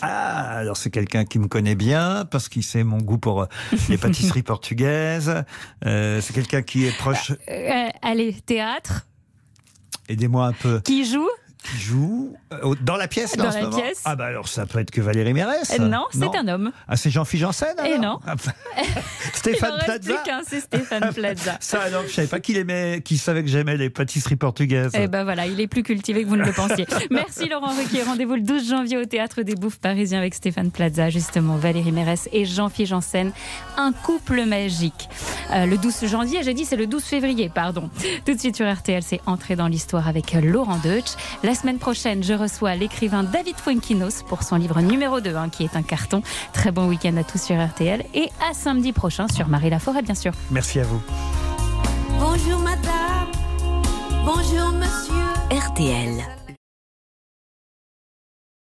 Ah, 0.00 0.58
alors 0.58 0.76
c'est 0.76 0.90
quelqu'un 0.90 1.24
qui 1.24 1.40
me 1.40 1.48
connaît 1.48 1.74
bien 1.74 2.24
parce 2.30 2.48
qu'il 2.48 2.62
sait 2.62 2.84
mon 2.84 2.98
goût 2.98 3.18
pour 3.18 3.42
euh, 3.42 3.46
les 3.88 3.98
pâtisseries 3.98 4.42
portugaises. 4.44 5.42
Euh, 5.84 6.20
c'est 6.20 6.32
quelqu'un 6.32 6.62
qui 6.62 6.86
est 6.86 6.96
proche. 6.96 7.32
Euh, 7.50 7.88
allez, 8.02 8.32
théâtre, 8.34 9.06
Aidez-moi 10.08 10.46
un 10.46 10.52
peu. 10.52 10.80
qui 10.80 11.04
joue? 11.04 11.28
Qui 11.72 11.78
joue 11.80 12.34
euh, 12.52 12.74
dans 12.82 12.96
la 12.96 13.08
pièce 13.08 13.36
là, 13.36 13.44
Dans 13.44 13.48
en 13.48 13.52
ce 13.52 13.56
la 13.58 13.64
moment 13.64 13.76
pièce. 13.78 14.02
Ah 14.04 14.14
bah 14.16 14.26
alors 14.26 14.46
ça 14.48 14.66
peut 14.66 14.78
être 14.78 14.90
que 14.90 15.00
Valérie 15.00 15.32
Mérès. 15.32 15.70
Euh, 15.78 15.88
Non, 15.88 16.04
c'est 16.12 16.34
un 16.36 16.46
homme. 16.48 16.70
Ah 16.88 16.96
c'est 16.96 17.10
Jean-Philippe 17.10 17.46
Janssen 17.46 17.74
Et 17.84 17.92
alors 17.94 18.00
non. 18.00 18.20
Ah, 18.26 18.34
Il 19.24 19.36
Stéphane 19.38 19.72
en 19.72 19.74
reste 19.74 19.84
Plaza. 19.86 20.14
plus 20.14 20.22
qu'un, 20.30 20.40
c'est 20.46 20.60
Stéphane 20.60 21.12
Plaza. 21.12 21.56
Ça 21.60 21.80
alors, 21.82 22.02
je 22.06 22.12
savais 22.12 22.28
pas 22.28 22.40
qu'il 22.40 22.56
aimait, 22.56 23.00
qu'il 23.04 23.18
savait 23.18 23.42
que 23.42 23.48
j'aimais 23.48 23.76
les 23.76 23.90
pâtisseries 23.90 24.36
portugaises. 24.36 24.92
Eh 24.94 25.08
ben 25.08 25.24
voilà, 25.24 25.46
il 25.46 25.60
est 25.60 25.66
plus 25.66 25.82
cultivé 25.82 26.22
que 26.24 26.28
vous 26.28 26.36
ne 26.36 26.44
le 26.44 26.52
pensiez. 26.52 26.86
Merci 27.10 27.48
Laurent 27.48 27.74
Ruquier. 27.74 28.02
Rendez-vous 28.04 28.34
le 28.36 28.42
12 28.42 28.68
janvier 28.70 28.98
au 28.98 29.04
Théâtre 29.04 29.42
des 29.42 29.54
Bouffes 29.54 29.78
Parisiens 29.80 30.18
avec 30.18 30.34
Stéphane 30.34 30.70
Plaza, 30.70 31.10
justement, 31.10 31.56
Valérie 31.56 31.92
Mérès 31.92 32.28
et 32.32 32.44
Jean-Philippe 32.44 32.90
Janssen. 32.90 33.32
Un 33.76 33.92
couple 33.92 34.44
magique. 34.44 35.08
Euh, 35.52 35.66
le 35.66 35.78
12 35.78 36.06
janvier, 36.06 36.42
j'ai 36.44 36.54
dit 36.54 36.64
c'est 36.64 36.76
le 36.76 36.86
12 36.86 37.02
février, 37.02 37.50
pardon. 37.52 37.90
Tout 38.24 38.34
de 38.34 38.38
suite 38.38 38.56
sur 38.56 38.72
RTL, 38.72 39.02
c'est 39.02 39.20
entré 39.26 39.56
dans 39.56 39.66
l'histoire 39.68 40.06
avec 40.08 40.32
Laurent 40.34 40.78
Deutsch. 40.78 41.10
La 41.42 41.54
semaine 41.56 41.78
prochaine, 41.78 42.22
je 42.22 42.34
reçois 42.34 42.76
l'écrivain 42.76 43.24
David 43.24 43.56
Fuenquinos 43.56 44.22
pour 44.22 44.42
son 44.42 44.56
livre 44.56 44.80
numéro 44.80 45.20
2, 45.20 45.34
hein, 45.34 45.48
qui 45.48 45.64
est 45.64 45.74
un 45.74 45.82
carton. 45.82 46.22
Très 46.52 46.70
bon 46.70 46.86
week-end 46.86 47.16
à 47.16 47.24
tous 47.24 47.42
sur 47.42 47.56
RTL 47.56 48.04
et 48.14 48.28
à 48.48 48.54
samedi 48.54 48.92
prochain 48.92 49.26
sur 49.28 49.48
Marie 49.48 49.70
Laforêt, 49.70 50.02
bien 50.02 50.14
sûr. 50.14 50.32
Merci 50.50 50.80
à 50.80 50.84
vous. 50.84 51.02
Bonjour 52.20 52.58
madame, 52.60 53.32
bonjour 54.24 54.70
monsieur. 54.72 55.14
RTL. 55.50 56.45